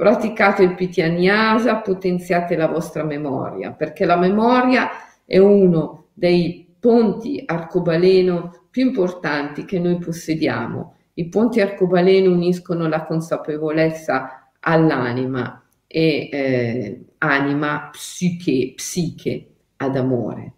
Praticate 0.00 0.62
il 0.62 0.74
pitaniasa, 0.76 1.82
potenziate 1.82 2.56
la 2.56 2.68
vostra 2.68 3.04
memoria, 3.04 3.72
perché 3.72 4.06
la 4.06 4.16
memoria 4.16 4.88
è 5.26 5.36
uno 5.36 6.06
dei 6.14 6.74
ponti 6.80 7.42
arcobaleno 7.44 8.64
più 8.70 8.86
importanti 8.86 9.66
che 9.66 9.78
noi 9.78 9.98
possediamo. 9.98 10.94
I 11.12 11.28
ponti 11.28 11.60
arcobaleno 11.60 12.32
uniscono 12.32 12.88
la 12.88 13.04
consapevolezza 13.04 14.52
all'anima 14.60 15.62
e 15.86 16.28
eh, 16.32 17.04
anima, 17.18 17.90
psiche, 17.92 18.72
psiche 18.74 19.48
ad 19.76 19.96
amore. 19.96 20.54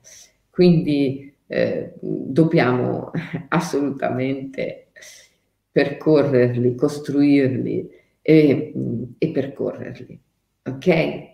Quindi 0.51 1.35
eh, 1.49 1.95
dobbiamo 1.99 3.11
assolutamente 3.49 4.93
percorrerli, 5.73 6.77
costruirli 6.77 8.02
e, 8.23 8.73
e 9.19 9.31
percorrerli. 9.31 10.19
Ok? 10.65 11.31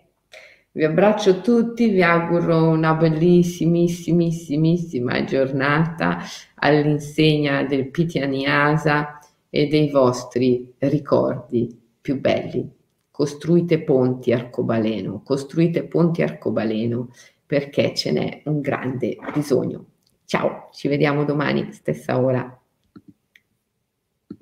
Vi 0.71 0.83
abbraccio 0.83 1.41
tutti, 1.41 1.89
vi 1.89 2.03
auguro 2.03 2.69
una 2.69 2.93
bellissimissimissima 2.93 5.23
giornata 5.23 6.19
all'insegna 6.55 7.63
del 7.63 7.89
Pitaniasa 7.89 9.17
e 9.49 9.65
dei 9.67 9.89
vostri 9.89 10.71
ricordi 10.77 11.75
più 11.99 12.19
belli. 12.19 12.69
Costruite 13.11 13.81
ponti 13.81 14.31
arcobaleno, 14.31 15.23
costruite 15.23 15.85
ponti 15.85 16.21
arcobaleno 16.21 17.09
perché 17.45 17.93
ce 17.95 18.11
n'è 18.11 18.41
un 18.45 18.61
grande 18.61 19.17
bisogno. 19.33 19.85
Ciao, 20.25 20.69
ci 20.71 20.87
vediamo 20.87 21.25
domani, 21.25 21.71
stessa 21.71 22.21
ora. 22.21 22.58